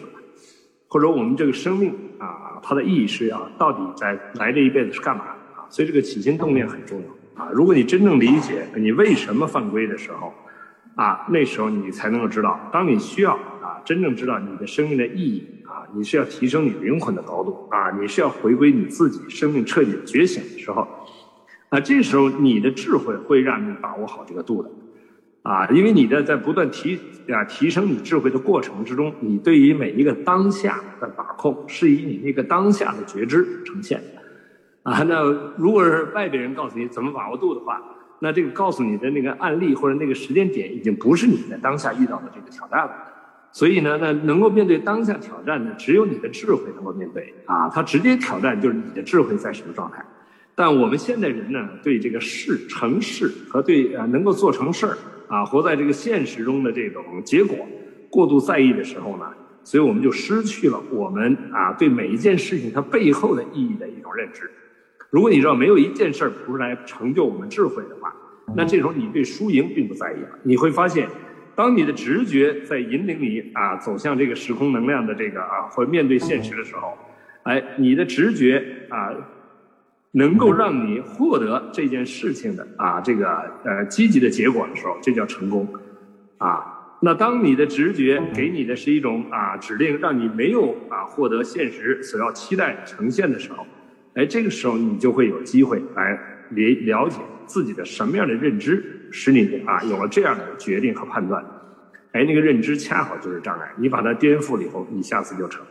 [0.87, 1.93] 或者我们这个生命，
[2.63, 5.25] 它的意义是要到底在来这一辈子是干嘛
[5.57, 5.67] 啊？
[5.69, 7.51] 所以这个起心动念很重要啊。
[7.53, 10.33] 如果你真正理解你为什么犯规的时候，
[10.95, 15.57] 啊，那时候你才能够知道，当你需要啊真正知道你的生命的意义。
[15.71, 20.85] 啊，你是要提升你灵魂的高度啊，你是要回归你自己生命彻底觉醒的时候，
[21.69, 24.71] 啊，这时候你的智慧会让你把握好这个度的，
[25.43, 26.99] 啊，因为你的在不断提
[27.31, 34.03] 啊提升你智慧的过程之中，你对于每一个当下的把控是以你那个当下的觉知呈现，
[34.83, 35.23] 啊，那
[35.57, 37.83] 如果是外边人告诉你怎么把握度的话，
[38.21, 42.93] 那这个告诉你的那个案例或者那个时间点已经不是你在当下遇到的这个挑战了。
[43.51, 47.69] 所以呢，那能够面对当下挑战的，只有你的智慧能够面对啊。
[47.71, 50.05] 他直接挑战就是你的智慧在什么状态。
[50.61, 57.57] 但我们现代人呢，对这个事成事和对啊能够做成事儿啊，活在这个现实中的这种结果
[58.11, 59.25] 过度在意的时候呢，
[59.65, 64.51] 所以我们就失去了我们啊对每一件事情它背后的意义的一种认知。
[65.09, 68.15] 如果你知道没有一件事儿不是来成就我们智慧的话，
[68.55, 70.29] 那这时候你对输赢并不在意了。
[70.43, 71.09] 你会发现。
[71.57, 76.97] 当你的直觉在引领你啊走向这个时空能量的这个啊，或面对现实的时候，
[77.43, 79.13] 哎，你的直觉啊，
[80.13, 83.29] 能够让你获得这件事情的啊这个
[83.65, 85.69] 呃积极的结果的时候，这叫成功
[86.39, 86.77] 啊。
[87.03, 93.67] 那当你的直觉给你的是一种啊指令，让你没有啊获得现实所要期待呈现的时候，
[94.15, 96.19] 哎，这个时候你就会有机会来了
[96.85, 98.97] 了解自己的什么样的认知。
[99.13, 101.45] 使你啊有了这样的决定和判断，
[102.13, 105.65] 哎，那个认知恰好就是障碍，你把它颠覆了以后，你下次就成。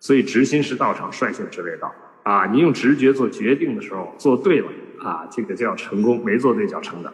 [0.00, 1.90] 所以直心是道场率性之谓道
[2.24, 4.66] 啊，你用直觉做决定的时候做对了
[4.98, 7.12] 啊，这个叫成功；没做对叫成的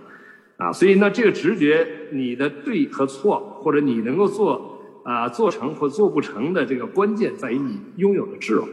[0.57, 0.73] 啊。
[0.73, 8.69] 所以那这个直觉，你的对和错，或者你能够做啊做成或做不成的这个关键在于你拥有的智慧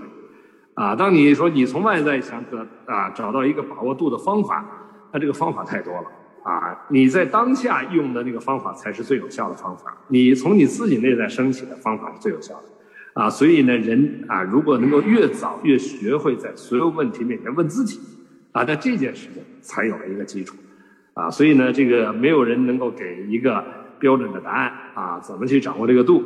[0.76, 0.96] 啊。
[0.96, 4.64] 当你说你从外在想得啊找到一个把握度的方法，
[5.12, 6.04] 那这个方法太多了。
[6.44, 9.98] 啊，你在当下用的那个方法才是最有效的方法。
[10.08, 12.64] 你从你自己内在升起的方法是最有效的。
[13.18, 18.00] 啊，所以呢，人啊，如果能够越早越学会在所有问题面前问自己，
[18.52, 20.56] 啊，那这件事情才有了一个基础。
[21.14, 23.64] 啊，所以呢，这个没有人能够给一个
[23.98, 26.24] 标准的答案啊，怎么去掌握这个度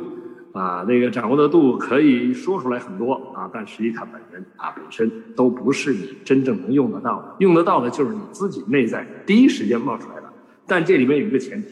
[0.52, 0.84] 啊？
[0.86, 10.24] 那个掌握的度可以说出来很多啊，但实际它本人啊本身都不是你真正能用得到的，用得到的就是你自己内在第一时间冒出来的。
[10.66, 11.68] 但这里面有一个前提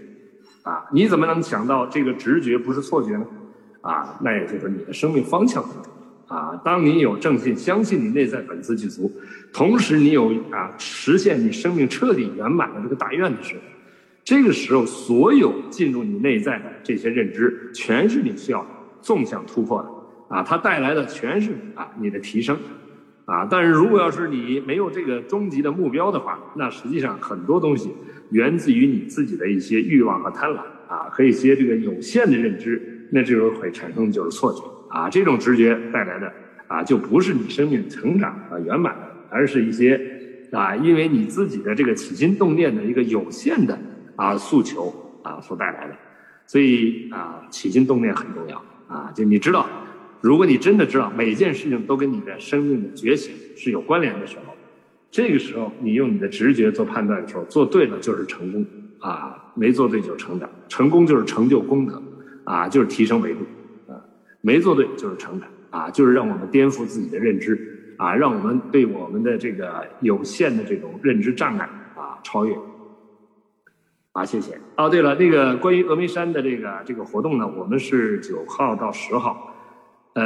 [0.62, 3.26] 啊，你怎么能想到这个直觉不是错觉呢？
[3.80, 5.64] 啊，那也就是你的生命方向。
[6.26, 9.10] 啊，当你有正信，相信你内在本自具足，
[9.52, 13.60] 同时你有啊实现你生命彻底圆满的这个大愿的时候，
[14.22, 18.64] 这个时候所有进入你内在的这些认知，全是你需要
[19.02, 22.56] 纵向突破的啊，它带来的全是啊你的提升
[23.24, 23.44] 啊。
[23.50, 27.90] 但是如果要是你没有这个终极的目标的话，那实际上很多东西
[28.30, 34.62] 源自于你自己的一些欲望和贪婪啊，和一些这个有限的认知，那这种会产生的就是错觉。
[34.88, 36.32] 啊，这种直觉带来的
[36.66, 40.00] 啊，就不是你生命成长啊圆满的，而是一些
[40.50, 43.78] 啊，因为你自己的这个起心动念的一个有限的
[44.16, 44.92] 啊诉求
[45.22, 45.94] 啊所带来的。
[46.46, 49.12] 所以啊，起心动念很重要啊。
[49.14, 49.64] 就你知道，
[50.20, 54.54] 如果你真的知道每件事情都跟你的生命的觉醒是有关联的时候，
[55.12, 58.66] 这个时候你用你的直觉做判断的时候，做对了就是成功
[58.98, 62.02] 啊，没做对就成长，成功就是成就功德
[62.50, 63.40] 啊，就是提升维度。
[63.88, 63.94] 啊
[64.42, 72.56] 没做对就是成长啊，就是让我们颠覆自己的认知啊，让我们对我们的这个有限的这种认知障碍啊超越
[74.12, 74.58] 啊，谢谢。
[74.78, 79.54] 哦，对了，那个关于峨眉山的这个这个活动呢，我们是九号到十号，
[80.14, 80.22] 呃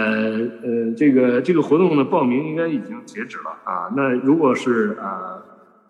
[0.62, 3.90] 呃，这个这个活动的报名应该已经截止了啊。
[3.96, 5.42] 那如果是呃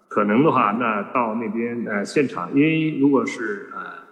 [0.09, 4.03] 可能的话，那到那边呃现场，因为如果是呃。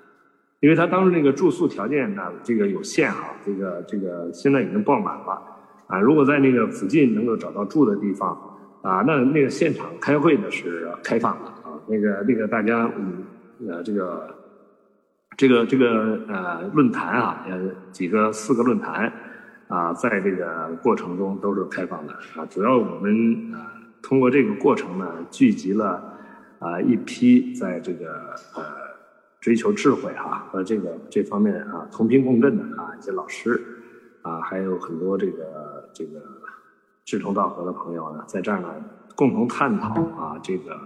[0.63, 5.43] 因为他当时那个住宿条件呢，这个有限哈，这个这个现在已经爆满了，
[5.89, 8.31] 啊，如果在那个附近能够找到住的地方，
[8.81, 13.25] 啊，那那个现场开会呢是开放的啊，那个那个大家嗯
[13.69, 14.37] 呃这个
[15.37, 17.59] 这个这个呃论坛啊，呃
[17.91, 19.13] 几个四个论坛
[19.67, 26.01] 啊，在这个过程中都是开放的啊，主要我们啊通过这个过程呢，聚集了
[26.61, 28.07] 啊一批在这个
[28.55, 28.92] 呃。
[29.43, 33.61] 追求智慧哈和这个这方面啊同频共振的啊一些老师
[34.23, 36.23] 啊还有很多这个这个
[37.05, 38.73] 志同道合的朋友呢在这儿呢
[39.17, 40.79] 共同探讨啊这个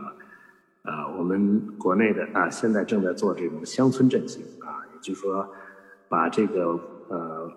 [0.85, 5.47] 呃我们国内的啊现在正在做这种乡村振兴啊也就是说
[6.09, 7.53] 把这个呃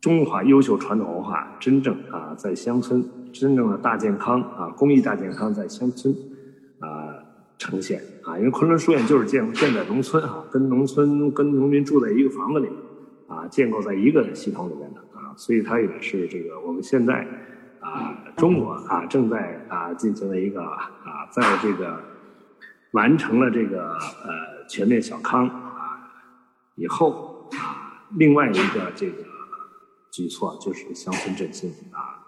[0.00, 6.14] 中华优秀传统文化真正啊在乡村真正的大健康啊公益大健康在乡村
[6.80, 7.11] 啊。
[7.62, 12.68] 呈现啊，因为昆仑书院就是建建在农村啊，跟农村跟农民住在一个房子里，
[13.28, 17.24] 啊，建构在一个系统里面的啊，所以它也是这个我们现在
[17.78, 20.90] 啊，中国啊正在啊进行了一个啊，
[21.30, 22.00] 在这个
[22.90, 26.10] 完成了这个呃全面小康啊
[26.74, 29.22] 以后啊，另外一个这个
[30.10, 32.21] 举措就是乡村振兴啊。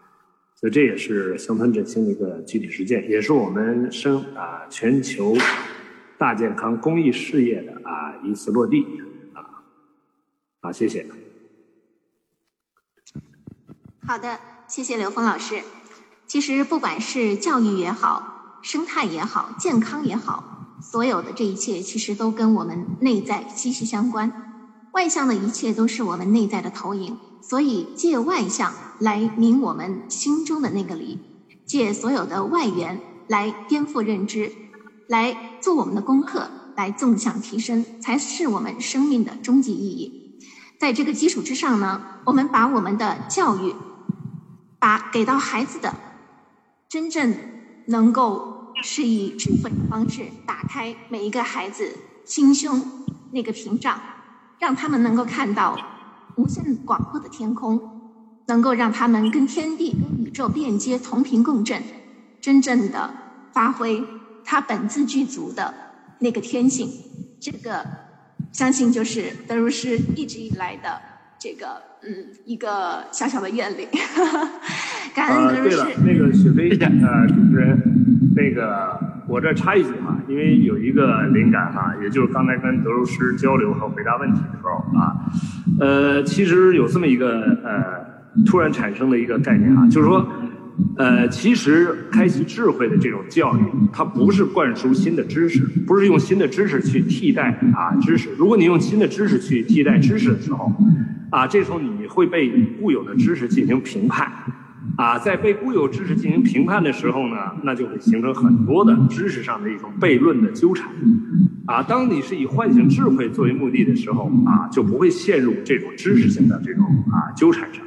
[0.65, 5.37] 所以这也是乡村振兴的一个具体实践，也是我们生啊全球
[6.17, 8.83] 大健康公益事业的啊一次落地
[9.35, 9.45] 啊，
[10.63, 11.07] 好，谢谢。
[14.07, 15.61] 好的，谢谢刘峰老师。
[16.27, 24.33] 其实不管是教育也好，生态也好，健康也好，所有的这一切其实都跟我们内在息息相关。
[24.93, 27.19] 外向的一切都是我们内在的投影。
[27.49, 31.21] 所以借外向来明我们心中的那个理，
[31.67, 34.51] 借所有的外缘来颠覆认知，
[35.09, 40.41] 来做我们的功课，来纵向提升，才是我们生命的终极意义。
[40.81, 43.75] 在这个基础之上呢，我们把我们的教育，
[44.79, 45.95] 把给到孩子的，
[46.89, 47.37] 真正
[47.87, 52.83] 能够是以智慧的方式打开每一个孩子心胸
[53.33, 54.01] 那个屏障，
[54.59, 55.79] 让他们能够看到。
[56.37, 57.81] 无限广阔的天空，
[58.47, 61.83] 能够让他们跟天地、跟宇宙链接、同频共振，
[62.41, 63.11] 真正的
[63.53, 64.03] 发挥
[64.45, 65.73] 他本自具足的
[66.19, 66.89] 那个天性。
[67.41, 67.85] 这个，
[68.53, 71.01] 相信就是德如师一直以来的
[71.39, 72.11] 这个，嗯，
[72.45, 73.87] 一个小小的愿力。
[75.15, 75.77] 感恩德如师。
[75.77, 77.81] 对了，那个雪飞呃，主持人，
[78.35, 85.17] 那个我这插一句哈，因为有一个灵感哈，也就是刚才跟德如师交流和回答问题的时候啊。
[85.81, 90.27] 呃，其实有这么一个呃突然产生的一个概念啊，就是说，
[90.97, 93.61] 呃，其实开启智慧的这种教育，
[93.93, 98.31] 它不是灌输新的知识，不是用新的知识去替代啊知识。
[98.37, 100.71] 如果你用新的知识去替代知识的时候，
[101.31, 104.31] 啊，这时候你会被固有的知识进行评判，
[104.97, 110.89] 啊，在被固有知识进行评判的时候呢，那就会形成很多的知识上的一种悖论的纠缠。
[111.67, 117.85] 啊，当你是以唤醒智慧作为目的的时候，啊，就不会陷入这种知识性的这种啊纠缠上。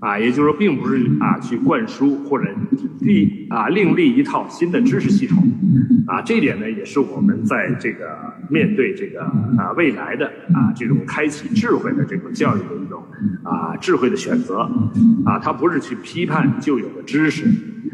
[0.00, 2.48] 啊，也就是说，并不是啊去灌输或者
[3.00, 5.46] 立啊另立一套新的知识系统，
[6.06, 8.08] 啊，这一点呢，也是我们在这个
[8.48, 9.22] 面对这个
[9.58, 13.02] 啊未来的啊这种开启智慧的这种教育的一种
[13.42, 14.60] 啊智慧的选择，
[15.26, 17.44] 啊，它不是去批判旧有的知识，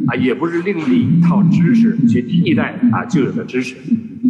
[0.06, 3.74] 啊，也不是另立一套知识去替代啊旧有的知识，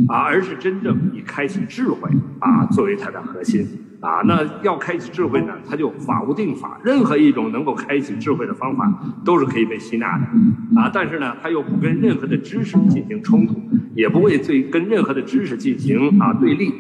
[0.09, 2.09] 啊，而是真正以开启智慧
[2.39, 3.67] 啊作为它的核心。
[3.99, 8.91] 啊，那要开启智慧呢，它就法无定法，任何一种能够开启智慧的方法
[9.25, 13.61] 都是可以被吸纳的，啊，但是呢，它又不跟任何的知识进行冲突，
[13.95, 16.73] 也不会对跟任何的知识进行啊对立，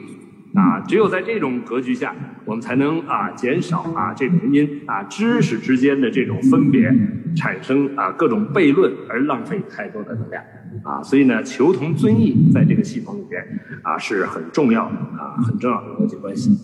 [0.55, 2.15] 啊，只有在这种格局下，
[2.45, 6.89] 我们才能啊减少啊这种因啊知识之间的这种分别
[7.35, 10.43] 产生啊各种悖论而浪费太多的能量，
[10.85, 13.43] 啊，所以呢，求同尊异在这个系统里边
[13.83, 16.57] 啊是很重要的啊很重要的逻辑关系。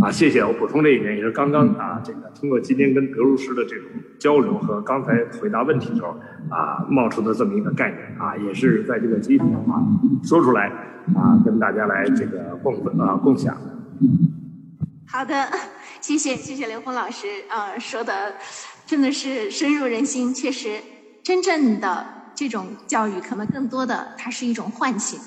[0.00, 0.42] 啊，谢谢！
[0.42, 3.86] 我补充这一点，也是刚刚啊，这个通过今天跟德如师的这种
[4.18, 6.16] 交流和刚才回答问题的时候
[6.48, 9.84] 啊，冒出的这么一个概念啊，也是在这个基础上啊
[10.24, 10.68] 说出来
[11.14, 13.54] 啊，跟大家来这个共啊共享。
[15.06, 15.48] 好的，
[16.00, 18.34] 谢谢谢谢刘峰老师啊，说的
[18.86, 20.78] 真的是深入人心，确实
[21.22, 25.20] 真正的这种教育，可能更多的它是一种唤醒。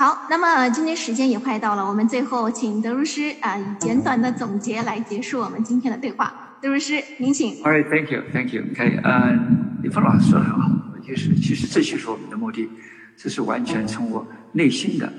[0.00, 6.32] 好，那么今天时间也快到了，我们最后请德如师啊以简短的总结来结束我们今天的对话。
[6.58, 7.62] 德如师，您请。
[7.62, 8.62] All right, thank you, thank you.
[8.72, 10.70] OK，嗯，李峰老师说的很好，
[11.06, 12.66] 就是其实这就是我们的目的，
[13.14, 15.12] 这是完全从我内心的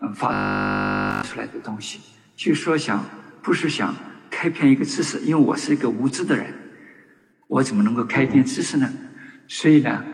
[0.00, 1.98] 嗯发出来的东西。
[2.36, 3.04] 就说想
[3.42, 3.92] 不是想
[4.30, 6.46] 开篇一个知识，因为我是一个无知的人，
[7.48, 8.88] 我怎么能够开篇知识呢？
[9.48, 10.04] 所以呢，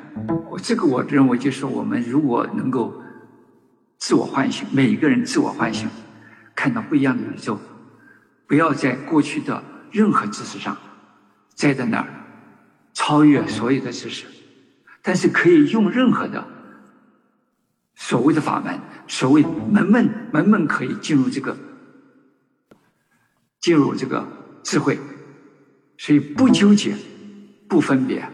[0.48, 3.02] 我这个我认为就是我们如果能够。
[3.98, 5.88] 自我唤醒，每一个人自我唤醒，
[6.54, 7.58] 看到不一样的宇宙，
[8.46, 10.76] 不要在过去的任何知识上
[11.54, 12.08] 栽在那儿，
[12.92, 14.26] 超越所有的知识，
[15.02, 16.46] 但是可以用任何的
[17.94, 18.78] 所谓的法门，
[19.08, 21.56] 所谓门门门门可以进入这个
[23.60, 24.26] 进入这个
[24.62, 24.98] 智慧，
[25.96, 26.94] 所以不纠结，
[27.66, 28.28] 不分别，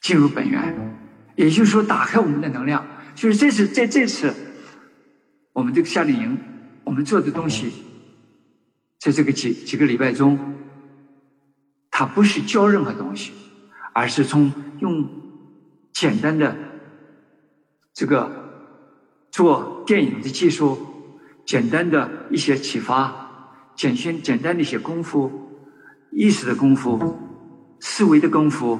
[0.00, 0.97] 进入本源。
[1.38, 2.84] 也就是说，打开我们的能量，
[3.14, 4.34] 就是这次在这次
[5.52, 6.36] 我们这个夏令营，
[6.82, 7.70] 我们做的东西，
[8.98, 10.36] 在这个几几个礼拜中，
[11.92, 13.30] 它不是教任何东西，
[13.94, 15.08] 而是从用
[15.92, 16.56] 简单的
[17.94, 18.28] 这个
[19.30, 20.76] 做电影的技术，
[21.46, 23.14] 简单的一些启发，
[23.76, 25.30] 简先简单的一些功夫，
[26.10, 27.16] 意识的功夫，
[27.78, 28.76] 思维的功夫。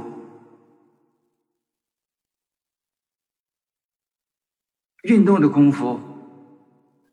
[5.02, 6.00] 运动的功夫，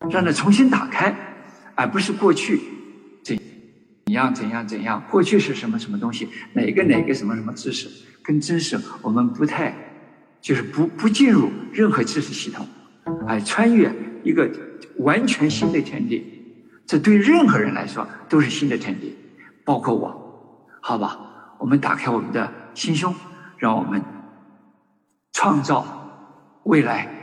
[0.09, 1.15] 让它重新打开，
[1.75, 2.59] 而不是过去
[3.23, 3.37] 怎
[4.05, 5.03] 怎样怎样怎样。
[5.09, 6.27] 过去是什么什么东西？
[6.53, 7.89] 哪个哪个什么什么知识？
[8.23, 9.73] 跟知识我们不太，
[10.41, 12.67] 就是不不进入任何知识系统，
[13.27, 13.93] 而穿越
[14.23, 14.49] 一个
[14.97, 16.31] 完全新的天地。
[16.87, 19.15] 这对任何人来说都是新的天地，
[19.63, 21.19] 包括我，好吧？
[21.59, 23.13] 我们打开我们的心胸，
[23.57, 24.03] 让我们
[25.33, 25.85] 创造
[26.63, 27.14] 未来。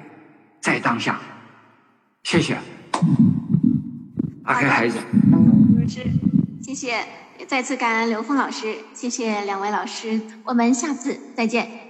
[0.62, 1.20] 在当下，
[2.22, 2.56] 谢谢。
[4.44, 4.96] 打开孩子。
[5.80, 6.06] 老师，
[6.62, 7.04] 谢谢，
[7.48, 11.81] 再次感恩刘峰老师，谢谢两位老师，我们下次再见。